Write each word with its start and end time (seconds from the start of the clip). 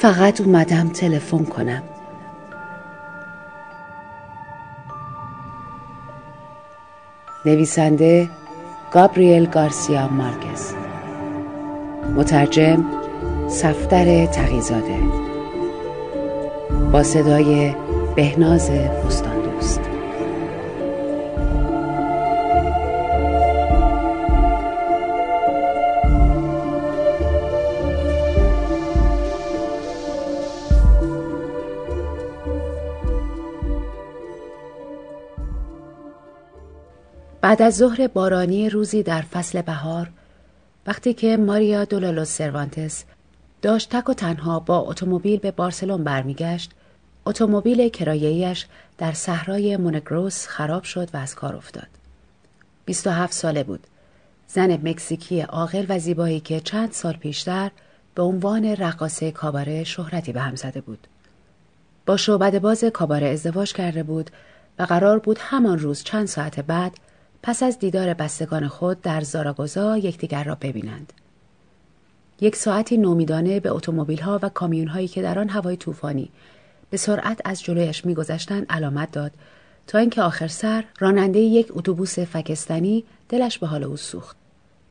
فقط 0.00 0.40
اومدم 0.40 0.88
تلفن 0.88 1.44
کنم. 1.44 1.82
نویسنده 7.46 8.28
گابریل 8.92 9.46
گارسیا 9.46 10.08
مارکز. 10.08 10.74
مترجم 12.16 12.84
سفتر 13.48 14.26
تقیزاده. 14.26 14.98
با 16.92 17.02
صدای 17.02 17.74
بهناز 18.16 18.70
بستان 18.70 19.35
بعد 37.46 37.62
از 37.62 37.76
ظهر 37.76 38.08
بارانی 38.08 38.70
روزی 38.70 39.02
در 39.02 39.20
فصل 39.20 39.62
بهار 39.62 40.10
وقتی 40.86 41.14
که 41.14 41.36
ماریا 41.36 41.84
دولالوس 41.84 42.28
سروانتس 42.28 43.04
داشت 43.62 43.96
تک 43.96 44.08
و 44.08 44.14
تنها 44.14 44.60
با 44.60 44.78
اتومبیل 44.78 45.38
به 45.38 45.50
بارسلون 45.50 46.04
برمیگشت 46.04 46.70
اتومبیل 47.26 47.88
کرایه‌ایش 47.88 48.66
در 48.98 49.12
صحرای 49.12 49.76
مونگروس 49.76 50.46
خراب 50.46 50.82
شد 50.82 51.08
و 51.14 51.16
از 51.16 51.34
کار 51.34 51.56
افتاد. 51.56 51.86
27 52.84 53.32
ساله 53.32 53.62
بود. 53.62 53.86
زن 54.48 54.72
مکزیکی 54.72 55.40
عاقل 55.40 55.86
و 55.88 55.98
زیبایی 55.98 56.40
که 56.40 56.60
چند 56.60 56.92
سال 56.92 57.12
پیشتر 57.12 57.70
به 58.14 58.22
عنوان 58.22 58.64
رقاصه 58.64 59.30
کاباره 59.30 59.84
شهرتی 59.84 60.32
به 60.32 60.40
هم 60.40 60.54
زده 60.54 60.80
بود. 60.80 61.06
با 62.06 62.16
شعبد 62.16 62.58
باز 62.58 62.84
کاباره 62.84 63.26
ازدواج 63.26 63.72
کرده 63.72 64.02
بود 64.02 64.30
و 64.78 64.82
قرار 64.82 65.18
بود 65.18 65.38
همان 65.40 65.78
روز 65.78 66.02
چند 66.02 66.26
ساعت 66.26 66.60
بعد 66.60 66.92
پس 67.46 67.62
از 67.62 67.78
دیدار 67.78 68.14
بستگان 68.14 68.68
خود 68.68 69.02
در 69.02 69.20
زاراگوزا 69.20 69.98
یکدیگر 69.98 70.44
را 70.44 70.54
ببینند. 70.54 71.12
یک 72.40 72.56
ساعتی 72.56 72.96
نومیدانه 72.96 73.60
به 73.60 73.70
اتومبیل 73.70 74.20
ها 74.20 74.40
و 74.42 74.48
کامیون 74.48 74.88
هایی 74.88 75.08
که 75.08 75.22
در 75.22 75.38
آن 75.38 75.48
هوای 75.48 75.76
طوفانی 75.76 76.30
به 76.90 76.96
سرعت 76.96 77.40
از 77.44 77.62
جلویش 77.62 78.04
میگذشتند 78.04 78.66
علامت 78.70 79.10
داد 79.10 79.32
تا 79.86 79.98
اینکه 79.98 80.22
آخر 80.22 80.48
سر 80.48 80.84
راننده 80.98 81.38
یک 81.38 81.66
اتوبوس 81.70 82.18
فکستانی 82.18 83.04
دلش 83.28 83.58
به 83.58 83.66
حال 83.66 83.84
او 83.84 83.96
سوخت. 83.96 84.36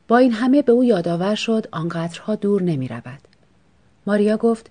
با 0.08 0.18
این 0.18 0.32
همه 0.32 0.62
به 0.62 0.72
او 0.72 0.84
یادآور 0.84 1.34
شد 1.34 1.66
آنقدرها 1.72 2.34
دور 2.34 2.62
نمی 2.62 2.88
رود. 2.88 3.20
ماریا 4.06 4.36
گفت 4.36 4.70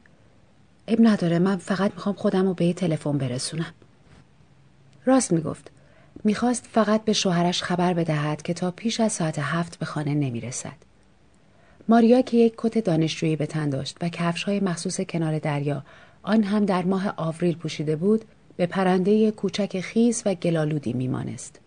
اب 0.88 0.97
نداره 1.02 1.40
من 1.40 1.57
فقط 1.57 1.91
می‌خوام 1.91 2.16
خودم 2.16 2.47
رو 2.47 2.53
به 2.53 2.73
تلفن 2.73 3.17
برسونم. 3.17 3.73
راست 5.06 5.31
می‌گفت. 5.31 5.72
می‌خواست 6.24 6.68
فقط 6.72 7.06
به 7.06 7.14
شوهرش 7.14 7.64
خبر 7.64 7.94
بدهد 7.94 8.42
که 8.42 8.53
تا 8.53 8.72
پیش 8.72 9.00
از 9.00 9.12
ساعت 9.12 9.40
هفت 9.40 9.80
به 9.80 9.86
خانه 9.86 10.14
نمی‌رسد. 10.14 10.76
ماریا 11.88 12.22
که 12.22 12.38
یک 12.38 12.53
کت 12.58 12.78
دانشجویی 12.78 13.36
به 13.36 13.46
تن 13.46 13.70
داشت 13.70 13.98
و 14.02 14.09
کفش 14.09 14.44
های 14.44 14.59
مخصوص 14.59 15.02
کنار 15.02 15.40
دریا 15.40 15.84
آن 16.24 16.44
هم 16.44 16.66
در 16.66 16.84
ماه 16.84 17.14
آوریل 17.18 17.56
پوشیده 17.56 17.96
بود 17.96 18.26
به 18.58 18.66
پرنده 18.66 19.31
کوچک 19.31 19.80
خیز 19.80 20.24
و 20.26 20.34
گلالودی 20.34 20.94
میمانست. 20.94 21.59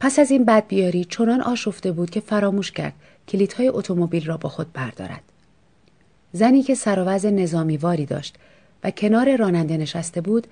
پس 0.00 0.18
از 0.18 0.30
این 0.30 0.44
بدبیاری 0.44 1.04
چنان 1.04 1.40
آشفته 1.40 1.92
بود 1.92 2.10
که 2.10 2.20
فراموش 2.20 2.72
کرد 2.72 2.92
کلیدهای 3.28 3.68
اتومبیل 3.68 4.26
را 4.26 4.36
با 4.36 4.48
خود 4.48 4.72
بردارد. 4.72 5.22
زنی 6.32 6.62
که 6.62 6.74
سر 6.74 7.00
نظامی 7.24 7.76
واری 7.76 8.06
داشت 8.06 8.36
و 8.84 8.90
کنار 8.90 9.36
راننده 9.36 9.76
نشسته 9.76 10.20
بود 10.20 10.46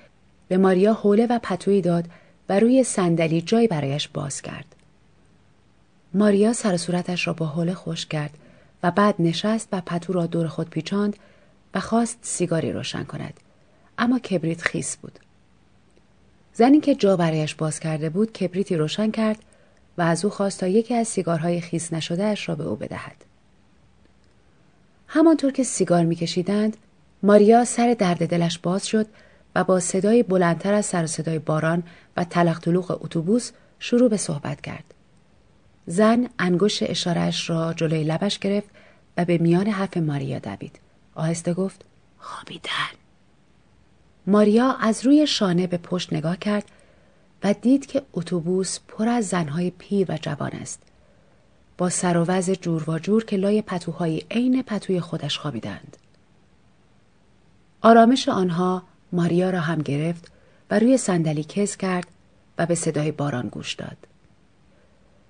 به 0.48 0.56
ماریا 0.56 0.94
حوله 0.94 1.26
و 1.26 1.38
پتویی 1.42 1.80
داد 1.80 2.04
و 2.48 2.60
روی 2.60 2.84
صندلی 2.84 3.42
جای 3.42 3.66
برایش 3.66 4.08
باز 4.08 4.42
کرد. 4.42 4.76
ماریا 6.14 6.52
سر 6.52 6.76
صورتش 6.76 7.26
را 7.26 7.32
با 7.32 7.46
حوله 7.46 7.74
خوش 7.74 8.06
کرد 8.06 8.38
و 8.82 8.90
بعد 8.90 9.14
نشست 9.18 9.68
و 9.72 9.80
پتو 9.80 10.12
را 10.12 10.26
دور 10.26 10.48
خود 10.48 10.70
پیچاند 10.70 11.16
و 11.74 11.80
خواست 11.80 12.18
سیگاری 12.22 12.72
روشن 12.72 13.04
کند. 13.04 13.40
اما 13.98 14.18
کبریت 14.18 14.62
خیس 14.62 14.96
بود. 14.96 15.18
زنی 16.52 16.80
که 16.80 16.94
جا 16.94 17.16
برایش 17.16 17.54
باز 17.54 17.80
کرده 17.80 18.10
بود 18.10 18.32
کبریتی 18.32 18.76
روشن 18.76 19.10
کرد 19.10 19.38
و 19.98 20.02
از 20.02 20.24
او 20.24 20.30
خواست 20.30 20.60
تا 20.60 20.66
یکی 20.66 20.94
از 20.94 21.08
سیگارهای 21.08 21.60
خیس 21.60 21.92
نشدهاش 21.92 22.48
را 22.48 22.54
به 22.54 22.64
او 22.64 22.76
بدهد. 22.76 23.16
همانطور 25.08 25.52
که 25.52 25.64
سیگار 25.64 26.04
میکشیدند 26.04 26.76
ماریا 27.22 27.64
سر 27.64 27.96
درد 27.98 28.28
دلش 28.28 28.58
باز 28.58 28.86
شد 28.86 29.06
و 29.56 29.64
با 29.64 29.80
صدای 29.80 30.22
بلندتر 30.22 30.74
از 30.74 30.86
سر 30.86 31.06
صدای 31.06 31.38
باران 31.38 31.82
و 32.16 32.24
تلق 32.24 32.60
طلوق 32.60 32.98
اتوبوس 33.04 33.50
شروع 33.78 34.08
به 34.08 34.16
صحبت 34.16 34.60
کرد. 34.60 34.94
زن 35.86 36.28
انگشت 36.38 36.90
اشارش 36.90 37.50
را 37.50 37.72
جلوی 37.72 38.04
لبش 38.04 38.38
گرفت 38.38 38.68
و 39.16 39.24
به 39.24 39.38
میان 39.38 39.66
حرف 39.66 39.96
ماریا 39.96 40.38
دوید. 40.38 40.80
آهسته 41.14 41.54
گفت 41.54 41.84
خوابیدن. 42.18 42.96
ماریا 44.26 44.72
از 44.72 45.06
روی 45.06 45.26
شانه 45.26 45.66
به 45.66 45.76
پشت 45.76 46.12
نگاه 46.12 46.36
کرد 46.36 46.64
و 47.44 47.52
دید 47.52 47.86
که 47.86 48.02
اتوبوس 48.12 48.78
پر 48.88 49.08
از 49.08 49.26
زنهای 49.26 49.70
پیر 49.70 50.06
و 50.10 50.18
جوان 50.22 50.52
است. 50.52 50.82
با 51.78 51.90
سر 51.90 52.16
و 52.16 52.24
وز 52.24 52.50
جور 52.50 52.90
و 52.90 52.98
جور 52.98 53.24
که 53.24 53.36
لای 53.36 53.62
پتوهای 53.62 54.22
عین 54.30 54.62
پتوی 54.62 55.00
خودش 55.00 55.38
خوابیدند. 55.38 55.96
آرامش 57.82 58.28
آنها 58.28 58.82
ماریا 59.16 59.50
را 59.50 59.60
هم 59.60 59.82
گرفت 59.82 60.32
و 60.70 60.78
روی 60.78 60.98
صندلی 60.98 61.44
کز 61.44 61.76
کرد 61.76 62.06
و 62.58 62.66
به 62.66 62.74
صدای 62.74 63.12
باران 63.12 63.48
گوش 63.48 63.74
داد. 63.74 63.96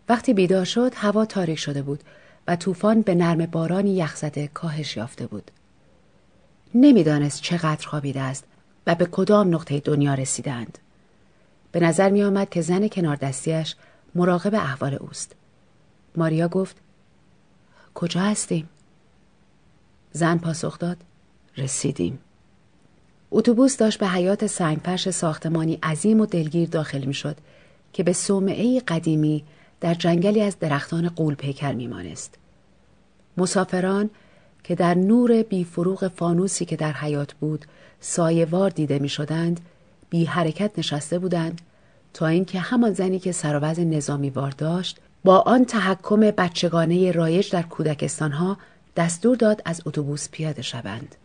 وقتی 0.08 0.34
بیدار 0.34 0.64
شد 0.64 0.92
هوا 0.96 1.24
تاریک 1.24 1.58
شده 1.58 1.82
بود 1.82 2.02
و 2.48 2.56
طوفان 2.56 3.02
به 3.02 3.14
نرم 3.14 3.46
بارانی 3.46 3.94
یخزده 3.94 4.48
کاهش 4.48 4.96
یافته 4.96 5.26
بود. 5.26 5.50
نمی‌دانست 6.74 7.42
چقدر 7.42 7.86
خوابیده 7.86 8.20
است 8.20 8.44
و 8.86 8.94
به 8.94 9.06
کدام 9.06 9.54
نقطه 9.54 9.80
دنیا 9.80 10.14
رسیدند. 10.14 10.78
به 11.72 11.80
نظر 11.80 12.10
می 12.10 12.22
آمد 12.22 12.50
که 12.50 12.60
زن 12.62 12.88
کنار 12.88 13.16
دستیش 13.16 13.76
مراقب 14.14 14.54
احوال 14.54 14.94
اوست. 14.94 15.32
ماریا 16.16 16.48
گفت 16.48 16.76
کجا 17.94 18.20
هستیم؟ 18.20 18.68
زن 20.12 20.38
پاسخ 20.38 20.78
داد 20.78 20.96
رسیدیم. 21.56 22.18
اتوبوس 23.30 23.76
داشت 23.76 23.98
به 23.98 24.06
حیات 24.06 24.46
سنگفرش 24.46 25.10
ساختمانی 25.10 25.78
عظیم 25.82 26.20
و 26.20 26.26
دلگیر 26.26 26.68
داخل 26.68 27.04
می 27.04 27.14
شد 27.14 27.36
که 27.92 28.02
به 28.02 28.12
صومعه 28.12 28.80
قدیمی 28.80 29.44
در 29.80 29.94
جنگلی 29.94 30.40
از 30.42 30.58
درختان 30.58 31.08
قول 31.08 31.34
پیکر 31.34 31.72
می 31.72 31.86
مانست. 31.86 32.34
مسافران 33.36 34.10
که 34.64 34.74
در 34.74 34.94
نور 34.94 35.42
بیفروغ 35.42 36.08
فانوسی 36.08 36.64
که 36.64 36.76
در 36.76 36.92
حیات 36.92 37.34
بود 37.34 37.64
سایوار 38.00 38.70
دیده 38.70 38.98
می 38.98 39.08
شدند 39.08 39.60
بی 40.10 40.24
حرکت 40.24 40.70
نشسته 40.78 41.18
بودند 41.18 41.60
تا 42.14 42.26
اینکه 42.26 42.60
همان 42.60 42.92
زنی 42.92 43.18
که 43.18 43.32
سروز 43.32 43.80
نظامی 43.80 44.30
وار 44.30 44.50
داشت 44.50 45.00
با 45.24 45.38
آن 45.38 45.64
تحکم 45.64 46.20
بچگانه 46.20 47.12
رایج 47.12 47.50
در 47.50 47.62
کودکستانها 47.62 48.56
دستور 48.96 49.36
داد 49.36 49.62
از 49.64 49.82
اتوبوس 49.86 50.28
پیاده 50.28 50.62
شوند. 50.62 51.16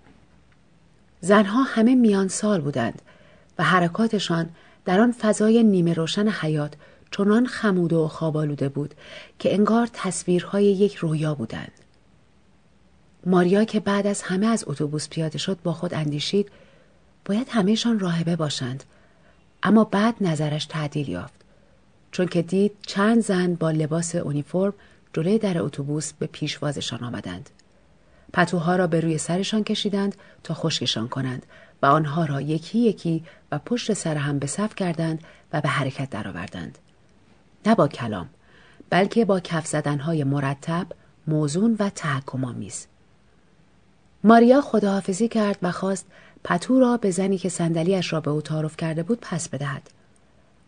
زنها 1.21 1.63
همه 1.63 1.95
میان 1.95 2.27
سال 2.27 2.61
بودند 2.61 3.01
و 3.59 3.63
حرکاتشان 3.63 4.49
در 4.85 4.99
آن 4.99 5.11
فضای 5.11 5.63
نیمه 5.63 5.93
روشن 5.93 6.27
حیات 6.27 6.73
چنان 7.11 7.45
خمود 7.45 7.93
و 7.93 8.07
خوابالوده 8.07 8.69
بود 8.69 8.95
که 9.39 9.53
انگار 9.53 9.89
تصویرهای 9.93 10.65
یک 10.65 10.95
رویا 10.95 11.35
بودند. 11.35 11.71
ماریا 13.25 13.63
که 13.63 13.79
بعد 13.79 14.07
از 14.07 14.21
همه 14.21 14.47
از 14.47 14.63
اتوبوس 14.67 15.09
پیاده 15.09 15.37
شد 15.37 15.57
با 15.63 15.73
خود 15.73 15.93
اندیشید 15.93 16.51
باید 17.25 17.47
همهشان 17.49 17.99
راهبه 17.99 18.35
باشند 18.35 18.83
اما 19.63 19.83
بعد 19.83 20.15
نظرش 20.21 20.65
تعدیل 20.65 21.09
یافت 21.09 21.41
چون 22.11 22.27
که 22.27 22.41
دید 22.41 22.71
چند 22.87 23.21
زن 23.21 23.55
با 23.55 23.71
لباس 23.71 24.15
اونیفرم 24.15 24.73
جلوی 25.13 25.39
در 25.39 25.61
اتوبوس 25.61 26.13
به 26.13 26.25
پیشوازشان 26.25 27.03
آمدند 27.03 27.49
پتوها 28.33 28.75
را 28.75 28.87
به 28.87 28.99
روی 28.99 29.17
سرشان 29.17 29.63
کشیدند 29.63 30.15
تا 30.43 30.53
خشکشان 30.53 31.07
کنند 31.07 31.45
و 31.81 31.85
آنها 31.85 32.25
را 32.25 32.41
یکی 32.41 32.79
یکی 32.79 33.23
و 33.51 33.59
پشت 33.59 33.93
سر 33.93 34.15
هم 34.15 34.39
به 34.39 34.47
صف 34.47 34.75
کردند 34.75 35.23
و 35.53 35.61
به 35.61 35.69
حرکت 35.69 36.09
درآوردند. 36.09 36.77
نه 37.65 37.75
با 37.75 37.87
کلام 37.87 38.29
بلکه 38.89 39.25
با 39.25 39.39
کف 39.39 39.67
زدنهای 39.67 40.23
مرتب 40.23 40.87
موزون 41.27 41.75
و 41.79 41.89
تحکم 41.89 42.45
آمیز 42.45 42.87
ماریا 44.23 44.61
خداحافظی 44.61 45.27
کرد 45.27 45.57
و 45.61 45.71
خواست 45.71 46.05
پتو 46.43 46.79
را 46.79 46.97
به 46.97 47.11
زنی 47.11 47.37
که 47.37 47.49
صندلیاش 47.49 48.13
را 48.13 48.19
به 48.19 48.31
او 48.31 48.41
تعارف 48.41 48.77
کرده 48.77 49.03
بود 49.03 49.19
پس 49.21 49.49
بدهد. 49.49 49.89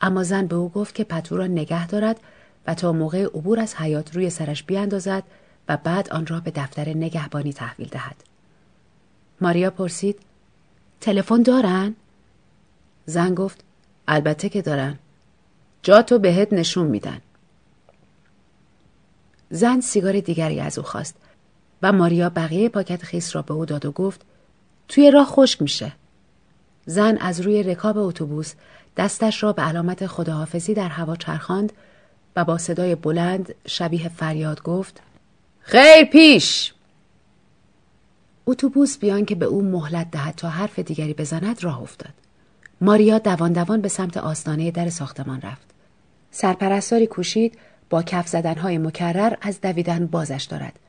اما 0.01 0.23
زن 0.23 0.47
به 0.47 0.55
او 0.55 0.69
گفت 0.69 0.95
که 0.95 1.03
پتو 1.03 1.37
را 1.37 1.47
نگه 1.47 1.87
دارد 1.87 2.19
و 2.67 2.73
تا 2.73 2.91
موقع 2.91 3.23
عبور 3.23 3.59
از 3.59 3.75
حیات 3.75 4.15
روی 4.15 4.29
سرش 4.29 4.63
بیاندازد 4.63 5.23
و 5.67 5.77
بعد 5.77 6.09
آن 6.09 6.25
را 6.25 6.39
به 6.39 6.51
دفتر 6.51 6.89
نگهبانی 6.89 7.53
تحویل 7.53 7.87
دهد. 7.87 8.15
ماریا 9.41 9.69
پرسید 9.69 10.19
تلفن 11.01 11.41
دارن؟ 11.41 11.95
زن 13.05 13.35
گفت 13.35 13.63
البته 14.07 14.49
که 14.49 14.61
دارن. 14.61 14.99
جا 15.83 16.01
تو 16.01 16.19
بهت 16.19 16.53
نشون 16.53 16.87
میدن. 16.87 17.21
زن 19.49 19.81
سیگار 19.81 20.19
دیگری 20.19 20.59
از 20.59 20.77
او 20.77 20.83
خواست 20.83 21.15
و 21.81 21.91
ماریا 21.91 22.29
بقیه 22.29 22.69
پاکت 22.69 23.03
خیس 23.03 23.35
را 23.35 23.41
به 23.41 23.53
او 23.53 23.65
داد 23.65 23.85
و 23.85 23.91
گفت 23.91 24.21
توی 24.87 25.11
راه 25.11 25.25
خشک 25.25 25.61
میشه. 25.61 25.91
زن 26.85 27.17
از 27.17 27.41
روی 27.41 27.63
رکاب 27.63 27.97
اتوبوس 27.97 28.53
دستش 28.97 29.43
را 29.43 29.53
به 29.53 29.61
علامت 29.61 30.07
خداحافظی 30.07 30.73
در 30.73 30.87
هوا 30.87 31.15
چرخاند 31.15 31.73
و 32.35 32.45
با 32.45 32.57
صدای 32.57 32.95
بلند 32.95 33.55
شبیه 33.67 34.09
فریاد 34.09 34.61
گفت 34.61 35.01
خیر 35.63 36.05
پیش. 36.05 36.73
اتوبوس 38.45 38.97
بیان 38.97 39.25
که 39.25 39.35
به 39.35 39.45
او 39.45 39.61
مهلت 39.61 40.11
دهد 40.11 40.35
تا 40.35 40.49
حرف 40.49 40.79
دیگری 40.79 41.13
بزند 41.13 41.63
راه 41.63 41.81
افتاد. 41.81 42.13
ماریا 42.81 43.17
دوان 43.17 43.53
دوان 43.53 43.81
به 43.81 43.87
سمت 43.87 44.17
آستانه 44.17 44.71
در 44.71 44.89
ساختمان 44.89 45.41
رفت. 45.41 45.67
سرپرستاری 46.31 47.07
کوشید 47.07 47.57
با 47.89 48.03
کف 48.03 48.27
زدنهای 48.27 48.77
مکرر 48.77 49.35
از 49.41 49.61
دویدن 49.61 50.05
بازش 50.05 50.47
دارد. 50.49 50.79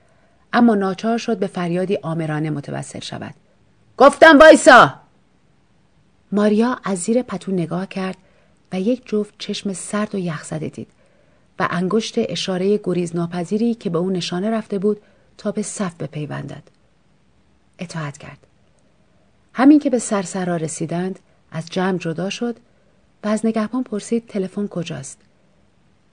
اما 0.53 0.75
ناچار 0.75 1.19
شد 1.19 1.39
به 1.39 1.47
فریادی 1.47 1.99
آمرانه 2.03 2.51
متوسل 2.51 3.01
شود. 3.01 3.35
گفتم 3.97 4.39
وایسا! 4.39 4.95
ماریا 6.33 6.79
از 6.85 6.99
زیر 6.99 7.23
پتو 7.23 7.53
نگاه 7.53 7.87
کرد 7.87 8.17
و 8.73 8.81
یک 8.81 9.03
جفت 9.07 9.35
چشم 9.39 9.73
سرد 9.73 10.15
و 10.15 10.19
یخزده 10.19 10.69
دید. 10.69 10.89
و 11.59 11.69
انگشت 11.71 12.15
اشاره 12.17 12.81
گریز 12.85 13.17
ناپذیری 13.17 13.75
که 13.75 13.91
به 13.91 13.99
او 13.99 14.11
نشانه 14.11 14.51
رفته 14.51 14.79
بود 14.79 15.01
تا 15.39 15.53
به 15.53 15.63
صف 15.63 15.95
بپیوندد. 15.95 16.63
اطاعت 17.79 18.19
کرد. 18.19 18.39
همین 19.53 19.79
که 19.79 19.91
به 19.91 19.99
سرسرا 19.99 20.57
رسیدند 20.57 21.19
از 21.51 21.67
جمع 21.67 21.99
جدا 21.99 22.31
شد 22.31 22.57
و 23.25 23.29
از 23.29 23.47
نگهبان 23.47 23.83
پرسید 23.83 24.27
تلفن 24.27 24.67
کجاست. 24.67 25.19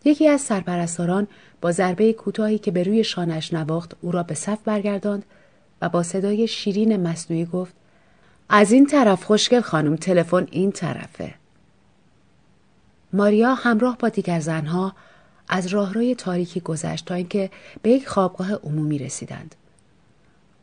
یکی 0.06 0.28
از 0.28 0.42
سرپرستاران 0.42 1.28
با 1.62 1.72
ضربه 1.72 2.14
کوتاهی 2.14 2.58
که 2.58 2.72
به 2.72 2.84
روی 2.84 3.04
شانش 3.04 3.54
نواخت 3.54 3.96
او 4.02 4.12
را 4.12 4.24
به 4.24 4.34
صف 4.34 4.60
برگرداند 4.66 5.26
و 5.82 5.90
با 5.90 6.04
صدای 6.04 6.48
شیرین 6.48 7.08
مصنوعی 7.08 7.46
گفت 7.46 7.74
از 8.50 8.72
این 8.72 8.88
طرف 8.88 9.24
خوشگل 9.24 9.62
خانم 9.62 9.96
تلفن 9.96 10.48
این 10.52 10.72
طرفه. 10.72 11.34
ماریا 13.14 13.54
همراه 13.54 13.98
با 13.98 14.10
دیگر 14.10 14.40
زنها 14.40 14.94
از 15.54 15.68
راهروی 15.68 16.16
تاریکی 16.16 16.60
گذشت 16.60 17.06
تا 17.06 17.16
اینکه 17.16 17.50
به 17.82 17.90
یک 17.90 18.08
خوابگاه 18.08 18.54
عمومی 18.54 18.98
رسیدند 18.98 19.56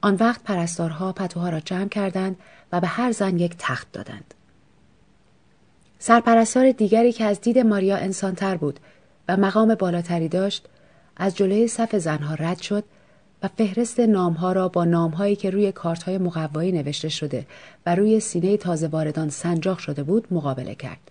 آن 0.01 0.15
وقت 0.15 0.43
پرستارها 0.43 1.13
پتوها 1.13 1.49
را 1.49 1.61
جمع 1.61 1.89
کردند 1.89 2.37
و 2.73 2.81
به 2.81 2.87
هر 2.87 3.13
زن 3.13 3.39
یک 3.39 3.55
تخت 3.59 3.93
دادند 3.93 4.35
سرپرستار 5.99 6.73
دیگری 6.73 7.13
که 7.13 7.25
از 7.25 7.41
دید 7.41 7.59
ماریا 7.59 7.97
انسانتر 7.97 8.57
بود 8.57 8.81
و 9.29 9.37
مقام 9.37 9.75
بالاتری 9.75 10.29
داشت 10.29 10.67
از 11.17 11.37
جلوی 11.37 11.69
صف 11.69 11.97
زنها 11.97 12.35
رد 12.35 12.59
شد 12.59 12.85
و 13.43 13.49
فهرست 13.49 14.01
نامها 14.01 14.53
را 14.53 14.69
با 14.69 14.85
نامهایی 14.85 15.37
که 15.37 15.51
روی 15.51 15.73
کارتهای 15.73 16.19
مقوایی 16.19 16.73
نوشته 16.73 17.09
شده 17.09 17.47
و 17.87 17.95
روی 17.95 18.21
سینه 18.21 18.57
تازه 18.57 18.89
واردان 18.89 19.31
سنجاق 19.31 19.79
شده 19.79 20.03
بود 20.03 20.27
مقابله 20.31 20.75
کرد. 20.75 21.08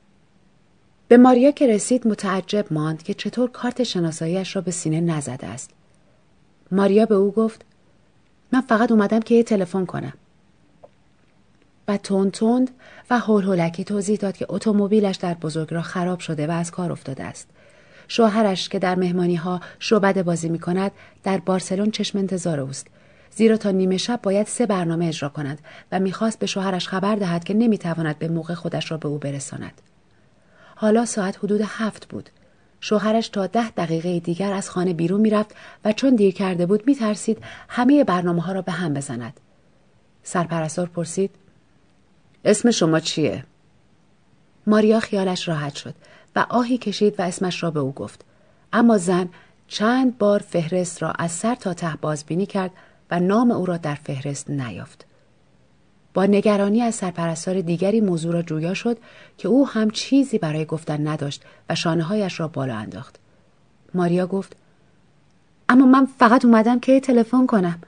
به 1.08 1.18
ماریا 1.18 1.52
که 1.52 1.68
رسید 1.68 2.08
متعجب 2.08 2.66
ماند 2.72 3.04
که 3.04 3.14
چطور 3.14 3.50
کارت 3.52 3.84
شناساییش 3.84 4.56
را 4.56 4.62
به 4.62 4.72
سینه 4.72 5.02
نزده 5.02 5.48
است. 5.48 5.70
ماریا 6.72 7.06
به 7.06 7.16
او 7.16 7.32
گفت 7.32 7.66
من 8.52 8.62
فقط 8.62 8.92
اومدم 8.92 9.20
که 9.20 9.36
یه 9.36 9.44
تلفن 9.44 9.86
کنم. 9.86 10.14
و 11.88 11.98
تند 11.98 12.32
تند 12.32 12.72
و 13.10 13.20
هول 13.20 13.44
هولکی 13.44 13.84
توضیح 13.84 14.18
داد 14.18 14.38
که 14.38 14.46
اتومبیلش 14.50 15.16
در 15.16 15.34
بزرگ 15.34 15.74
را 15.74 15.82
خراب 15.82 16.20
شده 16.20 16.48
و 16.48 16.52
از 16.52 16.72
کار 16.72 16.92
افتاده 16.92 17.24
است. 17.24 17.48
شوهرش 18.08 18.70
که 18.70 18.80
در 18.80 18.96
مهمانی 18.96 19.36
ها 19.36 19.62
شعبده 19.80 20.24
بازی 20.24 20.50
می 20.50 20.60
کند 20.60 20.92
در 21.24 21.38
بارسلون 21.38 21.92
چشم 21.92 22.18
انتظار 22.18 22.60
اوست 22.60 22.88
زیرا 23.32 23.58
تا 23.58 23.72
نیمه 23.72 23.98
شب 23.98 24.20
باید 24.24 24.48
سه 24.48 24.66
برنامه 24.66 25.08
اجرا 25.08 25.30
کند 25.30 25.60
و 25.92 26.00
می‌خواست 26.00 26.40
به 26.40 26.46
شوهرش 26.46 26.88
خبر 26.88 27.16
دهد 27.16 27.44
که 27.44 27.54
نمی‌تواند 27.54 28.20
به 28.20 28.28
موقع 28.28 28.54
خودش 28.54 28.92
را 28.92 28.98
به 28.98 29.08
او 29.08 29.18
برساند 29.18 29.82
حالا 30.80 31.06
ساعت 31.06 31.38
حدود 31.38 31.62
هفت 31.66 32.08
بود. 32.08 32.30
شوهرش 32.80 33.30
تا 33.30 33.48
ده 33.48 33.70
دقیقه 33.70 34.20
دیگر 34.20 34.54
از 34.54 34.70
خانه 34.70 34.94
بیرون 34.94 35.22
می‌رفت 35.22 35.56
و 35.86 35.94
چون 35.94 36.16
دیر 36.16 36.34
کرده 36.34 36.66
بود 36.66 36.88
میترسید 36.88 37.38
همه 37.70 38.04
برنامه 38.04 38.42
ها 38.42 38.52
را 38.52 38.62
به 38.62 38.72
هم 38.72 38.94
بزند. 38.94 39.40
سرپرستار 40.24 40.88
پرسید 40.88 41.32
اسم 42.46 42.72
شما 42.72 43.00
چیه؟ 43.00 43.44
ماریا 44.68 45.00
خیالش 45.00 45.48
راحت 45.48 45.76
شد 45.76 45.96
و 46.36 46.46
آهی 46.50 46.78
کشید 46.78 47.20
و 47.20 47.24
اسمش 47.24 47.64
را 47.64 47.72
به 47.72 47.80
او 47.80 47.92
گفت. 47.92 48.26
اما 48.74 48.98
زن 48.98 49.30
چند 49.68 50.18
بار 50.18 50.40
فهرست 50.40 51.02
را 51.02 51.12
از 51.12 51.32
سر 51.32 51.56
تا 51.56 51.74
ته 51.74 51.96
بازبینی 52.02 52.46
کرد 52.46 52.72
و 53.12 53.20
نام 53.20 53.52
او 53.52 53.66
را 53.66 53.78
در 53.78 53.96
فهرست 53.96 54.50
نیافت. 54.50 55.07
با 56.18 56.26
نگرانی 56.26 56.82
از 56.82 56.96
سرپرستار 56.96 57.62
دیگری 57.62 58.02
موضوع 58.02 58.34
را 58.34 58.42
جویا 58.42 58.74
شد 58.74 58.98
که 59.38 59.48
او 59.48 59.68
هم 59.68 59.90
چیزی 59.90 60.38
برای 60.38 60.66
گفتن 60.66 61.08
نداشت 61.08 61.44
و 61.70 61.76
شانه 61.76 62.04
هایش 62.04 62.40
را 62.40 62.48
بالا 62.48 62.76
انداخت. 62.76 63.16
ماریا 63.94 64.28
گفت 64.28 64.56
اما 65.70 65.86
من 65.86 66.06
فقط 66.20 66.46
اومدم 66.46 66.80
که 66.80 67.00
تلفن 67.00 67.48
کنم. 67.48 67.80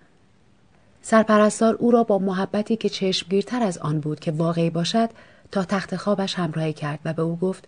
سرپرستار 1.01 1.73
او 1.73 1.91
را 1.91 2.03
با 2.03 2.19
محبتی 2.19 2.75
که 2.75 2.89
چشمگیرتر 2.89 3.63
از 3.63 3.77
آن 3.77 3.99
بود 3.99 4.19
که 4.19 4.31
واقعی 4.31 4.69
باشد 4.69 5.09
تا 5.51 5.63
تخت 5.63 5.95
خوابش 5.95 6.35
همراهی 6.35 6.73
کرد 6.73 6.99
و 7.05 7.13
به 7.13 7.21
او 7.21 7.35
گفت 7.35 7.67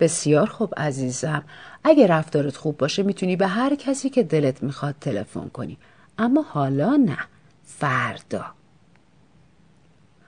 بسیار 0.00 0.46
خوب 0.46 0.74
عزیزم 0.76 1.44
اگه 1.84 2.06
رفتارت 2.06 2.56
خوب 2.56 2.76
باشه 2.76 3.02
می‌تونی 3.02 3.36
به 3.36 3.46
هر 3.46 3.74
کسی 3.74 4.10
که 4.10 4.22
دلت 4.22 4.62
می‌خواد 4.62 4.94
تلفن 5.00 5.48
کنی. 5.48 5.78
اما 6.18 6.42
حالا 6.42 6.96
نه 6.96 7.18
فردا. 7.64 8.55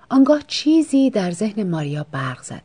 آنگاه 0.09 0.43
چیزی 0.47 1.11
در 1.11 1.31
ذهن 1.31 1.71
ماریا 1.71 2.07
برق 2.13 2.43
زد 2.43 2.63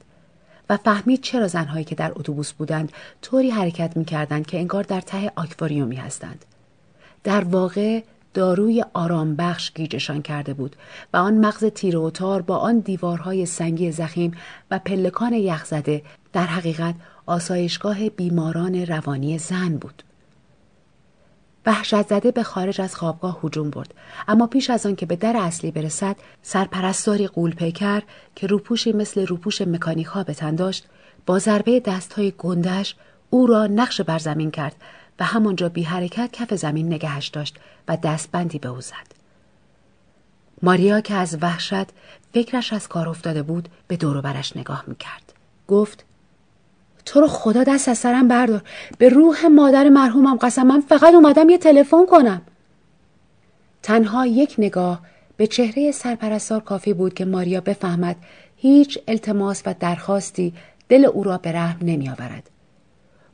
و 0.70 0.78
فهمید 0.78 1.22
چرا 1.22 1.48
زنهایی 1.48 1.86
که 1.86 1.96
در 1.96 2.12
اتوبوس 2.16 2.54
بودند 2.54 2.92
طوری 3.22 3.50
حرکت 3.50 3.98
می‌کردند 3.98 4.46
که 4.46 4.60
انگار 4.60 4.84
در 4.84 5.02
ته 5.02 5.32
آکواریومی 5.36 5.96
هستند 5.96 6.46
در 7.24 7.44
واقع 7.44 8.04
داروی 8.34 8.86
آرام 8.94 9.36
بخش 9.36 9.72
گیجشان 9.74 10.22
کرده 10.22 10.54
بود 10.54 10.76
و 11.14 11.18
آن 11.18 11.34
مغز 11.46 11.66
تیر 11.66 11.98
و 11.98 12.10
تار 12.10 12.42
با 12.42 12.58
آن 12.58 12.80
دیوارهای 12.80 13.46
سنگی 13.46 13.92
زخیم 13.92 14.32
و 14.72 14.80
پلکان 14.80 15.34
یخزده 15.34 16.02
در 16.34 16.46
حقیقت 16.46 16.96
آسایشگاه 17.26 18.10
بیماران 18.10 18.76
روانی 18.86 19.38
زن 19.38 19.78
بود. 19.78 20.04
وحشت 21.66 22.08
زده 22.08 22.32
به 22.32 22.44
خارج 22.44 22.82
از 22.82 22.96
خوابگاه 22.96 23.40
هجوم 23.44 23.70
برد 23.70 23.94
اما 24.28 24.48
پیش 24.48 24.70
از 24.70 24.86
آن 24.86 24.96
که 24.96 25.06
به 25.06 25.16
در 25.16 25.38
اصلی 25.38 25.72
برسد 25.72 26.16
سرپرستاری 26.42 27.28
قول 27.28 27.56
پیکر 27.56 28.02
که 28.36 28.48
روپوشی 28.48 28.92
مثل 28.92 29.28
روپوش 29.28 29.62
مکانیک 29.62 30.08
ها 30.08 30.24
به 30.24 30.34
تن 30.34 30.56
داشت 30.56 30.88
با 31.26 31.40
ضربه 31.40 31.80
دست 31.80 32.14
های 32.14 32.34
گندش 32.38 32.96
او 33.30 33.48
را 33.48 33.68
نقش 33.68 34.02
بر 34.02 34.20
زمین 34.20 34.52
کرد 34.52 34.76
و 35.20 35.24
همانجا 35.26 35.70
بی 35.70 35.84
حرکت 35.84 36.30
کف 36.34 36.54
زمین 36.54 36.94
نگهش 36.94 37.28
داشت 37.28 37.60
و 37.88 37.98
دستبندی 37.98 38.60
به 38.60 38.70
او 38.70 38.82
زد. 38.82 39.14
ماریا 40.62 41.02
که 41.02 41.14
از 41.14 41.38
وحشت 41.42 41.86
فکرش 42.34 42.74
از 42.74 42.88
کار 42.88 43.10
افتاده 43.10 43.44
بود 43.44 43.70
به 43.88 43.98
دور 43.98 44.22
برش 44.22 44.58
نگاه 44.58 44.84
می‌کرد. 44.88 45.34
گفت 45.68 46.06
تو 47.06 47.22
رو 47.22 47.28
خدا 47.28 47.64
دست 47.64 47.90
از 47.90 47.98
سرم 47.98 48.28
بردار 48.28 48.62
به 48.98 49.10
روح 49.10 49.46
مادر 49.46 49.90
مرحومم 49.90 50.36
قسم 50.36 50.68
من 50.68 50.82
فقط 50.82 51.14
اومدم 51.14 51.50
یه 51.50 51.58
تلفن 51.58 52.06
کنم 52.06 52.42
تنها 53.84 54.26
یک 54.26 54.56
نگاه 54.58 55.02
به 55.38 55.48
چهره 55.48 55.92
سرپرستار 55.92 56.60
کافی 56.60 56.94
بود 56.94 57.14
که 57.14 57.26
ماریا 57.26 57.62
بفهمد 57.62 58.16
هیچ 58.58 59.00
التماس 59.08 59.64
و 59.66 59.76
درخواستی 59.80 60.54
دل 60.90 61.06
او 61.06 61.24
را 61.24 61.38
به 61.38 61.52
رحم 61.52 61.78
نمی 61.82 62.10
آورد. 62.10 62.50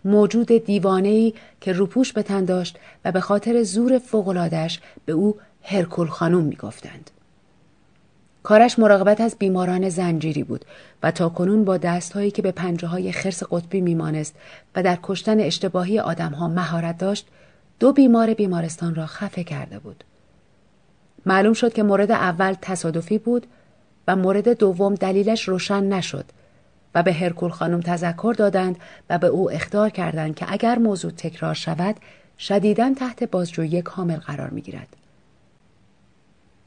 موجود 0.06 0.48
دیوانهی 0.52 1.34
که 1.62 1.72
روپوش 1.74 2.14
به 2.14 2.24
تن 2.24 2.46
داشت 2.46 2.78
و 3.06 3.12
به 3.12 3.20
خاطر 3.20 3.64
زور 3.64 3.98
فوقلادش 3.98 4.80
به 5.06 5.14
او 5.14 5.36
هرکول 5.62 6.08
خانوم 6.08 6.44
می 6.44 6.56
گفتند. 6.56 7.12
کارش 8.50 8.80
مراقبت 8.80 9.22
از 9.22 9.36
بیماران 9.40 9.90
زنجیری 9.90 10.44
بود 10.44 10.66
و 11.04 11.12
تا 11.12 11.30
کنون 11.30 11.66
با 11.66 11.78
دستهایی 11.78 12.32
که 12.32 12.42
به 12.42 12.52
پنجه 12.52 12.88
های 12.88 13.12
خرس 13.12 13.44
قطبی 13.44 13.82
میمانست 13.82 14.36
و 14.76 14.84
در 14.84 14.98
کشتن 15.04 15.40
اشتباهی 15.40 16.00
آدمها 16.00 16.48
مهارت 16.48 16.98
داشت 16.98 17.28
دو 17.80 17.94
بیمار 17.94 18.34
بیمارستان 18.34 18.96
را 18.96 19.06
خفه 19.06 19.44
کرده 19.44 19.80
بود. 19.80 20.04
معلوم 21.26 21.54
شد 21.54 21.74
که 21.74 21.84
مورد 21.84 22.12
اول 22.12 22.56
تصادفی 22.62 23.18
بود 23.18 23.48
و 24.08 24.16
مورد 24.16 24.50
دوم 24.58 24.96
دلیلش 24.96 25.44
روشن 25.50 25.84
نشد 25.84 26.26
و 26.96 27.04
به 27.04 27.14
هرکول 27.14 27.52
خانم 27.52 27.82
تذکر 27.82 28.36
دادند 28.38 28.78
و 29.10 29.18
به 29.18 29.28
او 29.28 29.52
اختار 29.52 29.90
کردند 29.90 30.36
که 30.36 30.46
اگر 30.50 30.78
موضوع 30.78 31.12
تکرار 31.12 31.54
شود 31.54 31.96
شدیداً 32.40 32.94
تحت 32.94 33.24
بازجویی 33.24 33.82
کامل 33.82 34.18
قرار 34.18 34.50
می 34.50 34.62
گیرد. 34.62 34.99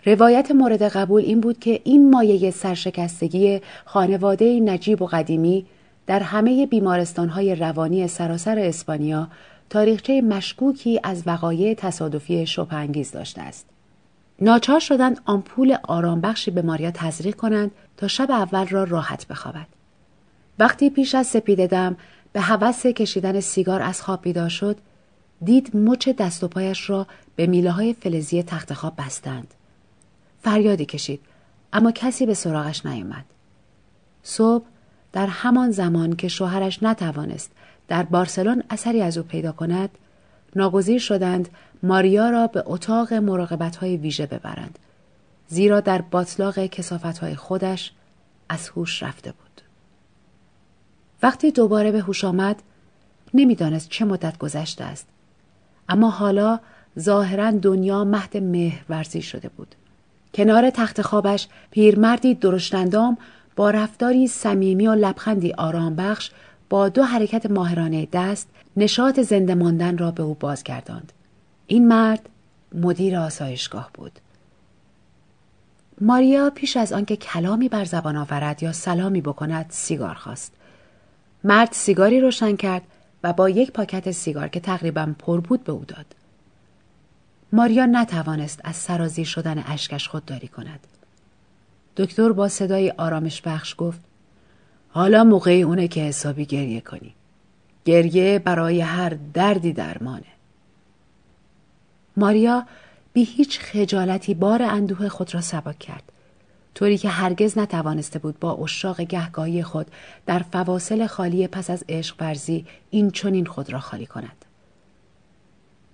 روایت 0.05 0.51
مورد 0.51 0.83
قبول 0.83 1.23
این 1.23 1.41
بود 1.41 1.59
که 1.59 1.81
این 1.85 2.11
مایه 2.11 2.51
سرشکستگی 2.51 3.61
خانواده 3.85 4.61
نجیب 4.61 5.03
و 5.03 5.07
قدیمی 5.07 5.67
در 6.07 6.21
همه 6.21 6.67
بیمارستانهای 6.67 7.55
روانی 7.55 8.09
سراسر 8.09 8.59
اسپانیا 8.59 9.29
تاریخچه 9.71 10.21
مشکوکی 10.21 11.01
از 11.03 11.23
وقایع 11.27 11.75
تصادفی 11.75 12.47
شپنگیز 12.47 13.11
داشته 13.11 13.43
است. 13.43 13.67
ناچار 14.41 14.81
شدند 14.81 15.21
آمپول 15.25 15.77
آرامبخشی 15.83 16.51
به 16.51 16.63
ماریا 16.63 16.91
تزریق 16.91 17.35
کنند 17.35 17.71
تا 17.97 18.09
شب 18.09 18.31
اول 18.31 18.67
را 18.67 18.85
راحت 18.85 19.27
بخوابد. 19.27 19.67
وقتی 20.59 20.91
پیش 20.91 21.15
از 21.15 21.27
سپیده 21.27 21.67
دم 21.67 21.97
به 22.33 22.41
هوس 22.41 22.87
کشیدن 22.87 23.41
سیگار 23.41 23.83
از 23.83 24.03
خواب 24.03 24.23
بیدار 24.23 24.49
شد، 24.49 24.77
دید 25.45 25.77
مچ 25.77 26.09
دست 26.09 26.45
و 26.45 26.49
پایش 26.49 26.91
را 26.91 27.07
به 27.37 27.47
میله 27.47 27.71
های 27.71 27.93
فلزی 27.93 28.43
تخت 28.43 28.75
خواب 28.75 28.95
بستند. 28.99 29.55
فریادی 30.43 30.85
کشید. 30.85 31.21
اما 31.73 31.93
کسی 31.93 32.27
به 32.27 32.35
سراغش 32.35 32.87
نیامد. 32.87 33.25
صبح 34.23 34.65
در 35.13 35.27
همان 35.27 35.71
زمان 35.71 36.17
که 36.17 36.29
شوهرش 36.29 36.83
نتوانست 36.83 37.51
در 37.89 38.03
بارسلون 38.03 38.63
اثری 38.71 39.03
از 39.03 39.19
او 39.19 39.25
پیدا 39.25 39.53
کند 39.53 39.91
ناگزیر 40.57 40.99
شدند 40.99 41.49
ماریا 41.83 42.31
را 42.31 42.47
به 42.47 42.63
اتاق 42.67 43.15
مراقبت 43.15 43.77
های 43.77 43.97
ویژه 43.97 44.27
ببرند. 44.27 44.79
زیرا 45.49 45.81
در 45.81 46.03
باطلاق 46.03 46.67
کسافت 46.67 47.19
های 47.19 47.35
خودش 47.35 47.93
از 48.49 48.69
هوش 48.69 49.03
رفته 49.03 49.33
بود. 49.33 49.63
وقتی 51.23 51.51
دوباره 51.51 51.93
به 51.93 52.01
هوش 52.01 52.25
آمد 52.25 52.63
نمی‌دانست 53.35 53.89
چه 53.89 54.05
مدت 54.05 54.39
گذشته 54.39 54.85
است. 54.85 55.07
اما 55.89 56.11
حالا 56.11 56.61
ظاهرا 56.99 57.51
دنیا 57.51 58.05
مهد 58.05 58.37
مهرورزی 58.37 59.23
شده 59.23 59.49
بود. 59.49 59.75
کنار 60.35 60.71
تخت 60.71 61.03
خوابش 61.03 61.49
پیرمردی 61.71 62.35
درشتندام 62.35 63.19
با 63.57 63.71
رفتاری 63.71 64.27
صمیمی 64.27 64.87
و 64.87 64.95
لبخندی 64.95 65.53
آرام 65.53 65.97
بخش 65.97 66.31
با 66.69 66.89
دو 66.89 67.03
حرکت 67.03 67.51
ماهرانه 67.51 68.09
دست 68.13 68.49
نشاط 68.77 69.21
زنده 69.21 69.55
ماندن 69.55 69.99
را 69.99 70.11
به 70.11 70.23
او 70.23 70.35
بازگرداند. 70.35 71.13
این 71.67 71.89
مرد 71.89 72.29
مدیر 72.75 73.17
آسایشگاه 73.17 73.91
بود. 73.95 74.13
ماریا 76.01 76.51
پیش 76.51 76.77
از 76.77 76.93
آنکه 76.93 77.17
کلامی 77.17 77.69
بر 77.69 77.85
زبان 77.85 78.17
آورد 78.17 78.63
یا 78.63 78.73
سلامی 78.73 79.21
بکند 79.21 79.67
سیگار 79.69 80.15
خواست. 80.15 80.53
مرد 81.45 81.69
سیگاری 81.73 82.21
روشن 82.21 82.57
کرد 82.57 82.83
و 83.25 83.33
با 83.33 83.49
یک 83.49 83.73
پاکت 83.73 84.11
سیگار 84.11 84.49
که 84.49 84.61
تقریبا 84.61 85.15
پر 85.19 85.41
بود 85.41 85.65
به 85.65 85.73
او 85.73 85.85
داد. 85.85 86.07
ماریا 87.53 87.87
نتوانست 87.87 88.61
از 88.65 88.77
سرازیر 88.77 89.27
شدن 89.27 89.65
اشکش 89.67 90.09
خودداری 90.09 90.49
کند. 90.49 90.81
دکتر 91.97 92.33
با 92.33 92.49
صدای 92.49 92.91
آرامش 92.91 93.43
بخش 93.43 93.75
گفت 93.79 94.01
حالا 94.89 95.25
موقعی 95.25 95.63
اونه 95.63 95.89
که 95.89 96.01
حسابی 96.01 96.47
گریه 96.47 96.81
کنی. 96.81 97.15
گریه 97.85 98.39
برای 98.39 98.81
هر 98.81 99.17
دردی 99.35 99.73
درمانه. 99.73 100.25
ماریا 102.17 102.67
بی 103.13 103.25
هیچ 103.25 103.61
خجالتی 103.61 104.35
بار 104.35 104.63
اندوه 104.63 105.09
خود 105.09 105.35
را 105.35 105.41
سبک 105.41 105.79
کرد. 105.79 106.13
طوری 106.75 106.99
که 106.99 107.09
هرگز 107.09 107.59
نتوانسته 107.59 108.19
بود 108.19 108.39
با 108.39 108.53
اشاق 108.55 109.01
گهگاهی 109.01 109.63
خود 109.63 109.87
در 110.27 110.39
فواصل 110.39 111.07
خالی 111.07 111.47
پس 111.47 111.71
از 111.71 111.85
عشق 111.89 112.17
ورزی 112.21 112.67
این 112.91 113.11
چنین 113.11 113.47
خود 113.47 113.73
را 113.73 113.81
خالی 113.81 114.07
کند. 114.07 114.42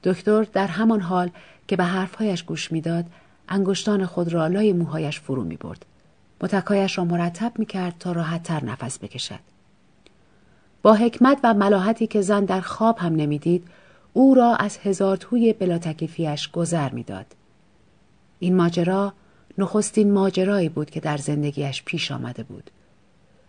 دکتر 0.08 0.42
در 0.42 0.66
همان 0.66 1.00
حال 1.00 1.30
که 1.68 1.76
به 1.76 1.84
حرفهایش 1.84 2.44
گوش 2.44 2.72
می‌داد 2.72 3.04
انگشتان 3.48 4.06
خود 4.06 4.32
را 4.32 4.46
لای 4.46 4.72
موهایش 4.72 5.20
فرو 5.20 5.44
می 5.44 5.56
برد. 5.56 5.86
متکایش 6.42 6.98
را 6.98 7.04
مرتب 7.04 7.52
می 7.58 7.66
کرد 7.66 7.94
تا 7.98 8.12
راحت 8.12 8.42
تر 8.42 8.64
نفس 8.64 8.98
بکشد. 8.98 9.40
با 10.82 10.94
حکمت 10.94 11.38
و 11.44 11.54
ملاحتی 11.54 12.06
که 12.06 12.20
زن 12.20 12.44
در 12.44 12.60
خواب 12.60 12.98
هم 12.98 13.16
نمی‌دید 13.16 13.64
او 14.12 14.34
را 14.34 14.56
از 14.56 14.78
هزار 14.78 15.16
توی 15.16 15.52
بلا 15.52 15.78
تکیفیش 15.78 16.50
گذر 16.50 16.90
می‌داد. 16.90 17.26
این 18.38 18.56
ماجرا 18.56 19.12
نخستین 19.58 20.12
ماجرایی 20.12 20.68
بود 20.68 20.90
که 20.90 21.00
در 21.00 21.16
زندگیش 21.16 21.82
پیش 21.82 22.12
آمده 22.12 22.42
بود. 22.42 22.70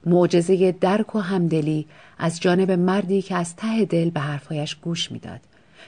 معجزه 0.05 0.71
درک 0.71 1.15
و 1.15 1.19
همدلی 1.19 1.87
از 2.17 2.39
جانب 2.39 2.71
مردی 2.71 3.21
که 3.21 3.35
از 3.35 3.55
ته 3.55 3.85
دل 3.85 4.09
به 4.09 4.19
حرفهایش 4.19 4.75
گوش 4.75 5.11
می‌داد. 5.11 5.39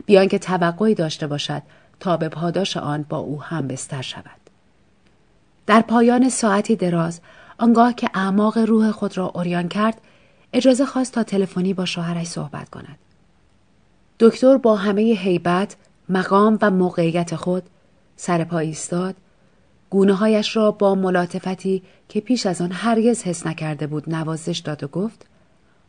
بیان 0.05 0.27
که 0.27 0.39
توقعی 0.39 0.95
داشته 0.95 1.27
باشد 1.27 1.61
تا 1.99 2.17
به 2.17 2.29
پاداش 2.29 2.77
آن 2.77 3.05
با 3.09 3.17
او 3.17 3.43
هم 3.43 3.67
بستر 3.67 4.01
شود. 4.01 4.41
در 5.67 5.81
پایان 5.81 6.29
ساعتی 6.29 6.75
دراز 6.75 7.19
آنگاه 7.57 7.93
که 7.93 8.09
اعماق 8.13 8.57
روح 8.57 8.91
خود 8.91 9.17
را 9.17 9.31
اوریان 9.35 9.67
کرد 9.67 10.01
اجازه 10.53 10.85
خواست 10.85 11.13
تا 11.13 11.23
تلفنی 11.23 11.73
با 11.73 11.85
شوهرش 11.85 12.27
صحبت 12.27 12.69
کند. 12.69 12.97
دکتر 14.19 14.57
با 14.57 14.75
همه 14.75 15.01
هیبت، 15.01 15.75
مقام 16.09 16.57
و 16.61 16.71
موقعیت 16.71 17.35
خود 17.35 17.63
سر 18.15 18.43
پا 18.43 18.59
ایستاد، 18.59 19.15
گونه 19.89 20.13
هایش 20.13 20.55
را 20.55 20.71
با 20.71 20.95
ملاطفتی 20.95 21.83
که 22.09 22.21
پیش 22.21 22.45
از 22.45 22.61
آن 22.61 22.71
هرگز 22.71 23.23
حس 23.23 23.47
نکرده 23.47 23.87
بود 23.87 24.09
نوازش 24.09 24.57
داد 24.57 24.83
و 24.83 24.87
گفت 24.87 25.25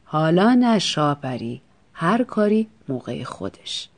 حالا 0.04 0.54
نه 0.54 0.78
شاپری 0.78 1.62
هر 1.92 2.22
کاری 2.22 2.68
موقع 2.88 3.25
خودش. 3.25 3.88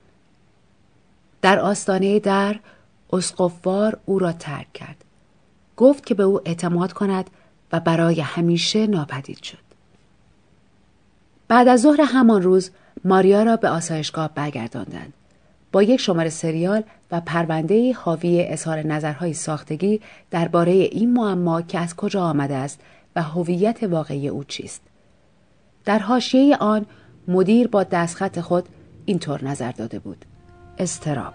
در 1.43 1.59
آستانه 1.59 2.19
در 2.19 2.57
اسقفوار 3.13 3.99
او 4.07 4.19
را 4.19 4.33
ترک 4.33 4.73
کرد. 4.73 5.05
گفت 5.77 6.07
که 6.07 6.15
به 6.15 6.23
او 6.23 6.49
اعتماد 6.49 6.93
کند 6.93 7.31
و 7.73 7.81
برای 7.81 8.21
همیشه 8.21 8.87
ناپدید 8.87 9.43
شد. 9.43 9.65
بعد 11.49 11.69
از 11.69 11.81
ظهر 11.81 12.01
همان 12.01 12.43
روز 12.43 12.71
ماریا 13.05 13.43
را 13.43 13.57
به 13.57 13.69
آسایشگاه 13.69 14.35
برگرداندند. 14.35 15.13
با 15.73 15.83
یک 15.83 16.01
شماره 16.01 16.31
سریال 16.31 16.83
و 17.11 17.21
پرونده 17.21 17.93
حاوی 17.93 18.45
اظهار 18.49 18.79
نظرهای 18.83 19.35
ساختگی 19.35 20.01
درباره 20.31 20.73
این 20.73 21.13
معما 21.13 21.63
که 21.63 21.79
از 21.79 21.97
کجا 21.97 22.23
آمده 22.23 22.55
است 22.55 22.81
و 23.17 23.23
هویت 23.23 23.83
واقعی 23.83 24.29
او 24.29 24.45
چیست. 24.45 24.81
در 25.85 25.99
حاشیه 25.99 26.57
آن 26.57 26.87
مدیر 27.29 27.69
با 27.69 27.83
دستخط 27.83 28.41
خود 28.41 28.69
اینطور 29.05 29.45
نظر 29.45 29.73
داده 29.73 29.99
بود. 29.99 30.25
استراب 30.79 31.35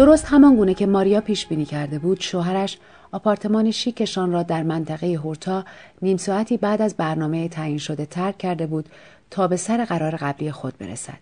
درست 0.00 0.24
همان 0.28 0.56
گونه 0.56 0.74
که 0.74 0.86
ماریا 0.86 1.20
پیش 1.20 1.46
بینی 1.46 1.64
کرده 1.64 1.98
بود 1.98 2.20
شوهرش 2.20 2.78
آپارتمان 3.12 3.70
شیکشان 3.70 4.32
را 4.32 4.42
در 4.42 4.62
منطقه 4.62 5.06
هورتا 5.06 5.64
نیم 6.02 6.16
ساعتی 6.16 6.56
بعد 6.56 6.82
از 6.82 6.94
برنامه 6.94 7.48
تعیین 7.48 7.78
شده 7.78 8.06
ترک 8.06 8.38
کرده 8.38 8.66
بود 8.66 8.88
تا 9.30 9.48
به 9.48 9.56
سر 9.56 9.84
قرار 9.84 10.16
قبلی 10.16 10.52
خود 10.52 10.78
برسد. 10.78 11.18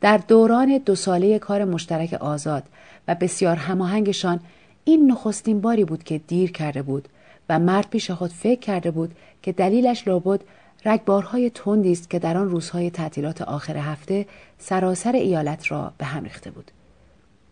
در 0.00 0.16
دوران 0.16 0.78
دو 0.78 0.94
ساله 0.94 1.38
کار 1.38 1.64
مشترک 1.64 2.12
آزاد 2.14 2.62
و 3.08 3.14
بسیار 3.14 3.56
هماهنگشان 3.56 4.40
این 4.84 5.10
نخستین 5.10 5.60
باری 5.60 5.84
بود 5.84 6.04
که 6.04 6.18
دیر 6.18 6.52
کرده 6.52 6.82
بود 6.82 7.08
و 7.48 7.58
مرد 7.58 7.90
پیش 7.90 8.10
خود 8.10 8.30
فکر 8.30 8.60
کرده 8.60 8.90
بود 8.90 9.14
که 9.42 9.52
دلیلش 9.52 10.08
لابد 10.08 10.40
رگبارهای 10.84 11.50
تندی 11.50 11.92
است 11.92 12.10
که 12.10 12.18
در 12.18 12.36
آن 12.36 12.50
روزهای 12.50 12.90
تعطیلات 12.90 13.42
آخر 13.42 13.76
هفته 13.76 14.26
سراسر 14.58 15.12
ایالت 15.12 15.70
را 15.70 15.92
به 15.98 16.04
هم 16.04 16.24
ریخته 16.24 16.50
بود 16.50 16.70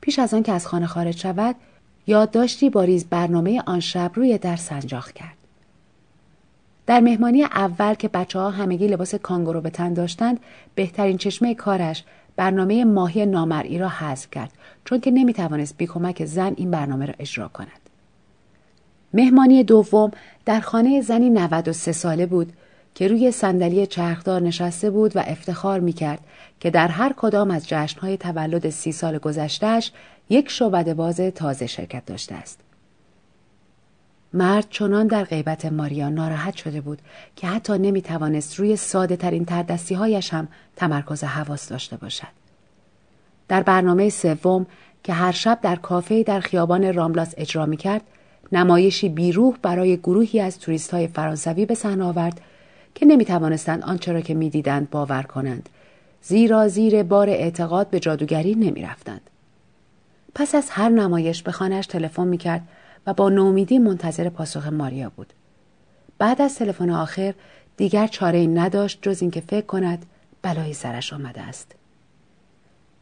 پیش 0.00 0.19
از 0.19 0.35
آن 0.35 0.42
که 0.42 0.52
از 0.52 0.66
خانه 0.66 0.87
خارج 0.87 1.16
شود 1.16 1.57
یادداشتی 2.07 2.71
با 2.71 2.85
ریز 2.85 3.04
برنامه 3.04 3.62
آن 3.66 3.80
شب 3.80 4.11
روی 4.14 4.38
در 4.38 4.57
سنجاق 4.57 5.12
کرد. 5.12 5.37
در 6.87 7.00
مهمانی 7.00 7.45
اول 7.45 7.95
که 7.95 8.09
بچه 8.09 8.38
ها 8.38 8.50
همگی 8.50 8.88
لباس 8.88 9.14
کانگورو 9.14 9.61
به 9.61 9.71
تن 9.71 9.92
داشتند 9.92 10.40
بهترین 10.75 11.19
چشمه 11.19 11.54
کارش 11.54 12.04
برنامه 12.37 12.85
ماهی 12.85 13.26
نامرئی 13.26 13.78
را 13.78 13.88
حذف 13.88 14.30
کرد 14.30 14.52
چون 14.85 15.00
که 15.00 15.11
نمی‌توانست 15.11 15.76
بی 15.76 15.87
کمک 15.87 16.25
زن 16.25 16.54
این 16.57 16.71
برنامه 16.71 17.07
را 17.07 17.14
اجرا 17.19 17.49
کند. 17.49 17.80
مهمانی 19.14 19.64
دوم 19.64 20.11
در 20.45 20.61
خانه 20.61 21.00
زنی 21.00 21.30
93 21.30 21.92
ساله 21.92 22.26
بود 22.26 22.52
که 22.94 23.09
روی 23.09 23.32
صندلی 23.32 23.87
چرخدار 23.87 24.40
نشسته 24.40 24.90
بود 24.90 25.16
و 25.16 25.23
افتخار 25.26 25.80
می 25.80 25.92
کرد 25.92 26.20
که 26.61 26.70
در 26.70 26.88
هر 26.88 27.12
کدام 27.16 27.50
از 27.50 27.68
جشنهای 27.68 28.16
تولد 28.16 28.70
سی 28.70 28.92
سال 28.92 29.18
گذشتهش 29.18 29.92
یک 30.30 30.50
شعبده 30.50 30.94
باز 30.94 31.20
تازه 31.20 31.66
شرکت 31.66 32.06
داشته 32.06 32.35
است. 32.35 32.61
مرد 34.32 34.66
چنان 34.70 35.06
در 35.06 35.25
غیبت 35.25 35.66
ماریا 35.66 36.09
ناراحت 36.09 36.56
شده 36.56 36.80
بود 36.80 36.99
که 37.37 37.47
حتی 37.47 37.78
نمی 37.78 38.02
توانست 38.02 38.59
روی 38.59 38.76
ساده 38.76 39.16
ترین 39.16 39.44
تردستی 39.44 39.94
هایش 39.94 40.35
هم 40.35 40.49
تمرکز 40.76 41.25
حواس 41.25 41.68
داشته 41.68 41.97
باشد. 41.97 42.40
در 43.49 43.62
برنامه 43.62 44.09
سوم 44.09 44.66
که 45.04 45.12
هر 45.12 45.32
شب 45.32 45.59
در 45.62 45.76
کافه 45.76 46.23
در 46.23 46.40
خیابان 46.40 46.94
راملاس 46.94 47.35
اجرا 47.37 47.66
می 47.66 47.76
کرد، 47.76 48.02
نمایشی 48.52 49.09
بیروح 49.09 49.56
برای 49.62 49.97
گروهی 49.97 50.40
از 50.40 50.59
توریست 50.59 50.94
های 50.94 51.06
فرانسوی 51.06 51.66
به 51.66 51.75
صحنه 51.75 52.04
آورد 52.04 52.40
که 52.94 53.06
نمی 53.06 53.25
توانستند 53.25 53.82
آنچه 53.82 54.12
را 54.12 54.20
که 54.20 54.35
می 54.35 54.50
دیدند 54.50 54.90
باور 54.90 55.23
کنند 55.23 55.68
زیرا 56.23 56.68
زیر 56.68 57.02
بار 57.02 57.28
اعتقاد 57.30 57.90
به 57.90 58.00
جادوگری 58.00 58.54
نمی 58.54 58.82
رفتند. 58.82 59.30
پس 60.35 60.54
از 60.54 60.70
هر 60.70 60.88
نمایش 60.88 61.42
به 61.42 61.52
خانهش 61.52 61.87
تلفن 61.87 62.26
می 62.26 62.38
کرد 62.38 62.62
و 63.06 63.14
با 63.14 63.28
نومیدی 63.28 63.78
منتظر 63.78 64.28
پاسخ 64.28 64.66
ماریا 64.66 65.12
بود. 65.16 65.32
بعد 66.18 66.42
از 66.42 66.54
تلفن 66.54 66.90
آخر 66.90 67.35
دیگر 67.76 68.06
چاره 68.06 68.38
ای 68.38 68.47
نداشت 68.47 68.99
جز 69.02 69.23
اینکه 69.23 69.40
فکر 69.40 69.66
کند 69.66 70.06
بلایی 70.42 70.75
سرش 70.75 71.12
آمده 71.12 71.40
است. 71.40 71.75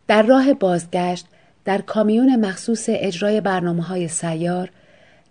در 0.07 0.23
راه 0.23 0.55
بازگشت 0.55 1.27
در 1.65 1.81
کامیون 1.81 2.47
مخصوص 2.47 2.85
اجرای 2.89 3.41
برنامه 3.41 3.83
های 3.83 4.09
سیار 4.09 4.71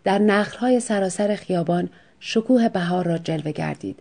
در 0.04 0.20
نخلهای 0.20 0.80
سراسر 0.80 1.36
خیابان 1.36 1.90
شکوه 2.20 2.70
بهار 2.70 3.06
را 3.06 3.18
جلوه 3.18 3.52
گردید 3.52 4.00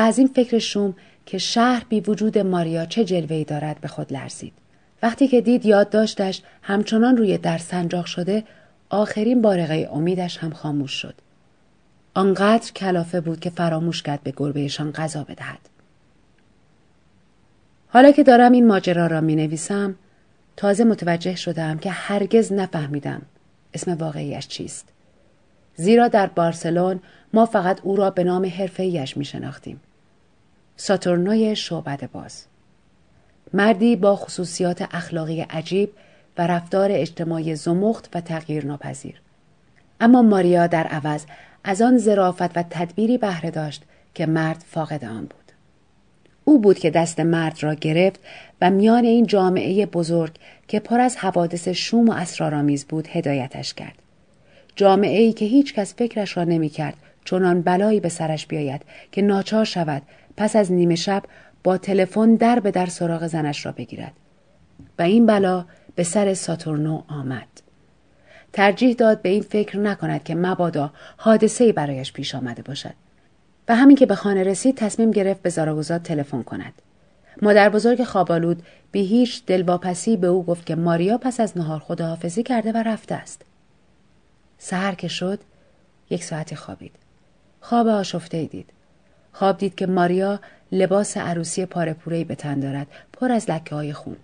از 0.00 0.18
این 0.18 0.28
فکر 0.28 0.58
شوم 0.58 0.94
که 1.26 1.38
شهر 1.38 1.84
بی 1.88 2.00
وجود 2.00 2.38
ماریا 2.38 2.86
چه 2.86 3.04
جلوهی 3.04 3.44
دارد 3.44 3.80
به 3.80 3.88
خود 3.88 4.12
لرزید. 4.12 4.52
وقتی 5.02 5.28
که 5.28 5.40
دید 5.40 5.66
یاد 5.66 5.90
داشتش 5.90 6.42
همچنان 6.62 7.16
روی 7.16 7.38
در 7.38 7.58
سنجاق 7.58 8.06
شده 8.06 8.44
آخرین 8.90 9.42
بارقه 9.42 9.88
امیدش 9.92 10.38
هم 10.38 10.50
خاموش 10.50 10.92
شد. 10.92 11.14
آنقدر 12.14 12.72
کلافه 12.72 13.20
بود 13.20 13.40
که 13.40 13.50
فراموش 13.50 14.02
کرد 14.02 14.22
به 14.22 14.32
گربهشان 14.36 14.92
غذا 14.92 15.24
بدهد. 15.24 15.58
حالا 17.88 18.10
که 18.10 18.22
دارم 18.22 18.52
این 18.52 18.66
ماجرا 18.66 19.06
را 19.06 19.20
می 19.20 19.36
نویسم 19.36 19.94
تازه 20.56 20.84
متوجه 20.84 21.36
شدم 21.36 21.78
که 21.78 21.90
هرگز 21.90 22.52
نفهمیدم 22.52 23.22
اسم 23.74 23.94
واقعیش 23.94 24.48
چیست. 24.48 24.88
زیرا 25.76 26.08
در 26.08 26.26
بارسلون 26.26 27.00
ما 27.32 27.46
فقط 27.46 27.80
او 27.82 27.96
را 27.96 28.10
به 28.10 28.24
نام 28.24 28.46
حرفه‌ایش 28.46 29.16
می 29.16 29.24
شناختیم. 29.24 29.80
ساتورنوی 30.80 31.56
شعبد 31.56 32.10
باز 32.12 32.44
مردی 33.52 33.96
با 33.96 34.16
خصوصیات 34.16 34.88
اخلاقی 34.90 35.40
عجیب 35.40 35.90
و 36.38 36.46
رفتار 36.46 36.88
اجتماعی 36.92 37.54
زمخت 37.54 38.10
و 38.14 38.20
تغییر 38.20 38.66
ناپذیر. 38.66 39.20
اما 40.00 40.22
ماریا 40.22 40.66
در 40.66 40.86
عوض 40.86 41.24
از 41.64 41.82
آن 41.82 41.98
زرافت 41.98 42.56
و 42.56 42.64
تدبیری 42.70 43.18
بهره 43.18 43.50
داشت 43.50 43.82
که 44.14 44.26
مرد 44.26 44.64
فاقد 44.66 45.04
آن 45.04 45.20
بود. 45.20 45.52
او 46.44 46.58
بود 46.58 46.78
که 46.78 46.90
دست 46.90 47.20
مرد 47.20 47.62
را 47.62 47.74
گرفت 47.74 48.20
و 48.60 48.70
میان 48.70 49.04
این 49.04 49.26
جامعه 49.26 49.86
بزرگ 49.86 50.32
که 50.68 50.80
پر 50.80 51.00
از 51.00 51.16
حوادث 51.16 51.68
شوم 51.68 52.08
و 52.08 52.12
اسرارآمیز 52.12 52.84
بود 52.84 53.08
هدایتش 53.12 53.74
کرد. 53.74 53.98
جامعه 54.76 55.20
ای 55.20 55.32
که 55.32 55.44
هیچ 55.44 55.74
کس 55.74 55.94
فکرش 55.94 56.36
را 56.36 56.44
نمی 56.44 56.68
کرد 56.68 56.96
چنان 57.24 57.62
بلایی 57.62 58.00
به 58.00 58.08
سرش 58.08 58.46
بیاید 58.46 58.82
که 59.12 59.22
ناچار 59.22 59.64
شود 59.64 60.02
پس 60.38 60.56
از 60.56 60.72
نیمه 60.72 60.94
شب 60.94 61.22
با 61.64 61.78
تلفن 61.78 62.34
در 62.34 62.60
به 62.60 62.70
در 62.70 62.86
سراغ 62.86 63.26
زنش 63.26 63.66
را 63.66 63.72
بگیرد. 63.72 64.12
و 64.98 65.02
این 65.02 65.26
بلا 65.26 65.64
به 65.94 66.02
سر 66.02 66.34
ساتورنو 66.34 67.02
آمد. 67.08 67.48
ترجیح 68.52 68.94
داد 68.94 69.22
به 69.22 69.28
این 69.28 69.42
فکر 69.42 69.78
نکند 69.78 70.24
که 70.24 70.34
مبادا 70.34 70.92
حادثه 71.16 71.72
برایش 71.72 72.12
پیش 72.12 72.34
آمده 72.34 72.62
باشد. 72.62 72.94
و 73.68 73.76
همین 73.76 73.96
که 73.96 74.06
به 74.06 74.14
خانه 74.14 74.42
رسید 74.42 74.76
تصمیم 74.76 75.10
گرفت 75.10 75.42
به 75.42 75.50
زاراگوزا 75.50 75.98
تلفن 75.98 76.42
کند. 76.42 76.72
مادر 77.42 77.68
بزرگ 77.68 78.04
خوابالود 78.04 78.62
بی 78.92 79.00
هیچ 79.06 79.46
دلواپسی 79.46 80.16
به 80.16 80.26
او 80.26 80.44
گفت 80.44 80.66
که 80.66 80.76
ماریا 80.76 81.18
پس 81.18 81.40
از 81.40 81.58
نهار 81.58 81.78
خداحافظی 81.78 82.42
کرده 82.42 82.72
و 82.72 82.76
رفته 82.76 83.14
است. 83.14 83.42
سهر 84.58 84.94
که 84.94 85.08
شد 85.08 85.40
یک 86.10 86.24
ساعتی 86.24 86.56
خوابید. 86.56 86.92
خواب 87.60 87.86
آشفته 87.86 88.44
دید. 88.44 88.72
خواب 89.38 89.58
دید 89.58 89.74
که 89.74 89.86
ماریا 89.86 90.40
لباس 90.72 91.16
عروسی 91.16 91.66
پارپورهی 91.66 92.24
به 92.24 92.34
تن 92.34 92.60
دارد 92.60 92.86
پر 93.12 93.32
از 93.32 93.50
لکه 93.50 93.74
های 93.74 93.92
خون 93.92 94.16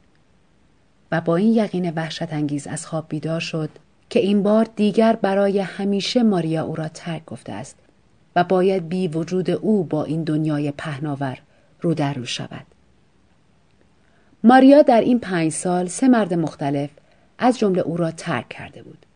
و 1.12 1.20
با 1.20 1.36
این 1.36 1.54
یقین 1.54 1.90
وحشت 1.90 2.32
انگیز 2.32 2.66
از 2.66 2.86
خواب 2.86 3.04
بیدار 3.08 3.40
شد 3.40 3.70
که 4.10 4.20
این 4.20 4.42
بار 4.42 4.68
دیگر 4.76 5.16
برای 5.16 5.58
همیشه 5.60 6.22
ماریا 6.22 6.64
او 6.64 6.76
را 6.76 6.88
ترک 6.88 7.24
گفته 7.24 7.52
است 7.52 7.76
و 8.36 8.44
باید 8.44 8.88
بی 8.88 9.08
وجود 9.08 9.50
او 9.50 9.84
با 9.84 10.04
این 10.04 10.24
دنیای 10.24 10.70
پهناور 10.70 11.38
رو 11.80 11.94
در 11.94 12.14
رو 12.14 12.24
شود. 12.24 12.66
ماریا 14.44 14.82
در 14.82 15.00
این 15.00 15.18
پنج 15.18 15.52
سال 15.52 15.86
سه 15.86 16.08
مرد 16.08 16.34
مختلف 16.34 16.90
از 17.38 17.58
جمله 17.58 17.80
او 17.80 17.96
را 17.96 18.10
ترک 18.10 18.48
کرده 18.48 18.82
بود. 18.82 19.06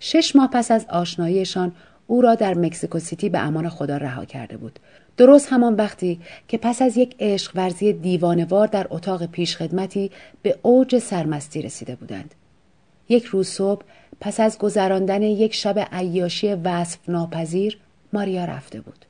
شش 0.00 0.36
ماه 0.36 0.50
پس 0.50 0.70
از 0.70 0.86
آشناییشان 0.88 1.72
او 2.06 2.20
را 2.20 2.34
در 2.34 2.54
مکزیکو 2.54 2.98
سیتی 2.98 3.28
به 3.28 3.38
امان 3.38 3.68
خدا 3.68 3.96
رها 3.96 4.24
کرده 4.24 4.56
بود. 4.56 4.78
درست 5.20 5.52
همان 5.52 5.74
وقتی 5.74 6.20
که 6.48 6.58
پس 6.58 6.82
از 6.82 6.96
یک 6.96 7.16
عشق 7.20 7.52
ورزی 7.54 7.92
دیوانوار 7.92 8.66
در 8.66 8.86
اتاق 8.90 9.26
پیشخدمتی 9.26 10.10
به 10.42 10.58
اوج 10.62 10.98
سرمستی 10.98 11.62
رسیده 11.62 11.94
بودند. 11.94 12.34
یک 13.08 13.24
روز 13.24 13.48
صبح 13.48 13.82
پس 14.20 14.40
از 14.40 14.58
گذراندن 14.58 15.22
یک 15.22 15.54
شب 15.54 15.88
عیاشی 15.92 16.54
وصف 16.54 16.98
ناپذیر 17.08 17.78
ماریا 18.12 18.44
رفته 18.44 18.80
بود. 18.80 19.04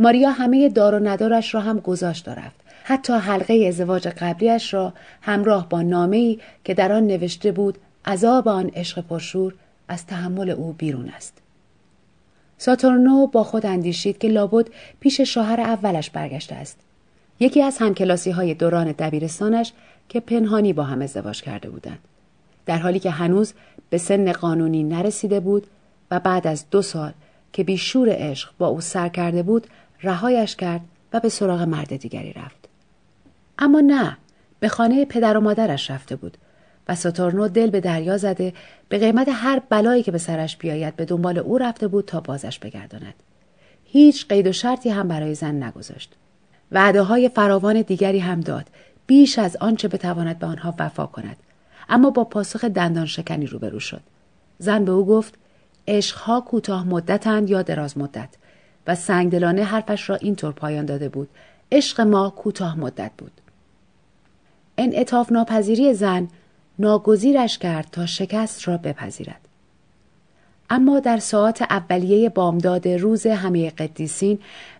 ماریا 0.00 0.30
همه 0.30 0.68
دار 0.68 0.94
و 0.94 1.08
ندارش 1.08 1.54
را 1.54 1.60
هم 1.60 1.80
گذاشت 1.80 2.28
و 2.28 2.30
رفت. 2.30 2.60
حتی 2.84 3.12
حلقه 3.12 3.64
ازدواج 3.68 4.08
قبلیش 4.08 4.74
را 4.74 4.92
همراه 5.22 5.68
با 5.68 5.82
نامه‌ای 5.82 6.38
که 6.64 6.74
در 6.74 6.92
آن 6.92 7.06
نوشته 7.06 7.52
بود 7.52 7.78
عذاب 8.04 8.48
آن 8.48 8.70
عشق 8.74 9.00
پرشور 9.00 9.54
از 9.88 10.06
تحمل 10.06 10.50
او 10.50 10.72
بیرون 10.72 11.08
است. 11.08 11.47
ساتورنو 12.58 13.26
با 13.26 13.44
خود 13.44 13.66
اندیشید 13.66 14.18
که 14.18 14.28
لابد 14.28 14.66
پیش 15.00 15.20
شوهر 15.20 15.60
اولش 15.60 16.10
برگشته 16.10 16.54
است. 16.54 16.76
یکی 17.40 17.62
از 17.62 17.78
همکلاسی 17.78 18.30
های 18.30 18.54
دوران 18.54 18.92
دبیرستانش 18.92 19.72
که 20.08 20.20
پنهانی 20.20 20.72
با 20.72 20.82
هم 20.82 21.02
ازدواج 21.02 21.42
کرده 21.42 21.70
بودند. 21.70 21.98
در 22.66 22.78
حالی 22.78 22.98
که 22.98 23.10
هنوز 23.10 23.52
به 23.90 23.98
سن 23.98 24.32
قانونی 24.32 24.84
نرسیده 24.84 25.40
بود 25.40 25.66
و 26.10 26.20
بعد 26.20 26.46
از 26.46 26.64
دو 26.70 26.82
سال 26.82 27.12
که 27.52 27.64
بیشور 27.64 28.08
عشق 28.10 28.50
با 28.58 28.66
او 28.66 28.80
سر 28.80 29.08
کرده 29.08 29.42
بود 29.42 29.66
رهایش 30.02 30.56
کرد 30.56 30.80
و 31.12 31.20
به 31.20 31.28
سراغ 31.28 31.60
مرد 31.60 31.96
دیگری 31.96 32.32
رفت. 32.32 32.68
اما 33.58 33.80
نه 33.80 34.16
به 34.60 34.68
خانه 34.68 35.04
پدر 35.04 35.36
و 35.36 35.40
مادرش 35.40 35.90
رفته 35.90 36.16
بود 36.16 36.36
و 36.88 36.94
ساتورنو 36.94 37.48
دل 37.48 37.70
به 37.70 37.80
دریا 37.80 38.18
زده 38.18 38.52
به 38.88 38.98
قیمت 38.98 39.28
هر 39.32 39.62
بلایی 39.68 40.02
که 40.02 40.10
به 40.10 40.18
سرش 40.18 40.56
بیاید 40.56 40.96
به 40.96 41.04
دنبال 41.04 41.38
او 41.38 41.58
رفته 41.58 41.88
بود 41.88 42.04
تا 42.04 42.20
بازش 42.20 42.58
بگرداند. 42.58 43.14
هیچ 43.84 44.28
قید 44.28 44.46
و 44.46 44.52
شرطی 44.52 44.90
هم 44.90 45.08
برای 45.08 45.34
زن 45.34 45.62
نگذاشت 45.62 46.14
وعده 46.72 47.02
های 47.02 47.28
فراوان 47.28 47.82
دیگری 47.82 48.18
هم 48.18 48.40
داد 48.40 48.66
بیش 49.06 49.38
از 49.38 49.56
آنچه 49.56 49.88
بتواند 49.88 50.38
به 50.38 50.46
آنها 50.46 50.74
وفا 50.78 51.06
کند. 51.06 51.36
اما 51.88 52.10
با 52.10 52.24
پاسخ 52.24 52.64
دندان 52.64 53.06
شکنی 53.06 53.46
روبرو 53.46 53.80
شد. 53.80 54.00
زن 54.58 54.84
به 54.84 54.92
او 54.92 55.06
گفت 55.06 55.34
عشقها 55.88 56.40
کوتاه 56.40 56.88
مدتند 56.88 57.50
یا 57.50 57.62
دراز 57.62 57.98
مدت؟ 57.98 58.28
و 58.86 58.94
سنگدلانه 58.94 59.64
حرفش 59.64 60.10
را 60.10 60.16
اینطور 60.16 60.52
پایان 60.52 60.84
داده 60.84 61.08
بود 61.08 61.28
عشق 61.72 62.00
ما 62.00 62.30
کوتاه 62.30 62.78
مدت 62.78 63.10
بود. 63.18 63.32
انعطاف 64.78 65.32
ناپذیری 65.32 65.94
زن 65.94 66.28
ناگزیرش 66.78 67.58
کرد 67.58 67.88
تا 67.92 68.06
شکست 68.06 68.68
را 68.68 68.76
بپذیرد. 68.76 69.48
اما 70.70 71.00
در 71.00 71.18
ساعت 71.18 71.62
اولیه 71.62 72.28
بامداد 72.28 72.88
روز 72.88 73.26
همه 73.26 73.70
قدیسین 73.70 74.38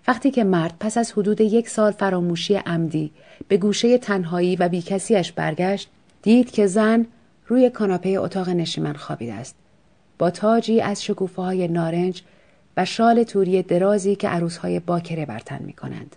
وقتی 0.08 0.30
که 0.30 0.44
مرد 0.44 0.74
پس 0.80 0.98
از 0.98 1.12
حدود 1.12 1.40
یک 1.40 1.68
سال 1.68 1.92
فراموشی 1.92 2.54
عمدی 2.54 3.10
به 3.48 3.56
گوشه 3.56 3.98
تنهایی 3.98 4.56
و 4.56 4.68
بیکسیش 4.68 5.32
برگشت 5.32 5.88
دید 6.22 6.50
که 6.50 6.66
زن 6.66 7.06
روی 7.46 7.70
کاناپه 7.70 8.08
اتاق 8.08 8.48
نشیمن 8.48 8.92
خوابیده 8.92 9.34
است 9.34 9.54
با 10.18 10.30
تاجی 10.30 10.80
از 10.80 11.04
شکوفه 11.04 11.42
های 11.42 11.68
نارنج 11.68 12.22
و 12.76 12.84
شال 12.84 13.22
توری 13.22 13.62
درازی 13.62 14.16
که 14.16 14.28
عروسهای 14.28 14.80
باکره 14.80 15.26
برتن 15.26 15.62
می 15.62 15.72
کنند. 15.72 16.16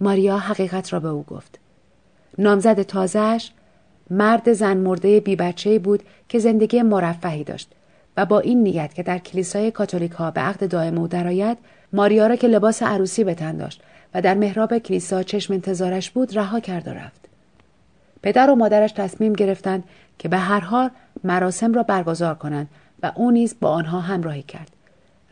ماریا 0.00 0.38
حقیقت 0.38 0.92
را 0.92 1.00
به 1.00 1.08
او 1.08 1.22
گفت. 1.22 1.58
نامزد 2.38 2.82
تازهش 2.82 3.52
مرد 4.12 4.52
زن 4.52 4.76
مرده 4.76 5.20
بی 5.20 5.36
بچه 5.36 5.78
بود 5.78 6.02
که 6.28 6.38
زندگی 6.38 6.82
مرفهی 6.82 7.44
داشت 7.44 7.70
و 8.16 8.26
با 8.26 8.40
این 8.40 8.62
نیت 8.62 8.94
که 8.94 9.02
در 9.02 9.18
کلیسای 9.18 9.70
کاتولیک 9.70 10.12
ها 10.12 10.30
به 10.30 10.40
عقد 10.40 10.70
دائم 10.70 10.98
او 10.98 11.08
درآید 11.08 11.58
ماریا 11.92 12.26
را 12.26 12.36
که 12.36 12.48
لباس 12.48 12.82
عروسی 12.82 13.24
به 13.24 13.34
تن 13.34 13.56
داشت 13.56 13.82
و 14.14 14.22
در 14.22 14.34
محراب 14.34 14.78
کلیسا 14.78 15.22
چشم 15.22 15.54
انتظارش 15.54 16.10
بود 16.10 16.36
رها 16.36 16.60
کرد 16.60 16.88
و 16.88 16.90
رفت. 16.90 17.20
پدر 18.22 18.50
و 18.50 18.54
مادرش 18.54 18.92
تصمیم 18.92 19.32
گرفتند 19.32 19.84
که 20.18 20.28
به 20.28 20.38
هر 20.38 20.60
حال 20.60 20.90
مراسم 21.24 21.74
را 21.74 21.82
برگزار 21.82 22.34
کنند 22.34 22.68
و 23.02 23.12
او 23.14 23.30
نیز 23.30 23.54
با 23.60 23.70
آنها 23.70 24.00
همراهی 24.00 24.42
کرد. 24.42 24.70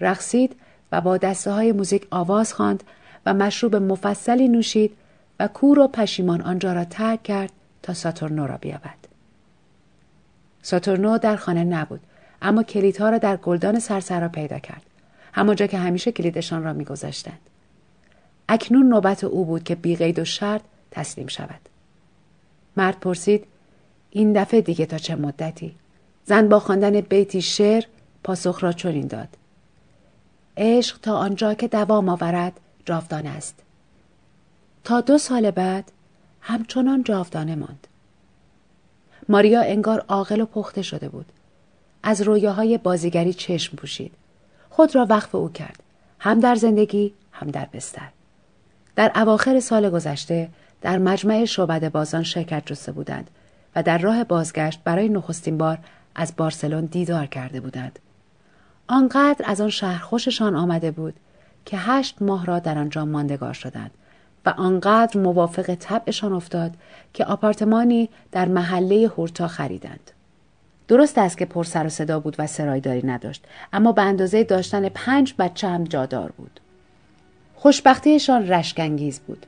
رقصید 0.01 0.57
و 0.93 1.01
با 1.01 1.17
دسته 1.17 1.51
های 1.51 1.73
موزیک 1.73 2.07
آواز 2.11 2.53
خواند 2.53 2.85
و 3.27 3.35
مشروب 3.35 3.77
مفصلی 3.77 4.49
نوشید 4.49 4.97
و 5.41 5.49
کور 5.49 5.79
و 5.79 5.89
پشیمان 5.89 6.41
آنجا 6.41 6.73
را 6.73 6.85
ترک 6.85 7.23
کرد 7.23 7.53
تا 7.83 7.95
ساتورنو 7.95 8.47
را 8.47 8.57
بیابد. 8.57 8.99
ساتورنو 10.63 11.19
در 11.19 11.37
خانه 11.37 11.65
نبود 11.65 12.01
اما 12.43 12.63
کلیدها 12.63 13.11
را 13.11 13.19
در 13.19 13.37
گلدان 13.37 13.79
سرسرا 13.79 14.29
پیدا 14.29 14.59
کرد. 14.59 14.83
همانجا 15.33 15.67
که 15.67 15.79
همیشه 15.79 16.13
کلیدشان 16.13 16.65
را 16.65 16.73
میگذاشتند. 16.73 17.39
اکنون 18.49 18.89
نوبت 18.89 19.25
او 19.25 19.45
بود 19.45 19.65
که 19.65 19.75
بیقید 19.75 20.19
و 20.19 20.25
شرط 20.25 20.63
تسلیم 20.91 21.27
شود. 21.27 21.61
مرد 22.77 23.01
پرسید 23.01 23.45
این 24.11 24.33
دفعه 24.33 24.61
دیگه 24.61 24.87
تا 24.87 24.99
چه 24.99 25.17
مدتی؟ 25.17 25.75
زن 26.25 26.49
با 26.49 26.59
خواندن 26.59 27.01
بیتی 27.01 27.43
شعر 27.43 27.85
پاسخ 28.25 28.65
را 28.65 28.73
چنین 28.73 29.07
داد. 29.07 29.29
عشق 30.57 30.99
تا 31.01 31.17
آنجا 31.17 31.55
که 31.55 31.69
دوام 31.69 32.09
آورد 32.09 32.61
جاودانه 32.85 33.29
است. 33.29 33.55
تا 34.85 35.01
دو 35.01 35.19
سال 35.19 35.51
بعد 35.51 35.93
همچنان 36.41 37.03
جاودانه 37.03 37.55
ماند. 37.55 37.87
ماریا 39.29 39.63
انگار 39.63 40.05
عاقل 40.09 40.41
و 40.41 40.47
پخته 40.47 40.83
شده 40.83 41.09
بود. 41.09 41.27
از 42.03 42.23
رویاهای 42.23 42.79
بازیگری 42.79 43.35
چشم 43.35 43.77
پوشید. 43.77 44.13
خود 44.71 44.95
را 44.95 45.07
وقف 45.11 45.35
او 45.35 45.49
کرد. 45.49 45.83
هم 46.19 46.41
در 46.41 46.55
زندگی 46.55 47.13
هم 47.33 47.51
در 47.51 47.69
بستر. 47.73 48.09
در 48.97 49.13
اواخر 49.15 49.61
سال 49.61 49.91
گذشته 49.91 50.49
در 50.81 50.99
مجمع 50.99 51.45
شعبد 51.45 51.93
بازان 51.93 52.23
شرکت 52.23 52.63
جسته 52.67 52.93
بودند 52.93 53.31
و 53.77 53.83
در 53.83 53.99
راه 53.99 54.25
بازگشت 54.25 54.81
برای 54.85 55.09
نخستین 55.09 55.59
بار 55.59 55.79
از 56.15 56.37
بارسلون 56.37 56.85
دیدار 56.85 57.27
کرده 57.27 57.61
بودند. 57.61 57.99
آنقدر 58.89 59.45
از 59.49 59.61
آن 59.61 59.71
شهر 59.71 60.03
خوششان 60.03 60.57
آمده 60.57 60.91
بود 60.91 61.15
که 61.65 61.77
هشت 61.79 62.23
ماه 62.23 62.47
را 62.47 62.59
در 62.59 62.79
آنجا 62.79 63.05
ماندگار 63.05 63.53
شدند. 63.53 63.91
آنقدر 64.53 65.21
موافق 65.21 65.75
طبعشان 65.75 66.33
افتاد 66.33 66.73
که 67.15 67.25
آپارتمانی 67.25 68.09
در 68.33 68.49
محله 68.49 69.11
هورتا 69.17 69.49
خریدند. 69.49 70.11
درست 70.89 71.19
است 71.19 71.39
که 71.39 71.45
پر 71.45 71.65
سر 71.65 71.87
و 71.87 71.89
صدا 71.89 72.21
بود 72.21 72.37
و 72.39 72.47
سرایداری 72.47 73.07
نداشت 73.07 73.45
اما 73.73 73.93
به 73.93 74.03
اندازه 74.03 74.45
داشتن 74.45 74.89
پنج 74.89 75.35
بچه 75.39 75.69
هم 75.69 75.85
جادار 75.85 76.33
بود. 76.37 76.61
خوشبختیشان 77.55 78.49
رشکنگیز 78.49 79.21
بود. 79.21 79.47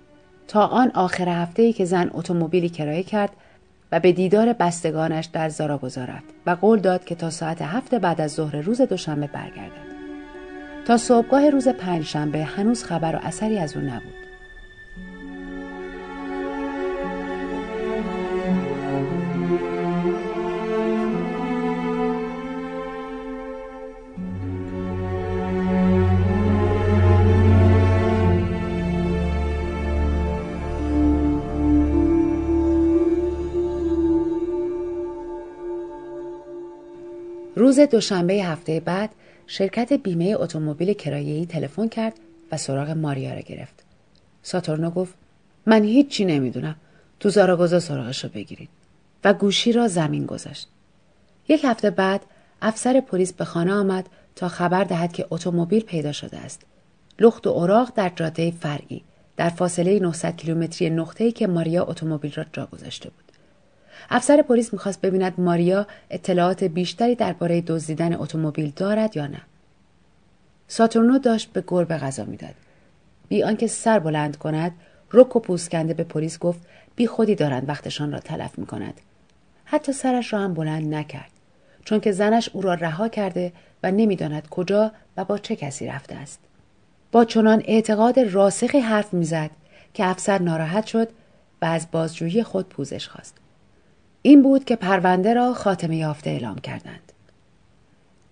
تا 0.49 0.67
آن 0.67 0.91
آخر 0.91 1.29
هفته 1.29 1.63
ای 1.63 1.73
که 1.73 1.85
زن 1.85 2.11
اتومبیلی 2.15 2.69
کرایه 2.69 3.03
کرد 3.03 3.31
و 3.93 4.01
به 4.01 4.13
دیدار 4.13 4.53
بستگانش 4.53 5.27
در 5.27 5.49
زاراگوزا 5.49 6.05
رفت 6.05 6.25
و 6.47 6.51
قول 6.51 6.79
داد 6.79 7.05
که 7.05 7.15
تا 7.15 7.31
ساعت 7.31 7.63
هفت 7.63 7.95
بعد 7.95 8.21
از 8.21 8.33
ظهر 8.33 8.57
روز 8.57 8.81
دوشنبه 8.81 9.27
برگردد. 9.27 9.93
تا 10.87 10.97
صبحگاه 10.97 11.51
روز 11.51 11.69
پنجشنبه 11.69 12.45
هنوز 12.45 12.85
خبر 12.85 13.17
و 13.17 13.19
اثری 13.23 13.59
از 13.59 13.77
او 13.77 13.83
نبود. 13.83 14.32
روز 37.73 37.81
دوشنبه 37.81 38.35
هفته 38.35 38.81
بعد 38.81 39.11
شرکت 39.47 39.93
بیمه 39.93 40.37
اتومبیل 40.39 40.93
کرایه‌ای 40.93 41.47
تلفن 41.47 41.89
کرد 41.89 42.15
و 42.53 42.57
سراغ 42.57 42.91
ماریا 42.91 43.35
را 43.35 43.41
گرفت. 43.41 43.85
ساتورنو 44.43 44.91
گفت 44.91 45.15
من 45.67 45.85
هیچی 45.85 46.25
نمی‌دونم. 46.25 46.77
تو 47.21 47.31
زاراگوزا 47.31 47.81
سراغش 47.81 48.25
رو 48.25 48.31
بگیرید 48.31 48.69
و 49.25 49.35
گوشی 49.35 49.73
را 49.73 49.89
زمین 49.89 50.27
گذاشت. 50.27 50.69
یک 51.49 51.65
هفته 51.65 51.91
بعد 51.91 52.21
افسر 52.63 53.01
پلیس 53.01 53.33
به 53.33 53.45
خانه 53.45 53.73
آمد 53.73 54.09
تا 54.37 54.49
خبر 54.49 54.85
دهد 54.85 55.13
که 55.13 55.27
اتومبیل 55.31 55.83
پیدا 55.83 56.13
شده 56.13 56.39
است. 56.39 56.63
لخت 57.19 57.47
و 57.47 57.51
اوراق 57.51 57.93
در 57.95 58.13
جاده 58.17 58.51
فرعی 58.61 59.03
در 59.37 59.49
فاصله 59.49 59.99
900 59.99 60.37
کیلومتری 60.37 60.91
نقطه‌ای 60.91 61.33
که 61.33 61.47
ماریا 61.47 61.85
اتومبیل 61.85 62.33
را 62.33 62.45
جا 62.53 62.67
گذاشته 62.67 63.11
بود. 63.11 63.32
افسر 64.11 64.43
پلیس 64.43 64.73
می‌خواست 64.73 65.01
ببیند 65.01 65.41
ماریا 65.41 65.87
اطلاعات 66.11 66.65
بیشتری 66.65 67.15
درباره 67.15 67.61
دزدیدن 67.61 68.15
اتومبیل 68.15 68.73
دارد 68.77 69.17
یا 69.17 69.27
نه 69.27 69.41
ساتورنو 70.69 71.19
داشت 71.19 71.53
به 71.53 71.65
گربه 71.67 71.99
غذا 71.99 72.25
می‌داد 72.25 72.55
بی 73.29 73.43
آنکه 73.43 73.67
سر 73.67 73.99
بلند 73.99 74.37
کند 74.37 74.73
رک 75.13 75.37
و 75.37 75.41
پوسکنده 75.41 75.95
به 75.95 76.05
پلیس 76.05 76.39
گفت 76.39 76.61
بی 76.97 77.07
خودی 77.07 77.35
دارند 77.35 77.69
وقتشان 77.69 78.13
را 78.13 78.21
تلف 78.21 78.59
می 78.59 78.67
کند. 78.67 79.01
حتی 79.65 79.93
سرش 79.93 80.33
را 80.33 80.39
هم 80.39 80.55
بلند 80.55 80.95
نکرد 80.95 81.31
چون 81.85 82.01
که 82.01 82.13
زنش 82.13 82.51
او 82.53 82.63
را 82.63 82.75
رها 82.75 83.09
کرده 83.09 83.53
و 83.83 83.91
نمی‌داند 83.91 84.49
کجا 84.49 84.93
و 85.17 85.25
با 85.25 85.39
چه 85.39 85.57
کسی 85.57 85.87
رفته 85.87 86.15
است. 86.15 86.39
با 87.13 87.25
چنان 87.25 87.63
اعتقاد 87.65 88.19
راسخی 88.19 88.79
حرف 88.81 89.15
می‌زد 89.15 89.51
که 89.95 90.07
افسر 90.07 90.39
ناراحت 90.39 90.87
شد 90.87 91.09
و 91.63 91.65
از 91.65 91.87
بازجویی 91.91 92.43
خود 92.43 92.69
پوزش 92.69 93.09
خواست. 93.09 93.35
این 94.23 94.43
بود 94.43 94.65
که 94.65 94.77
پرونده 94.77 95.35
را 95.35 95.55
خاتمه 95.55 95.97
یافته 95.97 96.31
اعلام 96.31 96.59
کردند. 96.59 97.13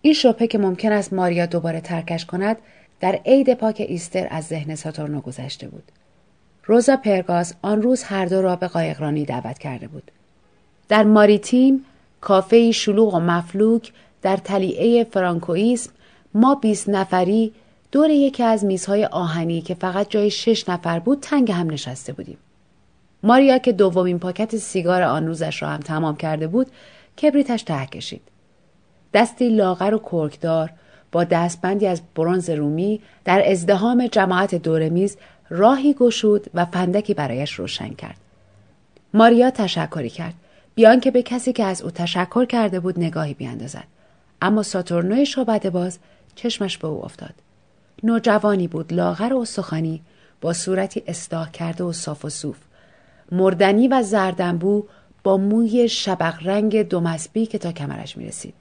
این 0.02 0.14
شبهه 0.14 0.46
که 0.46 0.58
ممکن 0.58 0.92
است 0.92 1.12
ماریا 1.12 1.46
دوباره 1.46 1.80
ترکش 1.80 2.26
کند 2.26 2.56
در 3.00 3.20
عید 3.26 3.54
پاک 3.54 3.86
ایستر 3.88 4.28
از 4.30 4.44
ذهن 4.44 4.74
ساتورنو 4.74 5.20
گذشته 5.20 5.68
بود. 5.68 5.92
روزا 6.64 6.96
پرگاس 6.96 7.54
آن 7.62 7.82
روز 7.82 8.02
هر 8.02 8.26
دو 8.26 8.42
را 8.42 8.56
به 8.56 8.68
قایقرانی 8.68 9.24
دعوت 9.24 9.58
کرده 9.58 9.88
بود. 9.88 10.10
در 10.88 11.02
ماریتیم 11.02 11.84
کافه 12.20 12.72
شلوغ 12.72 13.14
و 13.14 13.20
مفلوک 13.20 13.92
در 14.22 14.36
تلیعه 14.36 15.04
فرانکویسم 15.04 15.92
ما 16.34 16.54
20 16.54 16.88
نفری 16.88 17.52
دور 17.92 18.10
یکی 18.10 18.42
از 18.42 18.64
میزهای 18.64 19.04
آهنی 19.04 19.60
که 19.60 19.74
فقط 19.74 20.10
جای 20.10 20.30
شش 20.30 20.68
نفر 20.68 20.98
بود 20.98 21.20
تنگ 21.20 21.52
هم 21.52 21.70
نشسته 21.70 22.12
بودیم. 22.12 22.38
ماریا 23.22 23.58
که 23.58 23.72
دومین 23.72 24.18
پاکت 24.18 24.56
سیگار 24.56 25.02
آن 25.02 25.26
روزش 25.26 25.62
را 25.62 25.68
هم 25.68 25.80
تمام 25.80 26.16
کرده 26.16 26.46
بود 26.46 26.66
کبریتش 27.22 27.62
ته 27.62 27.86
کشید. 27.86 28.22
دستی 29.14 29.48
لاغر 29.48 29.94
و 29.94 29.98
کرکدار 29.98 30.70
با 31.12 31.24
دستبندی 31.24 31.86
از 31.86 32.02
برونز 32.14 32.50
رومی 32.50 33.00
در 33.24 33.50
ازدهام 33.50 34.06
جماعت 34.06 34.54
دور 34.54 34.88
میز 34.88 35.16
راهی 35.50 35.94
گشود 35.94 36.46
و 36.54 36.64
فندکی 36.64 37.14
برایش 37.14 37.52
روشن 37.52 37.88
کرد. 37.88 38.16
ماریا 39.14 39.50
تشکری 39.50 40.10
کرد. 40.10 40.34
بیان 40.74 41.00
که 41.00 41.10
به 41.10 41.22
کسی 41.22 41.52
که 41.52 41.64
از 41.64 41.82
او 41.82 41.90
تشکر 41.90 42.44
کرده 42.44 42.80
بود 42.80 42.98
نگاهی 42.98 43.34
بیاندازد. 43.34 43.84
اما 44.42 44.62
ساتورنوی 44.62 45.26
شعبده 45.26 45.70
باز 45.70 45.98
چشمش 46.34 46.78
به 46.78 46.88
او 46.88 47.04
افتاد. 47.04 47.34
نوجوانی 48.02 48.68
بود 48.68 48.92
لاغر 48.92 49.32
و 49.32 49.44
سخنی 49.44 50.02
با 50.40 50.52
صورتی 50.52 51.02
اصلاح 51.06 51.50
کرده 51.50 51.84
و 51.84 51.92
صاف 51.92 52.24
و 52.24 52.28
صوف. 52.28 52.56
مردنی 53.32 53.88
و 53.88 54.02
زردنبو 54.02 54.84
با 55.24 55.36
موی 55.36 55.88
شبق 55.88 56.34
رنگ 56.42 56.82
دومسبی 56.82 57.46
که 57.46 57.58
تا 57.58 57.72
کمرش 57.72 58.16
می 58.16 58.26
رسید. 58.26 58.54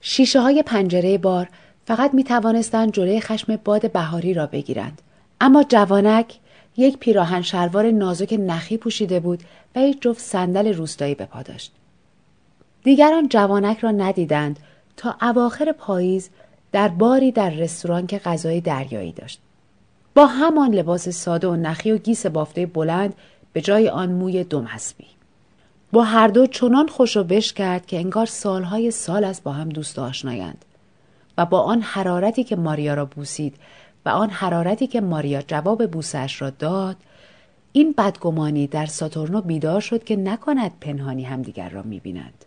شیشه 0.00 0.40
های 0.40 0.62
پنجره 0.62 1.18
بار 1.18 1.48
فقط 1.86 2.14
می 2.14 2.24
توانستند 2.24 2.92
جلوی 2.92 3.20
خشم 3.20 3.56
باد 3.56 3.92
بهاری 3.92 4.34
را 4.34 4.46
بگیرند. 4.46 5.02
اما 5.40 5.62
جوانک 5.62 6.38
یک 6.76 6.98
پیراهن 6.98 7.42
شلوار 7.42 7.90
نازک 7.90 8.36
نخی 8.40 8.76
پوشیده 8.76 9.20
بود 9.20 9.42
و 9.76 9.80
یک 9.80 10.02
جفت 10.02 10.20
صندل 10.20 10.74
روستایی 10.74 11.14
به 11.14 11.24
پا 11.24 11.42
داشت 11.42 11.72
دیگران 12.82 13.28
جوانک 13.28 13.78
را 13.78 13.90
ندیدند 13.90 14.58
تا 14.96 15.16
اواخر 15.22 15.72
پاییز 15.72 16.30
در 16.72 16.88
باری 16.88 17.32
در 17.32 17.50
رستوران 17.50 18.06
که 18.06 18.18
غذای 18.18 18.60
دریایی 18.60 19.12
داشت 19.12 19.40
با 20.14 20.26
همان 20.26 20.74
لباس 20.74 21.08
ساده 21.08 21.48
و 21.48 21.56
نخی 21.56 21.92
و 21.92 21.98
گیس 21.98 22.26
بافته 22.26 22.66
بلند 22.66 23.14
به 23.52 23.60
جای 23.60 23.88
آن 23.88 24.12
موی 24.12 24.44
دم 24.44 24.66
حسبی. 24.66 25.06
با 25.92 26.04
هر 26.04 26.28
دو 26.28 26.46
چنان 26.46 26.88
خوش 26.88 27.16
و 27.16 27.24
بش 27.24 27.52
کرد 27.52 27.86
که 27.86 27.98
انگار 27.98 28.26
سالهای 28.26 28.90
سال 28.90 29.24
است 29.24 29.42
با 29.42 29.52
هم 29.52 29.68
دوست 29.68 29.98
آشنایند. 29.98 30.64
و 31.38 31.46
با 31.46 31.60
آن 31.60 31.80
حرارتی 31.80 32.44
که 32.44 32.56
ماریا 32.56 32.94
را 32.94 33.04
بوسید 33.04 33.56
و 34.06 34.08
آن 34.08 34.30
حرارتی 34.30 34.86
که 34.86 35.00
ماریا 35.00 35.42
جواب 35.42 35.86
بوسش 35.86 36.42
را 36.42 36.50
داد 36.50 36.96
این 37.72 37.94
بدگمانی 37.98 38.66
در 38.66 38.86
ساتورنو 38.86 39.40
بیدار 39.40 39.80
شد 39.80 40.04
که 40.04 40.16
نکند 40.16 40.72
پنهانی 40.80 41.24
همدیگر 41.24 41.68
را 41.68 41.82
می‌بینند 41.82 42.44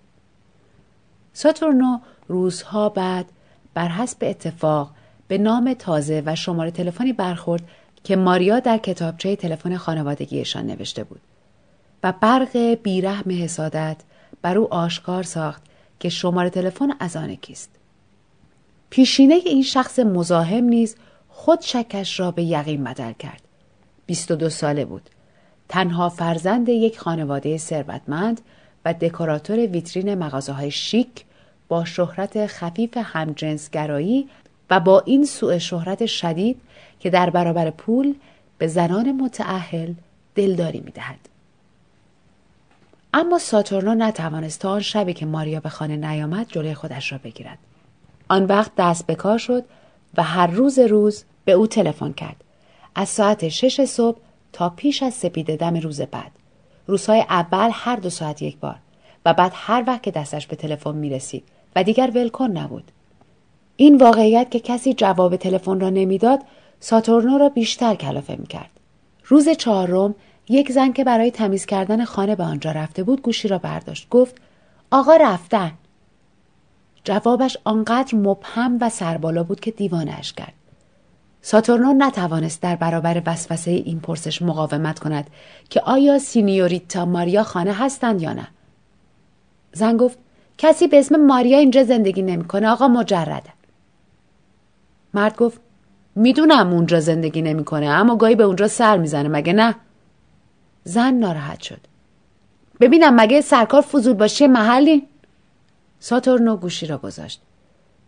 ساتورنو 1.33 1.99
روزها 2.27 2.89
بعد 2.89 3.25
بر 3.73 3.87
حسب 3.87 4.17
اتفاق 4.21 4.91
به 5.27 5.37
نام 5.37 5.73
تازه 5.73 6.23
و 6.25 6.35
شماره 6.35 6.71
تلفنی 6.71 7.13
برخورد 7.13 7.63
که 8.03 8.15
ماریا 8.15 8.59
در 8.59 8.77
کتابچه 8.77 9.35
تلفن 9.35 9.77
خانوادگیشان 9.77 10.65
نوشته 10.65 11.03
بود 11.03 11.21
و 12.03 12.13
برق 12.21 12.57
بیرحم 12.57 13.43
حسادت 13.43 13.97
بر 14.41 14.57
او 14.57 14.73
آشکار 14.73 15.23
ساخت 15.23 15.61
که 15.99 16.09
شماره 16.09 16.49
تلفن 16.49 16.89
از 16.99 17.15
آن 17.15 17.35
کیست. 17.35 17.69
پیشینه 18.89 19.33
این 19.33 19.63
شخص 19.63 19.99
مزاحم 19.99 20.63
نیز 20.63 20.95
خود 21.29 21.61
شکش 21.61 22.19
را 22.19 22.31
به 22.31 22.43
یقین 22.43 22.83
بدل 22.83 23.11
کرد. 23.11 23.41
22 24.05 24.49
ساله 24.49 24.85
بود. 24.85 25.09
تنها 25.69 26.09
فرزند 26.09 26.69
یک 26.69 26.99
خانواده 26.99 27.57
ثروتمند 27.57 28.41
و 28.85 28.93
دکوراتور 28.93 29.57
ویترین 29.57 30.15
مغازه 30.15 30.53
های 30.53 30.71
شیک 30.71 31.25
با 31.67 31.85
شهرت 31.85 32.47
خفیف 32.47 32.97
همجنسگرایی 32.97 34.29
و 34.69 34.79
با 34.79 34.99
این 35.05 35.25
سوء 35.25 35.57
شهرت 35.57 36.05
شدید 36.05 36.61
که 36.99 37.09
در 37.09 37.29
برابر 37.29 37.69
پول 37.69 38.15
به 38.57 38.67
زنان 38.67 39.11
متعهل 39.11 39.93
دلداری 40.35 40.79
می‌دهد. 40.79 41.19
اما 43.13 43.37
ساتورنو 43.37 43.95
نتوانست 43.95 44.59
تا 44.59 44.69
آن 44.69 44.81
شبی 44.81 45.13
که 45.13 45.25
ماریا 45.25 45.59
به 45.59 45.69
خانه 45.69 45.95
نیامد 45.95 46.47
جلوی 46.49 46.73
خودش 46.73 47.11
را 47.11 47.17
بگیرد. 47.23 47.57
آن 48.29 48.45
وقت 48.45 48.71
دست 48.77 49.07
به 49.07 49.15
کار 49.15 49.37
شد 49.37 49.63
و 50.17 50.23
هر 50.23 50.47
روز 50.47 50.79
روز 50.79 51.23
به 51.45 51.51
او 51.51 51.67
تلفن 51.67 52.11
کرد. 52.11 52.43
از 52.95 53.09
ساعت 53.09 53.49
شش 53.49 53.85
صبح 53.85 54.17
تا 54.53 54.69
پیش 54.69 55.03
از 55.03 55.13
سپیده 55.13 55.55
دم 55.55 55.75
روز 55.75 56.01
بعد. 56.01 56.31
روزهای 56.87 57.19
اول 57.29 57.69
هر 57.73 57.95
دو 57.95 58.09
ساعت 58.09 58.41
یک 58.41 58.57
بار 58.57 58.75
و 59.25 59.33
بعد 59.33 59.51
هر 59.55 59.83
وقت 59.87 60.03
که 60.03 60.11
دستش 60.11 60.47
به 60.47 60.55
تلفن 60.55 60.95
می 60.95 61.09
رسید 61.09 61.43
و 61.75 61.83
دیگر 61.83 62.11
ولکن 62.15 62.51
نبود. 62.51 62.91
این 63.77 63.97
واقعیت 63.97 64.51
که 64.51 64.59
کسی 64.59 64.93
جواب 64.93 65.35
تلفن 65.35 65.79
را 65.79 65.89
نمی‌داد 65.89 66.39
ساتورنو 66.79 67.37
را 67.37 67.49
بیشتر 67.49 67.95
کلافه 67.95 68.35
می 68.35 68.47
کرد. 68.47 68.69
روز 69.25 69.49
چهارم 69.49 70.15
یک 70.49 70.71
زن 70.71 70.91
که 70.91 71.03
برای 71.03 71.31
تمیز 71.31 71.65
کردن 71.65 72.05
خانه 72.05 72.35
به 72.35 72.43
آنجا 72.43 72.71
رفته 72.71 73.03
بود 73.03 73.21
گوشی 73.21 73.47
را 73.47 73.57
برداشت. 73.57 74.09
گفت 74.09 74.35
آقا 74.91 75.15
رفتن. 75.15 75.71
جوابش 77.03 77.57
آنقدر 77.63 78.17
مبهم 78.17 78.77
و 78.81 78.89
سربالا 78.89 79.43
بود 79.43 79.59
که 79.59 79.71
دیوانش 79.71 80.33
کرد. 80.33 80.53
ساتورنو 81.41 81.93
نتوانست 81.93 82.61
در 82.61 82.75
برابر 82.75 83.21
وسوسه 83.25 83.71
این 83.71 83.99
پرسش 83.99 84.41
مقاومت 84.41 84.99
کند 84.99 85.29
که 85.69 85.81
آیا 85.81 86.19
سینیوریتا 86.19 87.05
ماریا 87.05 87.43
خانه 87.43 87.73
هستند 87.73 88.21
یا 88.21 88.33
نه. 88.33 88.47
زن 89.73 89.97
گفت 89.97 90.17
کسی 90.57 90.87
به 90.87 90.99
اسم 90.99 91.15
ماریا 91.15 91.57
اینجا 91.57 91.83
زندگی 91.83 92.21
نمی‌کنه 92.21 92.69
آقا 92.69 92.87
مجرده. 92.87 93.56
مرد 95.17 95.35
گفت 95.37 95.59
می‌دونم 96.15 96.73
اونجا 96.73 96.99
زندگی 96.99 97.41
نمی‌کنه 97.41 97.85
اما 97.85 98.15
گاهی 98.15 98.35
به 98.35 98.43
اونجا 98.43 98.67
سر 98.67 98.97
می‌زنه 98.97 99.29
مگه 99.29 99.53
نه؟ 99.53 99.75
زن 100.83 101.13
ناراحت 101.13 101.61
شد. 101.61 101.79
ببینم 102.79 103.21
مگه 103.21 103.41
سرکار 103.41 103.81
فضول 103.81 104.13
باشی 104.13 104.47
محلی؟ 104.47 105.07
ساتورنو 105.99 106.55
گوشی 106.57 106.85
را 106.85 106.97
گذاشت. 106.97 107.41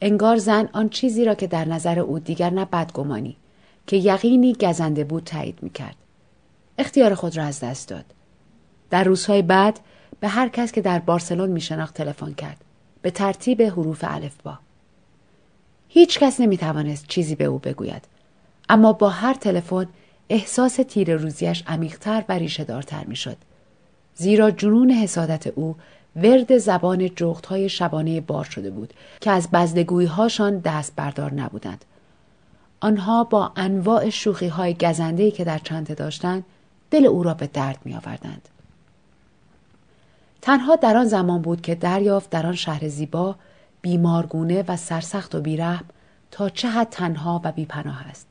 انگار 0.02 0.38
زن 0.38 0.70
آن 0.74 0.90
چیزی 0.90 1.26
را 1.26 1.36
که 1.36 1.48
در 1.48 1.66
نظر 1.66 2.00
او 2.00 2.20
دیگر 2.20 2.50
نه 2.50 2.66
بدگمانی 2.66 3.36
که 3.88 3.98
یقینی 3.98 4.54
گزنده 4.54 5.04
بود 5.04 5.24
تایید 5.24 5.60
می‌کرد. 5.62 5.96
اختیار 6.78 7.16
خود 7.16 7.38
را 7.38 7.44
از 7.44 7.60
دست 7.60 7.90
داد. 7.90 8.06
در 8.90 9.04
روزهای 9.04 9.42
بعد 9.42 9.80
به 10.20 10.28
هر 10.28 10.48
کس 10.50 10.72
که 10.72 10.82
در 10.82 11.00
بارسلون 11.00 11.50
میشناخت 11.50 11.94
تلفن 11.94 12.34
کرد. 12.34 12.58
به 13.02 13.12
ترتیب 13.12 13.62
حروف 13.62 14.04
با. 14.44 14.60
هیچ 15.92 16.20
کس 16.20 16.40
نمی 16.40 16.58
توانست 16.58 17.08
چیزی 17.08 17.36
به 17.36 17.46
او 17.46 17.60
بگوید 17.60 18.04
اما 18.70 18.94
با 18.94 19.10
هر 19.10 19.34
تلفن 19.34 19.88
احساس 20.30 20.76
تیر 20.76 21.16
روزیش 21.16 21.64
عمیقتر 21.68 22.24
و 22.30 22.32
ریشه 22.32 22.64
دارتر 22.64 23.04
می 23.04 23.16
شد. 23.16 23.38
زیرا 24.16 24.52
جنون 24.52 24.92
حسادت 24.92 25.48
او 25.48 25.76
ورد 26.16 26.58
زبان 26.58 27.10
های 27.50 27.70
شبانه 27.70 28.22
بار 28.22 28.44
شده 28.44 28.70
بود 28.70 28.94
که 29.22 29.32
از 29.32 29.52
بزدگوی 29.52 30.06
هاشان 30.06 30.60
دست 30.60 30.94
بردار 30.96 31.34
نبودند. 31.34 31.86
آنها 32.80 33.24
با 33.24 33.52
انواع 33.56 34.10
شوخی 34.10 34.48
های 34.48 34.74
گزنده 34.74 35.32
که 35.32 35.44
در 35.44 35.58
چنته 35.58 35.94
داشتند 35.94 36.44
دل 36.92 37.06
او 37.06 37.24
را 37.24 37.34
به 37.34 37.48
درد 37.48 37.80
می 37.86 37.94
آوردند. 37.94 38.50
تنها 40.42 40.76
در 40.76 40.98
آن 40.98 41.06
زمان 41.06 41.42
بود 41.42 41.62
که 41.62 41.76
دریافت 41.76 42.30
در 42.30 42.46
آن 42.46 42.56
شهر 42.56 42.88
زیبا 42.88 43.36
بیمارگونه 43.82 44.64
و 44.68 44.78
سرسخت 44.78 45.36
و 45.36 45.42
بیرحم 45.42 45.86
تا 46.32 46.50
چه 46.50 46.70
حد 46.70 46.90
تنها 46.90 47.42
و 47.44 47.52
بیپناه 47.52 48.08
است. 48.08 48.28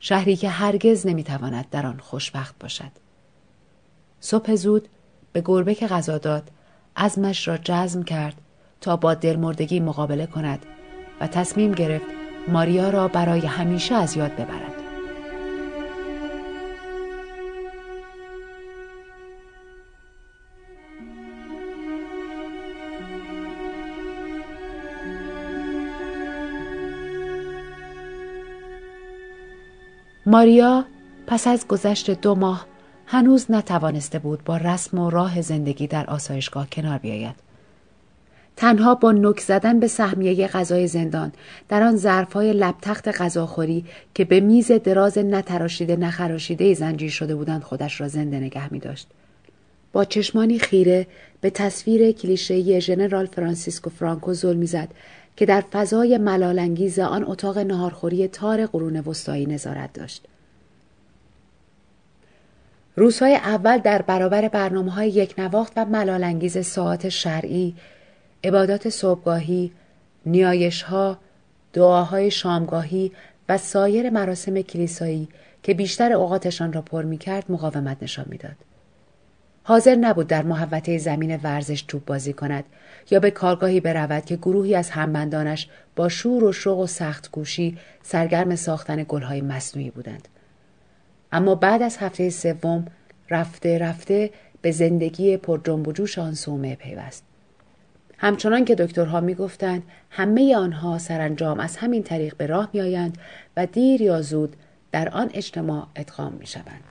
شهری 0.00 0.36
که 0.36 0.48
هرگز 0.48 1.06
نمی‌تواند 1.06 1.66
در 1.70 1.86
آن 1.86 1.98
خوشبخت 1.98 2.54
باشد. 2.60 2.92
صبح 4.20 4.54
زود 4.54 4.88
به 5.32 5.42
گربه 5.44 5.74
که 5.74 5.86
غذا 5.86 6.18
داد 6.18 6.50
ازمش 6.96 7.48
را 7.48 7.58
جزم 7.58 8.02
کرد 8.02 8.40
تا 8.80 8.96
با 8.96 9.14
دلمردگی 9.14 9.80
مقابله 9.80 10.26
کند 10.26 10.66
و 11.20 11.26
تصمیم 11.26 11.72
گرفت 11.72 12.06
ماریا 12.48 12.90
را 12.90 13.08
برای 13.08 13.46
همیشه 13.46 13.94
از 13.94 14.16
یاد 14.16 14.32
ببرد. 14.32 14.87
ماریا 30.30 30.84
پس 31.26 31.46
از 31.46 31.66
گذشت 31.66 32.10
دو 32.10 32.34
ماه 32.34 32.66
هنوز 33.06 33.50
نتوانسته 33.50 34.18
بود 34.18 34.44
با 34.44 34.56
رسم 34.56 34.98
و 34.98 35.10
راه 35.10 35.42
زندگی 35.42 35.86
در 35.86 36.06
آسایشگاه 36.06 36.70
کنار 36.70 36.98
بیاید. 36.98 37.34
تنها 38.56 38.94
با 38.94 39.12
نک 39.12 39.40
زدن 39.40 39.80
به 39.80 39.86
سهمیه 39.86 40.46
غذای 40.46 40.86
زندان 40.86 41.32
در 41.68 41.82
آن 41.82 41.96
ظرفهای 41.96 42.52
لبتخت 42.52 43.08
غذاخوری 43.08 43.84
که 44.14 44.24
به 44.24 44.40
میز 44.40 44.72
دراز 44.72 45.18
نتراشیده 45.18 45.96
نخراشیده 45.96 46.74
زنجیر 46.74 47.10
شده 47.10 47.34
بودند 47.34 47.62
خودش 47.62 48.00
را 48.00 48.08
زنده 48.08 48.40
نگه 48.40 48.72
می 48.72 48.78
داشت. 48.78 49.08
با 49.92 50.04
چشمانی 50.04 50.58
خیره 50.58 51.06
به 51.40 51.50
تصویر 51.50 52.12
کلیشه‌ای 52.12 52.80
ژنرال 52.80 53.26
فرانسیسکو 53.26 53.90
فرانکو 53.90 54.34
زل 54.34 54.56
می‌زد 54.56 54.88
که 55.38 55.46
در 55.46 55.64
فضای 55.72 56.18
ملالانگیز 56.18 56.98
آن 56.98 57.24
اتاق 57.26 57.58
نهارخوری 57.58 58.28
تار 58.28 58.66
قرون 58.66 59.00
وسطایی 59.00 59.46
نظارت 59.46 59.92
داشت. 59.92 60.24
روزهای 62.96 63.34
اول 63.34 63.78
در 63.78 64.02
برابر 64.02 64.48
برنامه 64.48 64.90
های 64.90 65.08
یک 65.08 65.34
نواخت 65.38 65.72
و 65.76 65.84
ملالانگیز 65.84 66.66
ساعت 66.66 67.08
شرعی، 67.08 67.74
عبادات 68.44 68.88
صبحگاهی، 68.88 69.72
نیایش 70.26 70.82
ها، 70.82 71.18
دعاهای 71.72 72.30
شامگاهی 72.30 73.12
و 73.48 73.58
سایر 73.58 74.10
مراسم 74.10 74.62
کلیسایی 74.62 75.28
که 75.62 75.74
بیشتر 75.74 76.12
اوقاتشان 76.12 76.72
را 76.72 76.82
پر 76.82 77.02
می 77.02 77.18
کرد 77.18 77.44
مقاومت 77.48 77.96
نشان 78.02 78.26
می‌داد. 78.28 78.67
حاضر 79.68 79.94
نبود 79.94 80.26
در 80.26 80.42
محوطه 80.42 80.98
زمین 80.98 81.36
ورزش 81.36 81.82
توپ 81.82 82.04
بازی 82.04 82.32
کند 82.32 82.64
یا 83.10 83.20
به 83.20 83.30
کارگاهی 83.30 83.80
برود 83.80 84.24
که 84.24 84.36
گروهی 84.36 84.74
از 84.74 84.90
همبندانش 84.90 85.68
با 85.96 86.08
شور 86.08 86.44
و 86.44 86.52
شوق 86.52 86.78
و 86.78 86.86
سخت 86.86 87.30
گوشی 87.30 87.78
سرگرم 88.02 88.56
ساختن 88.56 89.04
گلهای 89.08 89.40
مصنوعی 89.40 89.90
بودند. 89.90 90.28
اما 91.32 91.54
بعد 91.54 91.82
از 91.82 91.96
هفته 91.96 92.30
سوم 92.30 92.86
رفته 93.30 93.78
رفته 93.78 94.30
به 94.62 94.70
زندگی 94.70 95.36
پر 95.36 95.60
جنب 95.64 95.88
و 95.88 95.92
جوش 95.92 96.18
آن 96.18 96.34
سومه 96.34 96.74
پیوست. 96.74 97.24
همچنان 98.18 98.64
که 98.64 98.74
دکترها 98.74 99.20
می‌گفتند 99.20 99.82
همه 100.10 100.56
آنها 100.56 100.98
سرانجام 100.98 101.60
از 101.60 101.76
همین 101.76 102.02
طریق 102.02 102.36
به 102.36 102.46
راه 102.46 102.70
میآیند 102.72 103.18
و 103.56 103.66
دیر 103.66 104.02
یا 104.02 104.22
زود 104.22 104.56
در 104.92 105.08
آن 105.08 105.30
اجتماع 105.34 105.86
ادغام 105.96 106.32
می 106.32 106.46
شوند. 106.46 106.87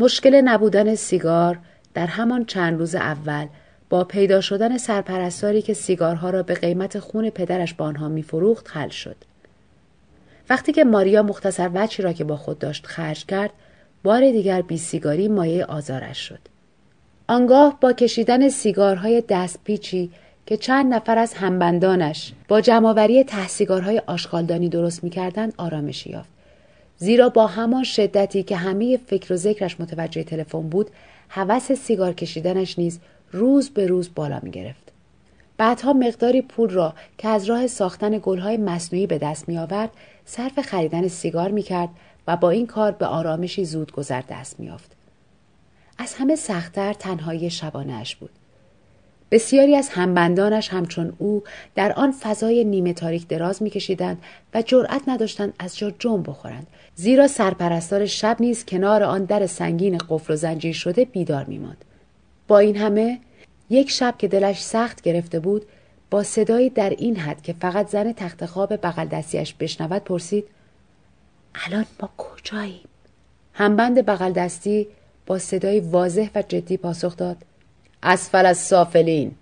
مشکل 0.00 0.40
نبودن 0.44 0.94
سیگار 0.94 1.58
در 1.94 2.06
همان 2.06 2.44
چند 2.44 2.78
روز 2.78 2.94
اول 2.94 3.46
با 3.90 4.04
پیدا 4.04 4.40
شدن 4.40 4.78
سرپرستاری 4.78 5.62
که 5.62 5.74
سیگارها 5.74 6.30
را 6.30 6.42
به 6.42 6.54
قیمت 6.54 6.98
خون 6.98 7.30
پدرش 7.30 7.74
با 7.74 7.84
آنها 7.84 8.08
میفروخت 8.08 8.66
حل 8.72 8.88
شد. 8.88 9.16
وقتی 10.50 10.72
که 10.72 10.84
ماریا 10.84 11.22
مختصر 11.22 11.70
وچی 11.74 12.02
را 12.02 12.12
که 12.12 12.24
با 12.24 12.36
خود 12.36 12.58
داشت 12.58 12.86
خرج 12.86 13.26
کرد، 13.26 13.50
بار 14.02 14.20
دیگر 14.20 14.62
بی 14.62 14.78
سیگاری 14.78 15.28
مایه 15.28 15.64
آزارش 15.64 16.18
شد. 16.18 16.40
آنگاه 17.28 17.78
با 17.80 17.92
کشیدن 17.92 18.48
سیگارهای 18.48 19.22
دستپیچی 19.28 20.10
که 20.46 20.56
چند 20.56 20.94
نفر 20.94 21.18
از 21.18 21.34
همبندانش 21.34 22.32
با 22.48 22.60
جمعآوری 22.60 23.24
ته 23.24 23.48
سیگارهای 23.48 24.02
آشغالدانی 24.06 24.68
درست 24.68 25.04
می‌کردند 25.04 25.54
آرامشی 25.56 26.10
یافت 26.10 26.39
زیرا 27.02 27.28
با 27.28 27.46
همان 27.46 27.84
شدتی 27.84 28.42
که 28.42 28.56
همه 28.56 28.96
فکر 28.96 29.32
و 29.32 29.36
ذکرش 29.36 29.80
متوجه 29.80 30.22
تلفن 30.22 30.68
بود 30.68 30.90
هوس 31.28 31.72
سیگار 31.72 32.12
کشیدنش 32.12 32.78
نیز 32.78 33.00
روز 33.32 33.70
به 33.70 33.86
روز 33.86 34.10
بالا 34.14 34.40
می 34.42 34.50
گرفت. 34.50 34.92
بعدها 35.56 35.92
مقداری 35.92 36.42
پول 36.42 36.70
را 36.70 36.94
که 37.18 37.28
از 37.28 37.44
راه 37.44 37.66
ساختن 37.66 38.18
گلهای 38.22 38.56
مصنوعی 38.56 39.06
به 39.06 39.18
دست 39.18 39.48
می 39.48 39.58
آورد 39.58 39.90
صرف 40.24 40.60
خریدن 40.60 41.08
سیگار 41.08 41.50
می 41.50 41.62
کرد 41.62 41.88
و 42.26 42.36
با 42.36 42.50
این 42.50 42.66
کار 42.66 42.92
به 42.92 43.06
آرامشی 43.06 43.64
زود 43.64 43.92
گذر 43.92 44.22
دست 44.30 44.60
می 44.60 44.70
آفد. 44.70 44.90
از 45.98 46.14
همه 46.14 46.36
سختتر 46.36 46.92
تنهایی 46.92 47.50
شبانهاش 47.50 48.16
بود. 48.16 48.30
بسیاری 49.30 49.76
از 49.76 49.88
همبندانش 49.88 50.68
همچون 50.68 51.12
او 51.18 51.42
در 51.74 51.92
آن 51.92 52.12
فضای 52.12 52.64
نیمه 52.64 52.92
تاریک 52.92 53.28
دراز 53.28 53.62
میکشیدند 53.62 54.22
و 54.54 54.62
جرأت 54.62 55.02
نداشتند 55.06 55.52
از 55.58 55.78
جا 55.78 55.90
جنب 55.98 56.28
بخورند. 56.28 56.66
زیرا 56.94 57.28
سرپرستار 57.28 58.06
شب 58.06 58.36
نیز 58.40 58.64
کنار 58.64 59.02
آن 59.02 59.24
در 59.24 59.46
سنگین 59.46 59.98
قفل 59.98 60.32
و 60.32 60.36
زنجیر 60.36 60.74
شده 60.74 61.04
بیدار 61.04 61.44
میماند. 61.44 61.84
با 62.48 62.58
این 62.58 62.76
همه 62.76 63.18
یک 63.70 63.90
شب 63.90 64.14
که 64.18 64.28
دلش 64.28 64.62
سخت 64.62 65.02
گرفته 65.02 65.40
بود 65.40 65.66
با 66.10 66.22
صدایی 66.22 66.70
در 66.70 66.90
این 66.90 67.16
حد 67.16 67.42
که 67.42 67.52
فقط 67.60 67.88
زن 67.88 68.12
تخت 68.12 68.46
خواب 68.46 68.76
بغل 68.86 69.04
دستیش 69.04 69.54
بشنود 69.54 70.04
پرسید 70.04 70.44
الان 71.54 71.86
ما 72.02 72.10
کجاییم؟ 72.16 72.88
همبند 73.52 74.06
بغل 74.06 74.32
دستی 74.32 74.86
با 75.26 75.38
صدای 75.38 75.80
واضح 75.80 76.28
و 76.34 76.42
جدی 76.42 76.76
پاسخ 76.76 77.16
داد. 77.16 77.36
اسفل 78.02 78.46
از 78.46 78.58
سافلین. 78.58 79.34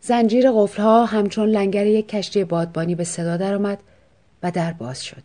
زنجیر 0.00 0.52
قفلها 0.52 1.04
همچون 1.04 1.48
لنگر 1.48 1.86
یک 1.86 2.08
کشتی 2.08 2.44
بادبانی 2.44 2.94
به 2.94 3.04
صدا 3.04 3.36
درآمد 3.36 3.78
و 4.42 4.50
در 4.50 4.72
باز 4.72 5.04
شد. 5.04 5.22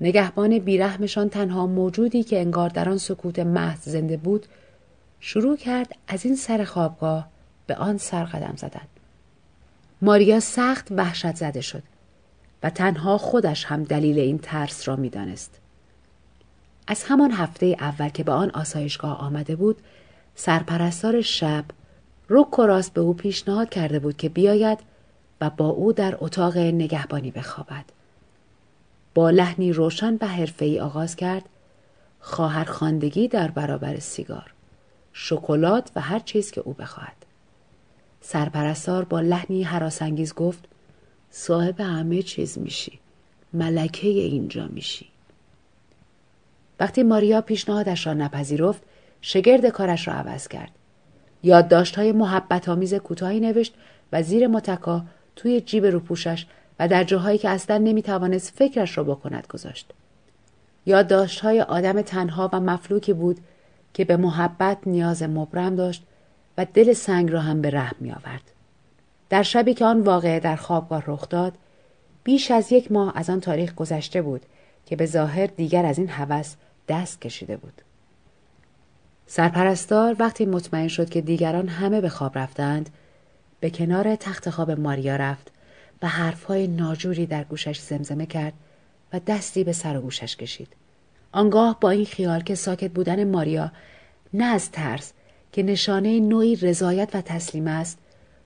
نگهبان 0.00 0.58
بیرحمشان 0.58 1.28
تنها 1.28 1.66
موجودی 1.66 2.22
که 2.22 2.40
انگار 2.40 2.68
در 2.68 2.88
آن 2.88 2.98
سکوت 2.98 3.38
محض 3.38 3.88
زنده 3.88 4.16
بود 4.16 4.46
شروع 5.20 5.56
کرد 5.56 5.96
از 6.08 6.26
این 6.26 6.36
سر 6.36 6.64
خوابگاه 6.64 7.28
به 7.66 7.74
آن 7.74 7.98
سر 7.98 8.24
قدم 8.24 8.54
زدن. 8.56 8.86
ماریا 10.02 10.40
سخت 10.40 10.88
وحشت 10.90 11.36
زده 11.36 11.60
شد 11.60 11.82
و 12.62 12.70
تنها 12.70 13.18
خودش 13.18 13.64
هم 13.64 13.84
دلیل 13.84 14.18
این 14.18 14.38
ترس 14.38 14.88
را 14.88 14.96
می‌دانست. 14.96 15.58
از 16.86 17.04
همان 17.04 17.30
هفته 17.32 17.76
اول 17.80 18.08
که 18.08 18.24
به 18.24 18.32
آن 18.32 18.50
آسایشگاه 18.50 19.18
آمده 19.18 19.56
بود 19.56 19.76
سرپرستار 20.34 21.20
شب 21.20 21.64
رک 22.30 22.58
و 22.58 22.82
به 22.94 23.00
او 23.00 23.14
پیشنهاد 23.14 23.70
کرده 23.70 23.98
بود 23.98 24.16
که 24.16 24.28
بیاید 24.28 24.78
و 25.40 25.50
با 25.50 25.68
او 25.68 25.92
در 25.92 26.16
اتاق 26.20 26.56
نگهبانی 26.56 27.30
بخوابد. 27.30 27.84
با 29.14 29.30
لحنی 29.30 29.72
روشن 29.72 30.18
و 30.20 30.26
حرفه‌ای 30.26 30.80
آغاز 30.80 31.16
کرد 31.16 31.48
خواهر 32.20 32.64
خاندگی 32.64 33.28
در 33.28 33.50
برابر 33.50 33.98
سیگار 33.98 34.54
شکلات 35.12 35.90
و 35.96 36.00
هر 36.00 36.18
چیز 36.18 36.50
که 36.50 36.60
او 36.60 36.72
بخواهد 36.72 37.16
سرپرستار 38.20 39.04
با 39.04 39.20
لحنی 39.20 39.62
حراسانگیز 39.62 40.34
گفت 40.34 40.64
صاحب 41.30 41.80
همه 41.80 42.22
چیز 42.22 42.58
میشی 42.58 42.98
ملکه 43.52 44.08
اینجا 44.08 44.66
میشی 44.66 45.08
وقتی 46.80 47.02
ماریا 47.02 47.40
پیشنهادش 47.40 48.06
را 48.06 48.12
نپذیرفت 48.12 48.82
شگرد 49.22 49.66
کارش 49.66 50.08
را 50.08 50.14
عوض 50.14 50.48
کرد. 50.48 50.70
یادداشت 51.42 51.96
های 51.96 52.12
محبت 52.12 52.68
آمیز 52.68 52.94
کوتاهی 52.94 53.40
نوشت 53.40 53.74
و 54.12 54.22
زیر 54.22 54.46
متکا 54.46 55.04
توی 55.36 55.60
جیب 55.60 55.86
روپوشش 55.86 56.46
و 56.78 56.88
در 56.88 57.04
جاهایی 57.04 57.38
که 57.38 57.48
اصلا 57.48 57.78
نمی‌توانست 57.78 58.52
فکرش 58.56 58.98
را 58.98 59.04
بکند 59.04 59.46
گذاشت. 59.46 59.92
یادداشت 60.86 61.40
های 61.40 61.60
آدم 61.60 62.02
تنها 62.02 62.50
و 62.52 62.60
مفلوکی 62.60 63.12
بود 63.12 63.40
که 63.94 64.04
به 64.04 64.16
محبت 64.16 64.78
نیاز 64.86 65.22
مبرم 65.22 65.76
داشت 65.76 66.02
و 66.58 66.66
دل 66.74 66.92
سنگ 66.92 67.30
را 67.30 67.40
هم 67.40 67.62
به 67.62 67.70
رحم 67.70 67.96
می 68.00 68.10
آورد. 68.10 68.42
در 69.30 69.42
شبی 69.42 69.74
که 69.74 69.84
آن 69.84 70.00
واقعه 70.00 70.40
در 70.40 70.56
خوابگاه 70.56 71.04
رخ 71.06 71.28
داد 71.28 71.52
بیش 72.24 72.50
از 72.50 72.72
یک 72.72 72.92
ماه 72.92 73.12
از 73.14 73.30
آن 73.30 73.40
تاریخ 73.40 73.74
گذشته 73.74 74.22
بود 74.22 74.42
که 74.86 74.96
به 74.96 75.06
ظاهر 75.06 75.46
دیگر 75.46 75.86
از 75.86 75.98
این 75.98 76.08
هوس 76.08 76.54
دست 76.88 77.20
کشیده 77.20 77.56
بود. 77.56 77.82
سرپرستار 79.34 80.16
وقتی 80.18 80.46
مطمئن 80.46 80.88
شد 80.88 81.10
که 81.10 81.20
دیگران 81.20 81.68
همه 81.68 82.00
به 82.00 82.08
خواب 82.08 82.38
رفتند 82.38 82.90
به 83.60 83.70
کنار 83.70 84.16
تخت 84.16 84.50
خواب 84.50 84.70
ماریا 84.70 85.16
رفت 85.16 85.50
و 86.02 86.08
حرفهای 86.08 86.66
ناجوری 86.66 87.26
در 87.26 87.44
گوشش 87.44 87.80
زمزمه 87.80 88.26
کرد 88.26 88.52
و 89.12 89.20
دستی 89.26 89.64
به 89.64 89.72
سر 89.72 89.96
و 89.96 90.00
گوشش 90.00 90.36
کشید. 90.36 90.68
آنگاه 91.32 91.80
با 91.80 91.90
این 91.90 92.04
خیال 92.04 92.40
که 92.40 92.54
ساکت 92.54 92.90
بودن 92.90 93.30
ماریا 93.30 93.72
نه 94.34 94.44
از 94.44 94.70
ترس 94.70 95.12
که 95.52 95.62
نشانه 95.62 96.20
نوعی 96.20 96.56
رضایت 96.56 97.14
و 97.14 97.20
تسلیم 97.20 97.66
است 97.66 97.98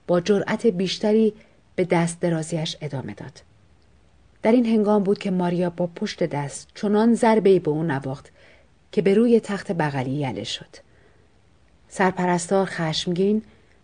با 0.06 0.20
جرأت 0.20 0.66
بیشتری 0.66 1.32
به 1.76 1.84
دست 1.84 2.20
درازیش 2.20 2.76
ادامه 2.80 3.14
داد. 3.14 3.42
در 4.42 4.52
این 4.52 4.66
هنگام 4.66 5.02
بود 5.02 5.18
که 5.18 5.30
ماریا 5.30 5.70
با 5.70 5.86
پشت 5.86 6.22
دست 6.22 6.68
چنان 6.74 7.14
ضربه 7.14 7.58
به 7.58 7.70
او 7.70 7.82
نواخت 7.82 8.32
که 8.96 9.02
به 9.02 9.14
روی 9.14 9.40
تخت 9.40 9.72
بغلی 9.72 10.10
یله 10.10 10.44
شد. 10.44 10.76
سرپرستار 11.88 12.66
خشمگین 12.66 13.42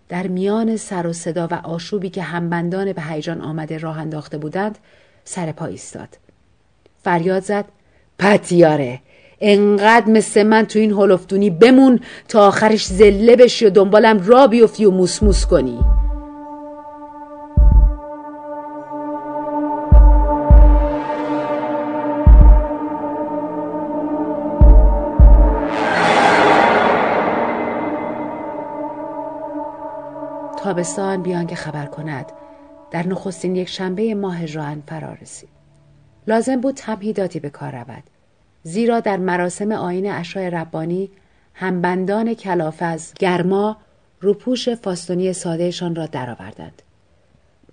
در 0.09 0.27
میان 0.27 0.77
سر 0.77 1.07
و 1.07 1.12
صدا 1.12 1.48
و 1.51 1.55
آشوبی 1.55 2.11
که 2.11 2.22
همبندان 2.22 2.92
به 2.92 3.03
هیجان 3.03 3.40
آمده 3.40 3.79
راه 3.79 3.98
انداخته 3.98 4.38
بودند 4.38 4.79
سر 5.25 5.53
پا 5.53 5.66
ایستاد. 5.66 6.09
فریاد 7.05 7.42
زد 7.42 7.64
پتیاره 8.18 9.01
انقدر 9.40 10.07
مثل 10.07 10.42
من 10.42 10.66
تو 10.66 10.79
این 10.79 10.92
هلفدونی 10.92 11.51
بمون 11.51 12.01
تا 12.29 12.46
آخرش 12.46 12.87
زله 12.87 13.37
بشی 13.37 13.66
و 13.66 13.70
دنبالم 13.70 14.27
را 14.27 14.46
بیفتی 14.46 14.85
و 14.85 14.90
موسموس 14.90 15.46
کنی 15.46 15.79
تابستان 30.73 31.23
بیان 31.23 31.47
که 31.47 31.57
خبر 31.57 31.87
کند. 31.87 32.27
در 32.91 33.07
نخستین 33.07 33.57
یک 33.57 33.69
شنبه 33.69 34.15
ماه 34.15 34.47
ژوئن 34.47 34.83
فرا 34.87 35.13
رسید. 35.13 35.49
لازم 36.27 36.61
بود 36.61 36.75
تمهیداتی 36.75 37.40
به 37.40 37.51
کار 37.51 37.73
رود. 37.73 38.03
زیرا 38.63 39.01
در 39.01 39.17
مراسم 39.17 39.73
آین 39.73 40.11
اشای 40.11 40.51
ربانی 40.51 41.11
همبندان 41.55 42.35
کلافز 42.35 43.13
گرما 43.15 43.77
روپوش 44.21 44.69
فاستونی 44.69 45.33
سادهشان 45.33 45.94
را 45.94 46.07
درآوردند. 46.07 46.83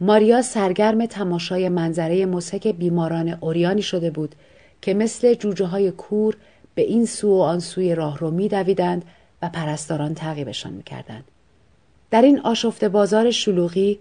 ماریا 0.01 0.41
سرگرم 0.41 1.05
تماشای 1.05 1.69
منظره 1.69 2.26
مسک 2.26 2.67
بیماران 2.67 3.38
اوریانی 3.39 3.82
شده 3.82 4.11
بود 4.11 4.36
که 4.82 4.93
مثل 4.93 5.34
جوجه 5.34 5.65
های 5.65 5.91
کور 5.91 6.38
به 6.76 6.82
این 6.82 7.05
سو 7.05 7.38
و 7.38 7.41
آن 7.41 7.59
سوی 7.59 7.95
راه 7.95 8.17
رو 8.17 8.32
میدویدند 8.32 9.05
و 9.41 9.49
پرستاران 9.49 10.13
تعقیبشان 10.13 10.73
می‌کردند. 10.73 11.23
در 12.12 12.22
این 12.22 12.39
آشفته 12.39 12.89
بازار 12.89 13.32
شلوغی 13.32 13.99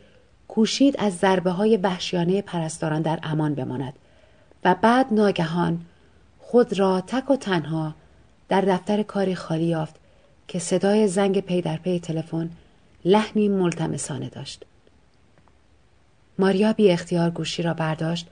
کوشید 0.49 0.95
از 0.99 1.17
ضربه 1.17 1.51
های 1.51 1.77
وحشیانه 1.77 2.43
پرستاران 2.43 3.03
در 3.03 3.19
امان 3.23 3.55
بماند 3.55 3.93
و 4.65 4.75
بعد 4.83 5.07
ناگهان 5.11 5.81
خود 6.39 6.79
را 6.79 7.01
تک 7.01 7.31
و 7.31 7.37
تنها 7.37 7.95
در 8.49 8.61
دفتر 8.61 9.03
کاری 9.03 9.35
خالی 9.35 9.65
یافت 9.65 9.95
که 10.49 10.59
صدای 10.59 11.09
زنگ 11.09 11.41
پی 11.41 11.61
در 11.63 11.77
پی 11.77 12.01
تلفن 12.01 12.51
لحنی 13.05 13.49
ملتمسانه 13.49 14.29
داشت. 14.29 14.65
ماریا 16.39 16.73
بی 16.73 16.91
اختیار 16.91 17.31
گوشی 17.31 17.63
را 17.63 17.75
برداشت 17.75 18.27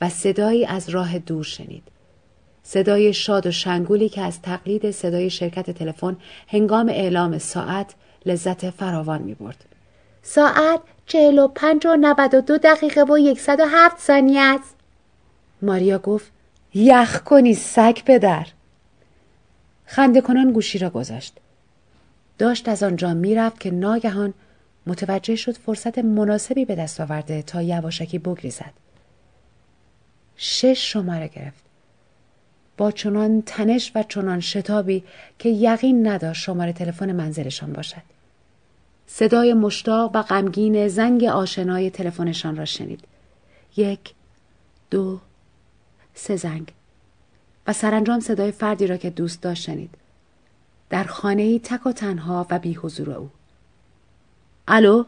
و 0.00 0.08
صدایی 0.08 0.66
از 0.66 0.88
راه 0.88 1.18
دور 1.18 1.44
شنید. 1.44 1.82
صدای 2.62 3.12
شاد 3.12 3.46
و 3.46 3.50
شنگولی 3.50 4.08
که 4.08 4.20
از 4.20 4.42
تقلید 4.42 4.90
صدای 4.90 5.30
شرکت 5.30 5.70
تلفن 5.70 6.16
هنگام 6.48 6.88
اعلام 6.88 7.38
ساعت 7.38 7.94
لذت 8.26 8.70
فراوان 8.70 9.22
می 9.22 9.34
برد. 9.34 9.64
ساعت 10.22 10.80
چهل 11.06 11.38
و 11.38 11.48
پنج 11.48 11.86
و 11.86 11.96
نود 11.96 12.34
و 12.34 12.40
دو 12.40 12.58
دقیقه 12.58 13.02
و 13.02 13.18
یکصد 13.18 13.60
و 13.60 13.64
هفت 13.68 13.98
ثانیه 13.98 14.40
است. 14.40 14.74
ماریا 15.62 15.98
گفت 15.98 16.32
یخ 16.74 17.22
کنی 17.22 17.54
سگ 17.54 17.98
پدر. 18.04 18.46
خنده 19.86 20.20
کنان 20.20 20.52
گوشی 20.52 20.78
را 20.78 20.90
گذاشت. 20.90 21.36
داشت 22.38 22.68
از 22.68 22.82
آنجا 22.82 23.14
می‌رفت 23.14 23.60
که 23.60 23.70
ناگهان 23.70 24.34
متوجه 24.86 25.36
شد 25.36 25.56
فرصت 25.56 25.98
مناسبی 25.98 26.64
به 26.64 26.74
دست 26.74 27.00
آورده 27.00 27.42
تا 27.42 27.62
یواشکی 27.62 28.18
بگریزد. 28.18 28.72
شش 30.36 30.92
شماره 30.92 31.28
گرفت. 31.28 31.64
با 32.76 32.90
چنان 32.90 33.42
تنش 33.42 33.92
و 33.94 34.02
چنان 34.02 34.40
شتابی 34.40 35.04
که 35.38 35.48
یقین 35.48 36.06
نداشت 36.06 36.42
شماره 36.42 36.72
تلفن 36.72 37.12
منزلشان 37.12 37.72
باشد. 37.72 38.15
صدای 39.06 39.54
مشتاق 39.54 40.10
و 40.14 40.22
غمگین 40.22 40.88
زنگ 40.88 41.24
آشنای 41.24 41.90
تلفنشان 41.90 42.56
را 42.56 42.64
شنید. 42.64 43.04
یک 43.76 44.14
دو 44.90 45.20
سه 46.14 46.36
زنگ. 46.36 46.72
و 47.66 47.72
سرانجام 47.72 48.20
صدای 48.20 48.52
فردی 48.52 48.86
را 48.86 48.96
که 48.96 49.10
دوست 49.10 49.42
داشت 49.42 49.62
شنید. 49.62 49.94
در 50.90 51.04
خانه 51.04 51.42
ای 51.42 51.58
تک 51.58 51.86
و 51.86 51.92
تنها 51.92 52.46
و 52.50 52.58
بی 52.58 52.74
حضور 52.74 53.10
او. 53.10 53.30
الو؟ 54.68 55.04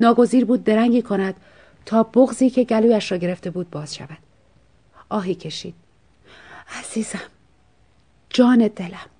ناگزیر 0.00 0.44
بود 0.44 0.64
درنگی 0.64 1.02
کند 1.02 1.34
تا 1.86 2.02
بغزی 2.02 2.50
که 2.50 2.64
گلویش 2.64 3.12
را 3.12 3.18
گرفته 3.18 3.50
بود 3.50 3.70
باز 3.70 3.94
شود. 3.94 4.18
آهی 5.08 5.34
کشید. 5.34 5.74
عزیزم 6.78 7.30
جان 8.30 8.70
دلم. 8.76 9.10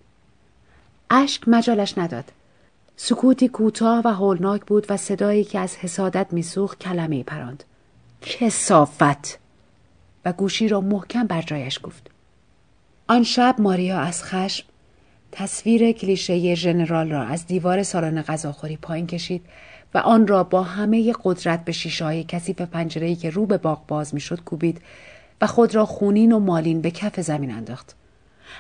اشک 1.11 1.49
مجالش 1.49 1.99
نداد. 1.99 2.33
سکوتی 2.97 3.49
کوتاه 3.49 4.03
و 4.05 4.09
هولناک 4.09 4.65
بود 4.65 4.87
و 4.89 4.97
صدایی 4.97 5.45
که 5.45 5.59
از 5.59 5.77
حسادت 5.77 6.27
میسوخت 6.33 6.79
کلمه 6.79 7.23
پراند. 7.23 7.65
کسافت! 8.21 9.39
و 10.25 10.33
گوشی 10.33 10.69
را 10.69 10.81
محکم 10.81 11.27
بر 11.27 11.43
جایش 11.43 11.81
گفت. 11.83 12.11
آن 13.09 13.23
شب 13.23 13.57
ماریا 13.59 13.99
از 13.99 14.25
خشم 14.25 14.65
تصویر 15.33 15.93
کلیشه 15.93 16.55
ژنرال 16.55 17.11
را 17.11 17.23
از 17.23 17.47
دیوار 17.47 17.83
سالن 17.83 18.23
غذاخوری 18.23 18.77
پایین 18.77 19.07
کشید 19.07 19.43
و 19.95 19.99
آن 19.99 20.27
را 20.27 20.45
با 20.45 20.63
همه 20.63 21.15
قدرت 21.25 21.65
به 21.65 21.73
شیشه 21.73 22.05
های 22.05 22.25
کثیف 22.25 22.61
پنجره‌ای 22.61 23.17
که 23.17 23.31
رو 23.31 23.47
به 23.47 23.59
باغ 23.59 23.87
باز 23.87 24.15
می‌شد 24.15 24.45
کوبید 24.45 24.81
و 25.41 25.47
خود 25.47 25.75
را 25.75 25.87
خونین 25.87 26.33
و 26.33 26.39
مالین 26.39 26.81
به 26.81 26.91
کف 26.91 27.21
زمین 27.21 27.51
انداخت. 27.51 27.97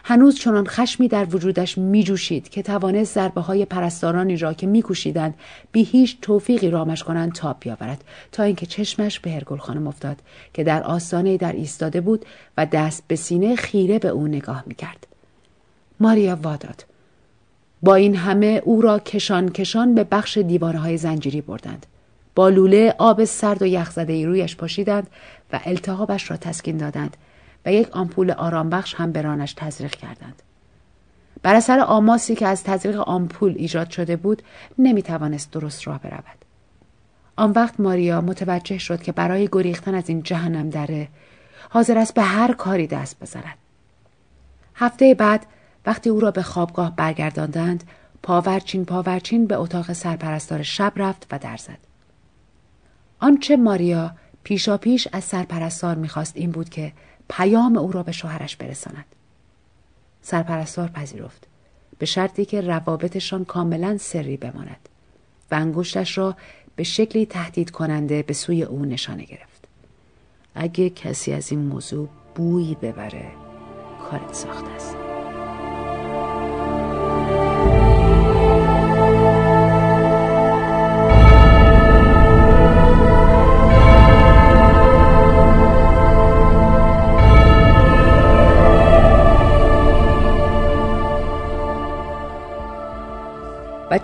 هنوز 0.05 0.39
چنان 0.39 0.66
خشمی 0.66 1.09
در 1.09 1.26
وجودش 1.30 1.78
می 1.78 2.05
جوشید 2.05 2.49
که 2.49 2.62
توانست 2.62 3.14
ضربه 3.14 3.41
های 3.41 3.64
پرستارانی 3.64 4.37
را 4.37 4.53
که 4.53 4.66
میکوشیدند 4.66 5.34
بی 5.72 5.82
هیچ 5.82 6.16
توفیقی 6.22 6.70
رامش 6.70 7.03
کنند 7.03 7.32
تاب 7.32 7.57
بیاورد 7.61 8.05
تا 8.32 8.43
اینکه 8.43 8.66
چشمش 8.66 9.20
به 9.20 9.30
هرگل 9.30 9.57
خانم 9.57 9.87
افتاد 9.87 10.16
که 10.55 10.64
در 10.64 10.82
آستانه 10.82 11.37
در 11.37 11.53
ایستاده 11.53 12.01
بود 12.01 12.24
و 12.57 12.66
دست 12.66 13.05
به 13.09 13.16
سینه 13.16 13.57
خیره 13.57 13.99
به 13.99 14.09
او 14.09 14.28
نگاه 14.28 14.62
می‌کرد. 14.66 15.07
ماریا 16.01 16.39
واداد. 16.43 16.84
با 17.82 17.95
این 17.95 18.16
همه 18.16 18.62
او 18.64 18.80
را 18.80 18.99
کشان 18.99 19.49
کشان 19.49 19.95
به 19.95 20.05
بخش 20.05 20.39
دیواره 20.39 20.78
های 20.78 20.97
زنجیری 20.97 21.41
بردند. 21.41 21.87
با 22.34 22.49
لوله 22.49 22.95
آب 22.99 23.24
سرد 23.24 23.62
و 23.62 23.66
یخزده 23.66 24.12
ای 24.12 24.26
رویش 24.26 24.57
پاشیدند 24.57 25.07
و 25.53 25.61
التهابش 25.64 26.30
را 26.30 26.37
تسکین 26.37 26.76
دادند. 26.76 27.16
و 27.67 27.73
یک 27.73 27.97
آمپول 27.97 28.31
آرامبخش 28.31 28.95
هم 28.95 29.12
به 29.12 29.23
رانش 29.23 29.53
تزریق 29.53 29.91
کردند. 29.95 30.43
بر 31.43 31.55
اثر 31.55 31.81
آماسی 31.81 32.35
که 32.35 32.47
از 32.47 32.64
تزریق 32.64 33.01
آمپول 33.01 33.55
ایجاد 33.57 33.91
شده 33.91 34.17
بود 34.17 34.43
نمی 34.79 35.03
توانست 35.03 35.51
درست 35.51 35.87
راه 35.87 35.99
برود. 35.99 36.45
آن 37.37 37.51
وقت 37.51 37.81
ماریا 37.81 38.21
متوجه 38.21 38.79
شد 38.79 39.03
که 39.03 39.12
برای 39.12 39.49
گریختن 39.53 39.95
از 39.95 40.09
این 40.09 40.23
جهنم 40.23 40.71
دره 40.71 41.09
حاضر 41.69 41.99
است 41.99 42.14
به 42.14 42.23
هر 42.23 42.53
کاری 42.53 42.87
دست 42.87 43.21
بزند. 43.21 43.59
هفته 44.75 45.14
بعد 45.14 45.47
وقتی 45.87 46.11
او 46.11 46.21
را 46.21 46.31
به 46.31 46.43
خوابگاه 46.43 46.97
برگرداندند 46.97 47.85
پاورچین 48.23 48.85
پاورچین 48.85 49.47
به 49.47 49.57
اتاق 49.57 49.93
سرپرستار 49.93 50.62
شب 50.62 50.93
رفت 50.97 51.27
و 51.33 51.39
در 51.39 51.57
زد. 51.57 51.79
آنچه 53.21 53.57
ماریا 53.57 54.12
پیشا 54.43 54.77
پیش 54.77 55.09
از 55.12 55.25
سرپرستار 55.25 55.95
می‌خواست 55.95 56.37
این 56.37 56.51
بود 56.51 56.69
که 56.69 56.93
پیام 57.29 57.77
او 57.77 57.93
را 57.93 58.03
به 58.03 58.12
شوهرش 58.12 58.57
برساند. 58.57 59.05
سرپرستار 60.22 60.89
پذیرفت 60.89 61.47
به 61.99 62.07
شرطی 62.07 62.45
که 62.45 62.61
روابطشان 62.61 63.45
کاملا 63.45 63.99
سری 63.99 64.37
بماند 64.37 64.89
و 65.51 65.55
انگشتش 65.55 66.18
را 66.18 66.37
به 66.77 66.83
شکلی 66.83 67.27
تهدید 67.27 67.70
کننده 67.70 68.22
به 68.22 68.35
سوی 68.35 68.62
او 68.62 68.85
نشانه 68.85 69.24
گرفت. 69.24 69.64
اگه 70.55 70.91
کسی 70.91 71.33
از 71.33 71.53
این 71.53 71.61
موضوع 71.61 72.09
بویی 72.35 72.74
ببره 72.74 73.33
کارت 74.11 74.35
ساخته 74.35 74.70
است. 74.70 75.05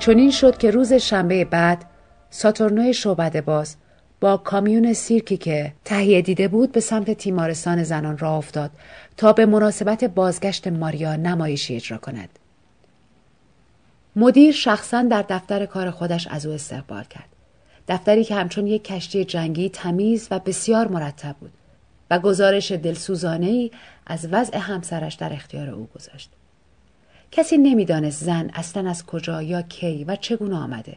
چنین 0.03 0.31
شد 0.31 0.59
که 0.59 0.71
روز 0.71 0.93
شنبه 0.93 1.45
بعد 1.45 1.85
ساتورنوی 2.31 2.95
شعبده 2.95 3.41
باز 3.41 3.77
با 4.21 4.37
کامیون 4.37 4.93
سیرکی 4.93 5.37
که 5.37 5.73
تهیه 5.85 6.23
دیده 6.23 6.49
بود 6.49 6.73
به 6.73 6.81
سمت 6.81 7.11
تیمارستان 7.11 7.83
زنان 7.83 8.19
را 8.19 8.37
افتاد 8.37 8.71
تا 9.17 9.33
به 9.33 9.47
مناسبت 9.47 10.05
بازگشت 10.05 10.69
ماریا 10.69 11.17
نمایشی 11.17 11.77
اجرا 11.77 11.99
کند. 11.99 12.29
مدیر 14.17 14.53
شخصا 14.53 15.03
در 15.03 15.25
دفتر 15.29 15.67
کار 15.67 15.91
خودش 15.91 16.27
از 16.27 16.47
او 16.47 16.53
استقبال 16.53 17.05
کرد. 17.05 17.29
دفتری 17.89 18.25
که 18.25 18.35
همچون 18.35 18.67
یک 18.67 18.85
کشتی 18.85 19.25
جنگی 19.25 19.69
تمیز 19.69 20.29
و 20.31 20.39
بسیار 20.39 20.89
مرتب 20.89 21.37
بود 21.41 21.53
و 22.11 22.19
گزارش 22.19 22.73
دلسوزانه 22.73 23.47
ای 23.47 23.71
از 24.07 24.29
وضع 24.31 24.59
همسرش 24.59 25.15
در 25.15 25.33
اختیار 25.33 25.71
او 25.71 25.89
گذاشت. 25.95 26.31
کسی 27.33 27.59
نمی‌دانست 27.59 28.25
زن 28.25 28.51
اصلا 28.55 28.91
از 28.91 29.07
کجا 29.07 29.43
یا 29.43 29.63
کی 29.63 30.05
و 30.05 30.17
چگونه 30.17 30.57
آمده. 30.57 30.97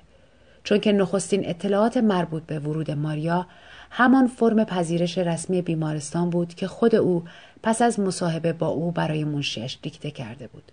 چون 0.63 0.79
که 0.79 0.91
نخستین 0.91 1.49
اطلاعات 1.49 1.97
مربوط 1.97 2.43
به 2.43 2.59
ورود 2.59 2.91
ماریا 2.91 3.47
همان 3.89 4.27
فرم 4.27 4.63
پذیرش 4.63 5.17
رسمی 5.17 5.61
بیمارستان 5.61 6.29
بود 6.29 6.53
که 6.53 6.67
خود 6.67 6.95
او 6.95 7.23
پس 7.63 7.81
از 7.81 7.99
مصاحبه 7.99 8.53
با 8.53 8.67
او 8.67 8.91
برای 8.91 9.23
منشیش 9.23 9.77
دیکته 9.81 10.11
کرده 10.11 10.47
بود. 10.47 10.71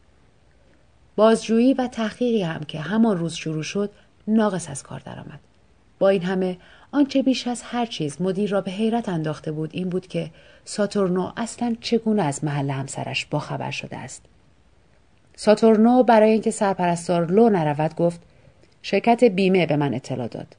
بازجویی 1.17 1.75
و 1.75 1.87
تحقیقی 1.87 2.43
هم 2.43 2.61
که 2.61 2.81
همان 2.81 3.19
روز 3.19 3.35
شروع 3.35 3.63
شد 3.63 3.91
ناقص 4.29 4.71
از 4.71 4.83
کار 4.83 5.01
درآمد. 5.01 5.41
با 5.99 6.09
این 6.09 6.23
همه 6.23 6.57
آنچه 6.93 7.23
بیش 7.23 7.47
از 7.47 7.63
هر 7.63 7.87
چیز 7.87 8.23
مدیر 8.23 8.51
را 8.51 8.61
به 8.61 8.71
حیرت 8.71 9.09
انداخته 9.09 9.53
بود 9.53 9.71
این 9.73 9.89
بود 9.89 10.07
که 10.07 10.31
ساتورنو 10.65 11.33
اصلا 11.37 11.77
چگونه 11.81 12.23
از 12.23 12.45
محل 12.45 12.71
همسرش 12.71 13.27
باخبر 13.27 13.71
شده 13.71 13.97
است. 13.97 14.23
ساتورنو 15.37 16.03
برای 16.03 16.31
اینکه 16.31 16.51
سرپرستار 16.51 17.27
لو 17.27 17.49
نرود 17.49 17.95
گفت 17.95 18.21
شرکت 18.83 19.25
بیمه 19.25 19.67
به 19.67 19.77
من 19.77 19.95
اطلاع 19.95 20.29
داد. 20.29 20.57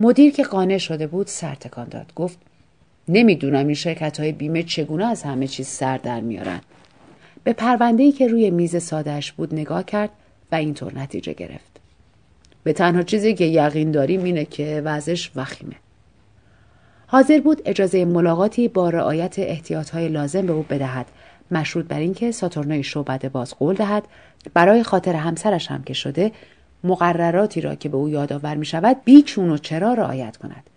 مدیر 0.00 0.32
که 0.32 0.42
قانع 0.42 0.78
شده 0.78 1.06
بود 1.06 1.26
سر 1.26 1.54
تکان 1.54 1.88
داد. 1.88 2.12
گفت 2.14 2.38
نمی‌دونم 3.08 3.66
این 3.66 3.74
شرکت 3.74 4.20
های 4.20 4.32
بیمه 4.32 4.62
چگونه 4.62 5.06
از 5.06 5.22
همه 5.22 5.46
چیز 5.46 5.66
سر 5.66 5.98
در 5.98 6.20
میارن. 6.20 6.60
به 7.44 7.52
پرونده‌ای 7.52 8.12
که 8.12 8.28
روی 8.28 8.50
میز 8.50 8.82
سادهش 8.82 9.32
بود 9.32 9.54
نگاه 9.54 9.84
کرد 9.84 10.10
و 10.52 10.54
اینطور 10.54 10.98
نتیجه 10.98 11.32
گرفت. 11.32 11.80
به 12.64 12.72
تنها 12.72 13.02
چیزی 13.02 13.34
که 13.34 13.44
یقین 13.44 13.90
داریم 13.90 14.24
اینه 14.24 14.44
که 14.44 14.82
وضعش 14.84 15.30
وخیمه. 15.36 15.74
حاضر 17.06 17.40
بود 17.40 17.62
اجازه 17.64 18.04
ملاقاتی 18.04 18.68
با 18.68 18.90
رعایت 18.90 19.38
احتیاطهای 19.38 20.08
لازم 20.08 20.46
به 20.46 20.52
او 20.52 20.62
بدهد 20.62 21.06
مشروط 21.50 21.86
بر 21.86 21.98
اینکه 21.98 22.32
ساتورنای 22.32 22.82
شعبده 22.82 23.28
باز 23.28 23.54
قول 23.54 23.74
دهد 23.74 24.04
برای 24.54 24.82
خاطر 24.82 25.14
همسرش 25.14 25.70
هم 25.70 25.82
که 25.82 25.94
شده 25.94 26.32
مقرراتی 26.84 27.60
را 27.60 27.74
که 27.74 27.88
به 27.88 27.96
او 27.96 28.08
یادآور 28.08 28.54
می 28.54 28.66
شود 28.66 28.96
بیچون 29.04 29.50
و 29.50 29.58
چرا 29.58 29.94
رعایت 29.94 30.36
کند. 30.36 30.70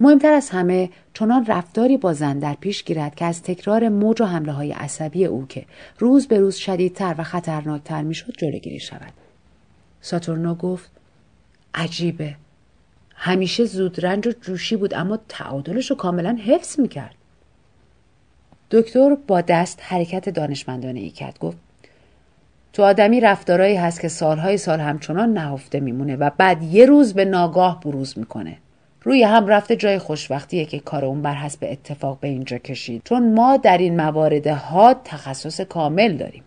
مهمتر 0.00 0.32
از 0.32 0.50
همه 0.50 0.90
چنان 1.14 1.46
رفتاری 1.46 1.96
با 1.96 2.12
زن 2.12 2.38
در 2.38 2.54
پیش 2.60 2.84
گیرد 2.84 3.14
که 3.14 3.24
از 3.24 3.42
تکرار 3.42 3.88
موج 3.88 4.22
و 4.22 4.24
حمله 4.24 4.52
های 4.52 4.72
عصبی 4.72 5.24
او 5.24 5.46
که 5.46 5.64
روز 5.98 6.26
به 6.26 6.38
روز 6.38 6.56
شدیدتر 6.56 7.14
و 7.18 7.22
خطرناکتر 7.22 8.02
می‌شد 8.02 8.32
جلوگیری 8.38 8.80
شود. 8.80 9.12
ساتورنا 10.00 10.54
گفت 10.54 10.90
عجیبه. 11.74 12.36
همیشه 13.14 13.64
زودرنج 13.64 14.26
و 14.26 14.32
جوشی 14.40 14.76
بود 14.76 14.94
اما 14.94 15.18
تعادلش 15.28 15.90
رو 15.90 15.96
کاملا 15.96 16.38
حفظ 16.44 16.80
می‌کرد. 16.80 17.14
دکتر 18.70 19.16
با 19.26 19.40
دست 19.40 19.78
حرکت 19.82 20.28
دانشمندانه 20.28 21.00
ای 21.00 21.10
کرد. 21.10 21.38
گفت 21.38 21.56
تو 22.72 22.82
آدمی 22.82 23.20
رفتارایی 23.20 23.76
هست 23.76 24.00
که 24.00 24.08
سالهای 24.08 24.58
سال 24.58 24.80
همچنان 24.80 25.32
نهفته 25.32 25.80
میمونه 25.80 26.16
و 26.16 26.30
بعد 26.36 26.62
یه 26.62 26.86
روز 26.86 27.14
به 27.14 27.24
ناگاه 27.24 27.80
بروز 27.80 28.18
می‌کنه. 28.18 28.56
روی 29.02 29.22
هم 29.22 29.46
رفته 29.46 29.76
جای 29.76 29.98
خوشبختیه 29.98 30.64
که 30.64 30.78
کار 30.78 31.04
اون 31.04 31.22
بر 31.22 31.34
حسب 31.34 31.58
اتفاق 31.62 32.20
به 32.20 32.28
اینجا 32.28 32.58
کشید. 32.58 33.02
چون 33.04 33.34
ما 33.34 33.56
در 33.56 33.78
این 33.78 33.96
موارد 33.96 34.46
ها 34.46 34.94
تخصص 35.04 35.60
کامل 35.60 36.16
داریم. 36.16 36.42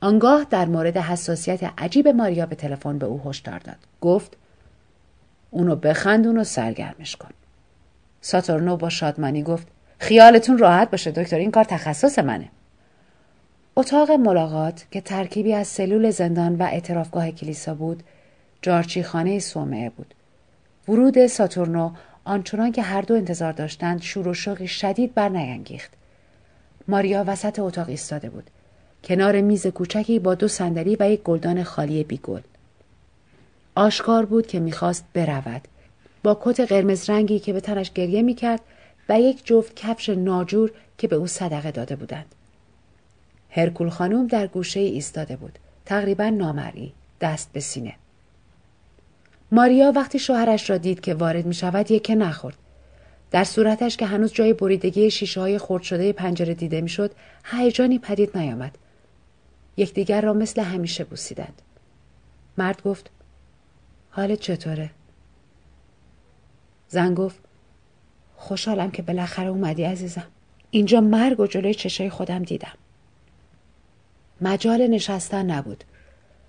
آنگاه 0.00 0.46
در 0.50 0.64
مورد 0.64 0.96
حساسیت 0.96 1.70
عجیب 1.78 2.08
ماریا 2.08 2.46
به 2.46 2.56
تلفن 2.56 2.98
به 2.98 3.06
او 3.06 3.20
هشدار 3.24 3.58
داد. 3.58 3.76
گفت 4.00 4.36
اونو 5.50 5.76
بخندون 5.76 6.38
و 6.38 6.44
سرگرمش 6.44 7.16
کن. 7.16 7.30
ساتورنو 8.20 8.76
با 8.76 8.88
شادمانی 8.88 9.42
گفت 9.42 9.66
خیالتون 10.04 10.58
راحت 10.58 10.90
باشه 10.90 11.10
دکتر. 11.10 11.38
این 11.38 11.50
کار 11.50 11.64
تخصص 11.64 12.18
منه. 12.18 12.48
اتاق 13.76 14.10
ملاقات 14.10 14.84
که 14.90 15.00
ترکیبی 15.00 15.54
از 15.54 15.66
سلول 15.68 16.10
زندان 16.10 16.56
و 16.56 16.62
اعترافگاه 16.62 17.30
کلیسا 17.30 17.74
بود 17.74 18.02
جارچی 18.62 19.02
خانه 19.02 19.38
سومعه 19.38 19.90
بود. 19.90 20.14
ورود 20.88 21.26
ساتورنو 21.26 21.90
آنچنان 22.24 22.72
که 22.72 22.82
هر 22.82 23.02
دو 23.02 23.14
انتظار 23.14 23.52
داشتند 23.52 24.02
شور 24.02 24.28
و 24.28 24.34
شوقی 24.34 24.66
شدید 24.66 25.14
بر 25.14 25.28
نینگیخت 25.28 25.90
ماریا 26.88 27.24
وسط 27.26 27.58
اتاق 27.58 27.88
ایستاده 27.88 28.30
بود. 28.30 28.50
کنار 29.04 29.40
میز 29.40 29.66
کوچکی 29.66 30.18
با 30.18 30.34
دو 30.34 30.48
صندلی 30.48 30.96
و 31.00 31.10
یک 31.10 31.22
گلدان 31.22 31.62
خالی 31.62 32.04
بیگل. 32.04 32.40
آشکار 33.74 34.24
بود 34.24 34.46
که 34.46 34.60
می‌خواست 34.60 35.04
برود. 35.14 35.68
با 36.22 36.40
کت 36.42 36.60
قرمز 36.60 37.10
رنگی 37.10 37.38
که 37.38 37.52
به 37.52 37.60
تنش 37.60 37.92
گریه 37.92 38.22
می‌کرد 38.22 38.60
و 39.08 39.20
یک 39.20 39.46
جفت 39.46 39.76
کفش 39.76 40.08
ناجور 40.08 40.70
که 40.98 41.08
به 41.08 41.16
او 41.16 41.26
صدقه 41.26 41.70
داده 41.70 41.96
بودند. 41.96 42.34
هرکول 43.50 43.90
خانوم 43.90 44.26
در 44.26 44.46
گوشه 44.46 44.80
ایستاده 44.80 45.36
بود. 45.36 45.58
تقریبا 45.86 46.28
نامرئی 46.28 46.92
دست 47.20 47.52
به 47.52 47.60
سینه. 47.60 47.94
ماریا 49.52 49.92
وقتی 49.96 50.18
شوهرش 50.18 50.70
را 50.70 50.76
دید 50.76 51.00
که 51.00 51.14
وارد 51.14 51.46
می 51.46 51.54
شود 51.54 51.90
یکه 51.90 52.14
نخورد. 52.14 52.56
در 53.30 53.44
صورتش 53.44 53.96
که 53.96 54.06
هنوز 54.06 54.32
جای 54.32 54.52
بریدگی 54.52 55.10
شیشه 55.10 55.40
های 55.40 55.58
خرد 55.58 55.82
شده 55.82 56.12
پنجره 56.12 56.54
دیده 56.54 56.80
می‌شد 56.80 57.10
هیجانی 57.44 57.98
پدید 57.98 58.38
نیامد. 58.38 58.78
یکدیگر 59.76 60.20
را 60.20 60.32
مثل 60.32 60.62
همیشه 60.62 61.04
بوسیدند. 61.04 61.62
مرد 62.58 62.82
گفت 62.82 63.10
حالت 64.10 64.40
چطوره؟ 64.40 64.90
زن 66.88 67.14
گفت 67.14 67.43
خوشحالم 68.44 68.90
که 68.90 69.02
بالاخره 69.02 69.48
اومدی 69.48 69.84
عزیزم. 69.84 70.26
اینجا 70.70 71.00
مرگ 71.00 71.40
و 71.40 71.46
جلوی 71.46 71.74
چشای 71.74 72.10
خودم 72.10 72.42
دیدم. 72.42 72.72
مجال 74.40 74.86
نشستن 74.86 75.50
نبود. 75.50 75.84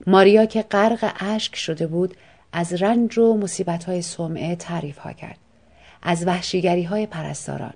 ماریا 0.08 0.46
که 0.46 0.62
غرق 0.62 1.14
اشک 1.20 1.56
شده 1.56 1.88
بود 1.88 2.18
از 2.54 2.74
رنج 2.74 3.18
و 3.18 3.48
های 3.88 4.02
سمعه 4.02 4.56
تعریف 4.56 4.98
ها 4.98 5.14
کرد. 5.14 5.38
از 6.02 6.28
وحشیگری 6.28 6.84
های 6.84 7.06
پرستاران. 7.06 7.74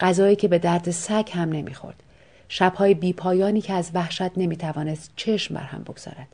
غذایی 0.00 0.36
که 0.36 0.48
به 0.48 0.58
درد 0.58 0.90
سگ 0.90 1.28
هم 1.32 1.52
نمی‌خورد. 1.52 2.02
شبهای 2.48 2.94
بیپایانی 2.94 3.60
که 3.60 3.72
از 3.72 3.90
وحشت 3.94 4.38
نمی‌توانست 4.38 5.10
چشم 5.16 5.54
بر 5.54 5.62
هم 5.62 5.82
بگذارد. 5.82 6.28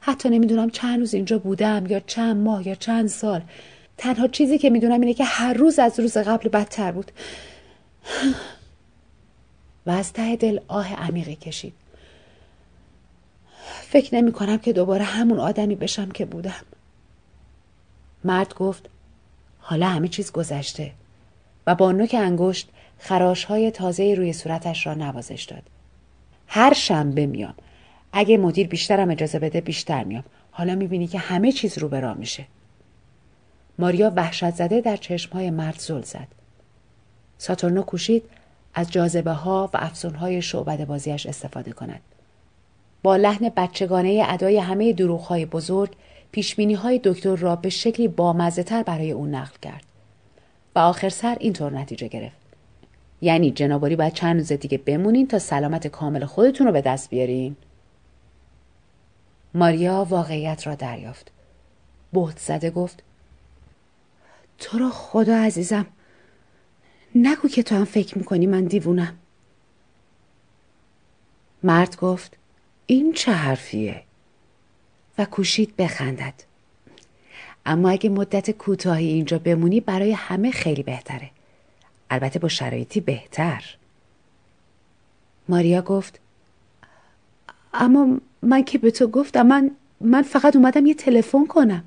حتی 0.00 0.28
نمی‌دونم 0.28 0.70
چند 0.70 1.00
روز 1.00 1.14
اینجا 1.14 1.38
بودم 1.38 1.86
یا 1.86 2.00
چند 2.00 2.36
ماه 2.36 2.68
یا 2.68 2.74
چند 2.74 3.08
سال. 3.08 3.42
تنها 3.98 4.28
چیزی 4.28 4.58
که 4.58 4.70
می‌دونم 4.70 5.00
اینه 5.00 5.14
که 5.14 5.24
هر 5.24 5.52
روز 5.52 5.78
از 5.78 6.00
روز 6.00 6.16
قبل 6.16 6.48
بدتر 6.48 6.92
بود. 6.92 7.12
و 9.86 9.90
از 9.90 10.12
ته 10.12 10.36
دل 10.36 10.60
آه 10.68 10.94
عمیقی 10.94 11.34
کشید. 11.34 11.72
فکر 13.82 14.14
نمی 14.14 14.32
کنم 14.32 14.58
که 14.58 14.72
دوباره 14.72 15.04
همون 15.04 15.40
آدمی 15.40 15.74
بشم 15.74 16.10
که 16.10 16.24
بودم. 16.24 16.64
مرد 18.24 18.54
گفت 18.54 18.88
حالا 19.58 19.88
همه 19.88 20.08
چیز 20.08 20.32
گذشته. 20.32 20.92
و 21.66 21.74
با 21.74 21.92
نوک 21.92 22.16
انگشت 22.18 22.68
خراش 22.98 23.44
های 23.44 23.70
تازه 23.70 24.14
روی 24.14 24.32
صورتش 24.32 24.86
را 24.86 24.94
نوازش 24.94 25.42
داد. 25.42 25.62
هر 26.46 26.72
شنبه 26.72 27.26
میام. 27.26 27.54
اگه 28.12 28.36
مدیر 28.36 28.66
بیشترم 28.66 29.10
اجازه 29.10 29.38
بده 29.38 29.60
بیشتر 29.60 30.04
میام. 30.04 30.24
حالا 30.50 30.74
می‌بینی 30.74 31.06
که 31.06 31.18
همه 31.18 31.52
چیز 31.52 31.78
رو 31.78 31.88
به 31.88 32.14
میشه. 32.14 32.46
ماریا 33.78 34.12
وحشت 34.16 34.50
زده 34.50 34.80
در 34.80 34.98
های 35.32 35.50
مرد 35.50 35.78
زل 35.78 36.02
زد. 36.02 36.28
ساتورنو 37.38 37.82
کوشید 37.82 38.22
از 38.74 38.90
جاذبه 38.90 39.32
ها 39.32 39.70
و 39.74 39.78
افسون 39.80 40.14
های 40.14 40.42
شعبد 40.42 40.84
بازیش 40.84 41.26
استفاده 41.26 41.72
کند. 41.72 42.00
با 43.02 43.16
لحن 43.16 43.48
بچگانه 43.56 44.24
ادای 44.28 44.58
همه 44.58 44.92
دروغ 44.92 45.20
های 45.20 45.46
بزرگ 45.46 45.90
پیشبینی 46.32 46.74
های 46.74 47.00
دکتر 47.04 47.36
را 47.36 47.56
به 47.56 47.68
شکلی 47.68 48.08
بامزه 48.08 48.62
تر 48.62 48.82
برای 48.82 49.12
او 49.12 49.26
نقل 49.26 49.56
کرد. 49.62 49.84
و 50.74 50.78
آخر 50.78 51.08
سر 51.08 51.36
اینطور 51.40 51.72
نتیجه 51.72 52.08
گرفت. 52.08 52.36
یعنی 53.20 53.50
جناباری 53.50 53.96
باید 53.96 54.12
چند 54.12 54.36
روز 54.36 54.52
دیگه 54.52 54.78
بمونین 54.78 55.28
تا 55.28 55.38
سلامت 55.38 55.86
کامل 55.86 56.24
خودتون 56.24 56.66
رو 56.66 56.72
به 56.72 56.80
دست 56.80 57.10
بیارین. 57.10 57.56
ماریا 59.54 60.06
واقعیت 60.10 60.66
را 60.66 60.74
دریافت. 60.74 61.30
بهت 62.12 62.38
زده 62.38 62.70
گفت 62.70 63.02
تو 64.62 64.78
را 64.78 64.90
خدا 64.90 65.36
عزیزم؟ 65.36 65.86
نگو 67.14 67.48
که 67.48 67.62
تو 67.62 67.74
هم 67.74 67.84
فکر 67.84 68.18
می‌کنی 68.18 68.46
من 68.46 68.64
دیوونم. 68.64 69.18
مرد 71.62 71.96
گفت 71.96 72.36
این 72.86 73.12
چه 73.12 73.32
حرفیه؟ 73.32 74.02
و 75.18 75.24
کوشید 75.24 75.76
بخندد. 75.76 76.34
اما 77.66 77.90
اگه 77.90 78.10
مدت 78.10 78.50
کوتاهی 78.50 79.06
اینجا 79.06 79.38
بمونی 79.38 79.80
برای 79.80 80.12
همه 80.12 80.50
خیلی 80.50 80.82
بهتره. 80.82 81.30
البته 82.10 82.38
با 82.38 82.48
شرایطی 82.48 83.00
بهتر. 83.00 83.64
ماریا 85.48 85.82
گفت 85.82 86.20
اما 87.74 88.20
من 88.42 88.64
که 88.64 88.78
به 88.78 88.90
تو 88.90 89.06
گفتم 89.06 89.46
من 89.46 89.70
من 90.00 90.22
فقط 90.22 90.56
اومدم 90.56 90.86
یه 90.86 90.94
تلفن 90.94 91.46
کنم. 91.46 91.84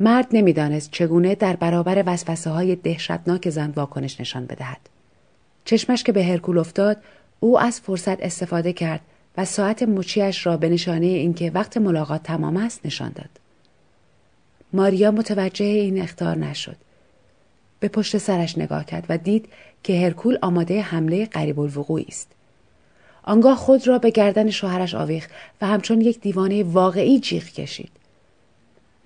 مرد 0.00 0.26
نمی‌دانست 0.32 0.90
چگونه 0.90 1.34
در 1.34 1.56
برابر 1.56 2.02
وسوسه 2.06 2.50
های 2.50 2.76
دهشتناک 2.76 3.50
زن 3.50 3.72
واکنش 3.76 4.20
نشان 4.20 4.46
بدهد 4.46 4.80
چشمش 5.64 6.02
که 6.02 6.12
به 6.12 6.24
هرکول 6.24 6.58
افتاد 6.58 6.96
او 7.40 7.60
از 7.60 7.80
فرصت 7.80 8.22
استفاده 8.22 8.72
کرد 8.72 9.00
و 9.36 9.44
ساعت 9.44 9.82
مچیش 9.82 10.46
را 10.46 10.56
به 10.56 10.68
نشانه 10.68 11.06
اینکه 11.06 11.50
وقت 11.50 11.76
ملاقات 11.76 12.22
تمام 12.22 12.56
است 12.56 12.86
نشان 12.86 13.12
داد. 13.14 13.30
ماریا 14.72 15.10
متوجه 15.10 15.64
این 15.64 16.02
اختار 16.02 16.38
نشد. 16.38 16.76
به 17.80 17.88
پشت 17.88 18.18
سرش 18.18 18.58
نگاه 18.58 18.84
کرد 18.84 19.06
و 19.08 19.18
دید 19.18 19.48
که 19.82 20.00
هرکول 20.00 20.38
آماده 20.42 20.80
حمله 20.80 21.26
قریب 21.26 21.60
الوقوعی 21.60 22.06
است. 22.08 22.28
آنگاه 23.22 23.56
خود 23.56 23.88
را 23.88 23.98
به 23.98 24.10
گردن 24.10 24.50
شوهرش 24.50 24.94
آویخت 24.94 25.30
و 25.60 25.66
همچون 25.66 26.00
یک 26.00 26.20
دیوانه 26.20 26.62
واقعی 26.62 27.20
جیغ 27.20 27.44
کشید. 27.44 27.90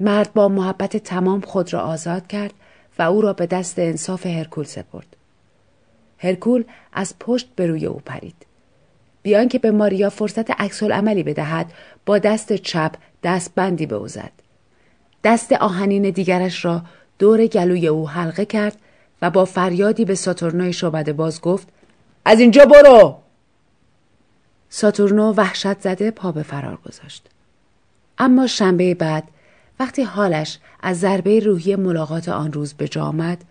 مرد 0.01 0.33
با 0.33 0.49
محبت 0.49 0.97
تمام 0.97 1.41
خود 1.41 1.73
را 1.73 1.81
آزاد 1.81 2.27
کرد 2.27 2.55
و 2.99 3.03
او 3.03 3.21
را 3.21 3.33
به 3.33 3.47
دست 3.47 3.79
انصاف 3.79 4.27
هرکول 4.27 4.65
سپرد. 4.65 5.17
هرکول 6.19 6.65
از 6.93 7.15
پشت 7.21 7.49
به 7.57 7.67
روی 7.67 7.87
او 7.87 8.01
پرید. 8.05 8.47
بیان 9.23 9.49
که 9.49 9.59
به 9.59 9.71
ماریا 9.71 10.11
فرصت 10.11 10.51
عکس 10.51 10.83
عملی 10.83 11.23
بدهد 11.23 11.73
با 12.07 12.19
دست 12.19 12.53
چپ 12.53 12.95
دست 13.23 13.55
بندی 13.55 13.87
به 13.87 13.95
او 13.95 14.09
زد. 14.09 14.33
دست 15.25 15.53
آهنین 15.53 16.11
دیگرش 16.11 16.65
را 16.65 16.83
دور 17.19 17.47
گلوی 17.47 17.89
او 17.89 18.09
حلقه 18.09 18.45
کرد 18.45 18.77
و 19.23 19.31
با 19.31 19.45
فریادی 19.45 20.05
به 20.05 20.15
ساتورنوی 20.15 20.73
شعبده 20.73 21.13
باز 21.13 21.41
گفت 21.41 21.69
از 22.25 22.41
اینجا 22.41 22.65
برو 22.65 23.17
ساتورنو 24.69 25.33
وحشت 25.33 25.81
زده 25.81 26.11
پا 26.11 26.33
به 26.33 26.43
فرار 26.43 26.79
گذاشت 26.87 27.27
اما 28.19 28.47
شنبه 28.47 28.95
بعد 28.95 29.25
وقتی 29.81 30.03
حالش 30.03 30.59
از 30.81 31.01
ضربه 31.01 31.41
روحی 31.41 31.77
ملاقات 31.77 32.29
آن 32.29 32.53
روز 32.53 32.75
به 32.75 32.89
جا 32.89 33.05
آمد 33.05 33.45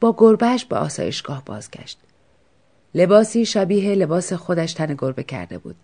با 0.00 0.14
گربهش 0.18 0.64
به 0.64 0.76
آسایشگاه 0.76 1.42
بازگشت 1.44 1.98
لباسی 2.94 3.46
شبیه 3.46 3.94
لباس 3.94 4.32
خودش 4.32 4.72
تن 4.72 4.94
گربه 4.98 5.22
کرده 5.22 5.58
بود. 5.58 5.76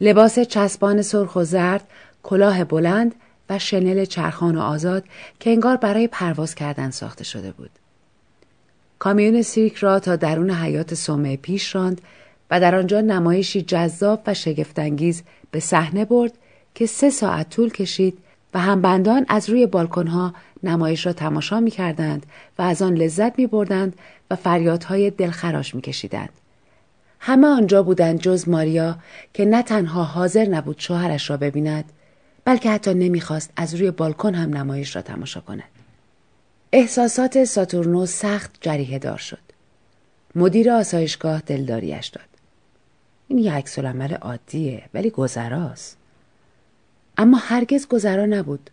لباس 0.00 0.38
چسبان 0.38 1.02
سرخ 1.02 1.36
و 1.36 1.44
زرد، 1.44 1.88
کلاه 2.22 2.64
بلند 2.64 3.14
و 3.50 3.58
شنل 3.58 4.04
چرخان 4.04 4.56
و 4.56 4.60
آزاد 4.60 5.04
که 5.40 5.50
انگار 5.50 5.76
برای 5.76 6.06
پرواز 6.06 6.54
کردن 6.54 6.90
ساخته 6.90 7.24
شده 7.24 7.52
بود. 7.52 7.70
کامیون 8.98 9.42
سیرک 9.42 9.74
را 9.76 10.00
تا 10.00 10.16
درون 10.16 10.50
حیات 10.50 10.94
سومه 10.94 11.36
پیش 11.36 11.74
راند 11.74 12.00
و 12.50 12.60
در 12.60 12.74
آنجا 12.74 13.00
نمایشی 13.00 13.62
جذاب 13.62 14.22
و 14.26 14.34
شگفتانگیز 14.34 15.22
به 15.50 15.60
صحنه 15.60 16.04
برد 16.04 16.32
که 16.74 16.86
سه 16.86 17.10
ساعت 17.10 17.50
طول 17.50 17.70
کشید 17.70 18.18
و 18.54 18.58
همبندان 18.58 19.26
از 19.28 19.50
روی 19.50 19.66
بالکنها 19.66 20.34
نمایش 20.62 21.06
را 21.06 21.12
تماشا 21.12 21.60
می 21.60 21.70
کردند 21.70 22.26
و 22.58 22.62
از 22.62 22.82
آن 22.82 22.94
لذت 22.94 23.38
می 23.38 23.46
بردند 23.46 23.96
و 24.30 24.36
فریادهای 24.36 25.10
دلخراش 25.10 25.74
می 25.74 25.80
کشیدند. 25.80 26.30
همه 27.20 27.46
آنجا 27.46 27.82
بودند 27.82 28.20
جز 28.20 28.48
ماریا 28.48 28.98
که 29.34 29.44
نه 29.44 29.62
تنها 29.62 30.04
حاضر 30.04 30.44
نبود 30.44 30.78
شوهرش 30.78 31.30
را 31.30 31.36
ببیند 31.36 31.84
بلکه 32.44 32.70
حتی 32.70 32.94
نمی‌خواست 32.94 33.50
از 33.56 33.74
روی 33.74 33.90
بالکن 33.90 34.34
هم 34.34 34.56
نمایش 34.56 34.96
را 34.96 35.02
تماشا 35.02 35.40
کند. 35.40 35.68
احساسات 36.72 37.44
ساتورنو 37.44 38.06
سخت 38.06 38.58
جریه 38.60 38.98
دار 38.98 39.18
شد. 39.18 39.38
مدیر 40.34 40.70
آسایشگاه 40.70 41.40
دلداریش 41.40 42.06
داد. 42.06 42.24
این 43.28 43.38
یک 43.38 43.52
عکس 43.52 43.78
عادیه 44.22 44.82
ولی 44.94 45.10
گذراست. 45.10 45.97
اما 47.18 47.38
هرگز 47.38 47.86
گذرا 47.86 48.26
نبود. 48.26 48.70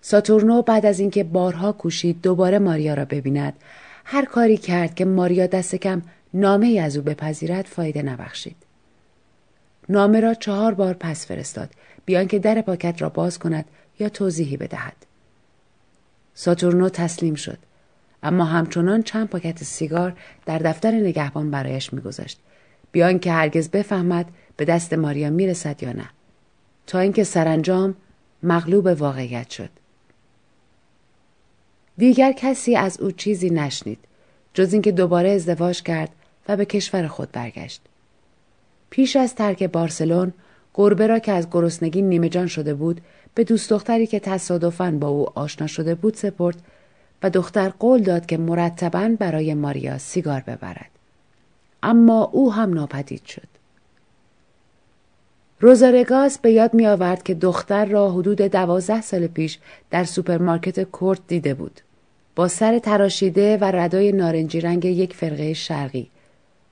ساتورنو 0.00 0.62
بعد 0.62 0.86
از 0.86 1.00
اینکه 1.00 1.24
بارها 1.24 1.72
کوشید 1.72 2.22
دوباره 2.22 2.58
ماریا 2.58 2.94
را 2.94 3.04
ببیند 3.04 3.52
هر 4.04 4.24
کاری 4.24 4.56
کرد 4.56 4.94
که 4.94 5.04
ماریا 5.04 5.46
دست 5.46 5.74
کم 5.74 6.02
نامه 6.34 6.66
ای 6.66 6.78
از 6.78 6.96
او 6.96 7.02
بپذیرد 7.02 7.64
فایده 7.64 8.02
نبخشید. 8.02 8.56
نامه 9.88 10.20
را 10.20 10.34
چهار 10.34 10.74
بار 10.74 10.94
پس 10.94 11.26
فرستاد 11.26 11.70
بیان 12.04 12.26
که 12.26 12.38
در 12.38 12.60
پاکت 12.60 13.02
را 13.02 13.08
باز 13.08 13.38
کند 13.38 13.64
یا 13.98 14.08
توضیحی 14.08 14.56
بدهد. 14.56 14.96
ساتورنو 16.34 16.88
تسلیم 16.88 17.34
شد 17.34 17.58
اما 18.22 18.44
همچنان 18.44 19.02
چند 19.02 19.28
پاکت 19.28 19.64
سیگار 19.64 20.16
در 20.46 20.58
دفتر 20.58 20.90
نگهبان 20.90 21.50
برایش 21.50 21.92
میگذاشت 21.92 22.38
بیان 22.92 23.18
که 23.18 23.32
هرگز 23.32 23.68
بفهمد 23.68 24.26
به 24.56 24.64
دست 24.64 24.92
ماریا 24.92 25.30
می‌رسد 25.30 25.82
یا 25.82 25.92
نه 25.92 26.10
تا 26.86 26.98
اینکه 26.98 27.24
سرانجام 27.24 27.94
مغلوب 28.42 28.86
واقعیت 28.86 29.50
شد 29.50 29.70
دیگر 31.98 32.32
کسی 32.32 32.76
از 32.76 33.00
او 33.00 33.10
چیزی 33.10 33.50
نشنید 33.50 33.98
جز 34.54 34.72
اینکه 34.72 34.92
دوباره 34.92 35.30
ازدواج 35.30 35.82
کرد 35.82 36.10
و 36.48 36.56
به 36.56 36.64
کشور 36.64 37.06
خود 37.06 37.32
برگشت 37.32 37.80
پیش 38.90 39.16
از 39.16 39.34
ترک 39.34 39.62
بارسلون 39.62 40.32
گربه 40.74 41.06
را 41.06 41.18
که 41.18 41.32
از 41.32 41.46
گرسنگی 41.50 42.02
نیمه 42.02 42.28
جان 42.28 42.46
شده 42.46 42.74
بود 42.74 43.00
به 43.34 43.44
دوست 43.44 43.70
دختری 43.70 44.06
که 44.06 44.20
تصادفاً 44.20 44.90
با 44.90 45.08
او 45.08 45.38
آشنا 45.38 45.66
شده 45.66 45.94
بود 45.94 46.14
سپرد 46.14 46.62
و 47.22 47.30
دختر 47.30 47.68
قول 47.68 48.02
داد 48.02 48.26
که 48.26 48.36
مرتبا 48.36 49.16
برای 49.18 49.54
ماریا 49.54 49.98
سیگار 49.98 50.40
ببرد. 50.40 50.90
اما 51.82 52.22
او 52.32 52.52
هم 52.52 52.74
ناپدید 52.74 53.24
شد. 53.24 53.48
روزارگاس 55.62 56.38
به 56.38 56.52
یاد 56.52 56.74
می 56.74 56.86
آورد 56.86 57.22
که 57.22 57.34
دختر 57.34 57.84
را 57.84 58.10
حدود 58.10 58.40
دوازده 58.40 59.00
سال 59.00 59.26
پیش 59.26 59.58
در 59.90 60.04
سوپرمارکت 60.04 60.82
کورت 60.82 61.20
دیده 61.28 61.54
بود. 61.54 61.80
با 62.36 62.48
سر 62.48 62.78
تراشیده 62.78 63.56
و 63.56 63.64
ردای 63.64 64.12
نارنجی 64.12 64.60
رنگ 64.60 64.84
یک 64.84 65.14
فرقه 65.14 65.52
شرقی 65.52 66.10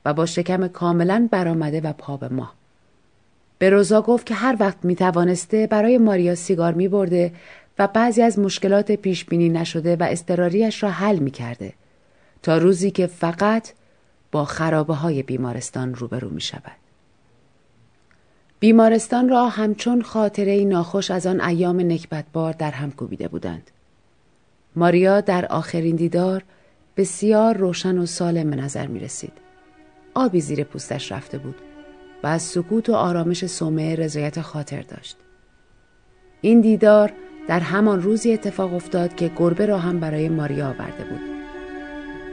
و 0.05 0.15
با 0.15 0.27
شکم 0.27 0.69
کاملا 0.69 1.29
برآمده 1.31 1.81
و 1.81 1.93
پا 1.93 2.17
به 2.17 2.29
ماه. 2.29 2.55
به 3.59 3.71
روزا 3.71 4.03
گفت 4.03 4.27
که 4.27 4.35
هر 4.35 4.57
وقت 4.61 4.77
می 4.83 4.97
توانسته 4.97 5.67
برای 5.67 5.99
ماریا 5.99 6.35
سیگار 6.35 6.73
می 6.73 6.89
برده 6.89 7.33
و 7.79 7.87
بعضی 7.87 8.23
از 8.23 8.39
مشکلات 8.39 8.93
پیش 8.93 9.25
بینی 9.25 9.49
نشده 9.49 9.97
و 9.97 10.03
استراریش 10.03 10.83
را 10.83 10.91
حل 10.91 11.19
می 11.19 11.31
کرده 11.31 11.73
تا 12.43 12.59
روزی 12.59 12.91
که 12.91 13.07
فقط 13.07 13.73
با 14.33 14.45
خرابه 14.45 14.95
های 14.95 15.23
بیمارستان 15.23 15.95
روبرو 15.95 16.31
می 16.31 16.41
شود. 16.41 16.88
بیمارستان 18.61 19.29
را 19.29 19.49
همچون 19.49 20.03
خاطره 20.03 20.65
ناخوش 20.65 21.11
از 21.11 21.27
آن 21.27 21.41
ایام 21.41 21.81
نکبتبار 21.81 22.53
در 22.53 22.71
هم 22.71 22.91
کوبیده 22.91 23.29
بودند. 23.29 23.71
ماریا 24.77 25.21
در 25.21 25.47
آخرین 25.47 25.97
دیدار 25.97 26.45
بسیار 26.97 27.57
روشن 27.57 27.99
و 27.99 28.07
سالم 28.07 28.51
به 28.51 28.57
نظر 28.57 28.87
می 28.87 29.01
رسید. 29.01 29.33
آبی 30.15 30.41
زیر 30.41 30.65
پوستش 30.65 31.13
رفته 31.13 31.39
بود 31.39 31.55
و 32.23 32.27
از 32.27 32.43
سکوت 32.43 32.89
و 32.89 32.95
آرامش 32.95 33.47
سومه 33.47 33.95
رضایت 33.95 34.41
خاطر 34.41 34.83
داشت. 34.83 35.17
این 36.41 36.61
دیدار 36.61 37.13
در 37.49 37.61
همان 37.61 38.03
روزی 38.03 38.33
اتفاق 38.33 38.75
افتاد 38.75 39.15
که 39.15 39.31
گربه 39.37 39.67
را 39.67 39.79
هم 39.79 40.01
برای 40.01 40.29
ماریا 40.29 40.69
آورده 40.69 41.05
بود. 41.05 41.21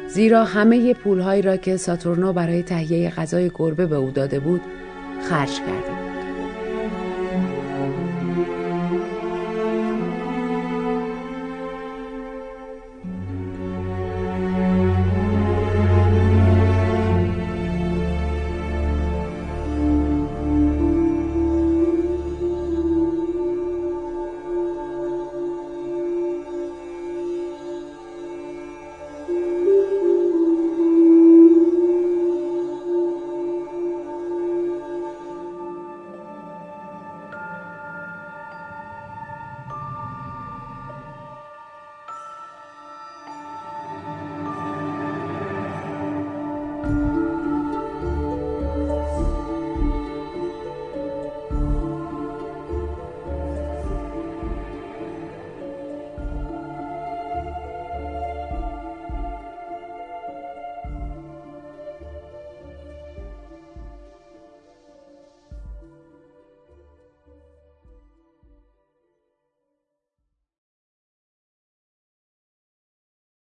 زیرا 0.07 0.43
همه 0.43 0.93
پولهایی 0.93 1.41
را 1.41 1.57
که 1.57 1.77
ساتورنو 1.77 2.33
برای 2.33 2.63
تهیه 2.63 3.09
غذای 3.09 3.51
گربه 3.55 3.85
به 3.85 3.95
او 3.95 4.11
داده 4.11 4.39
بود 4.39 4.61
خرج 5.29 5.59
کرده 5.59 5.89
بود. 5.89 6.04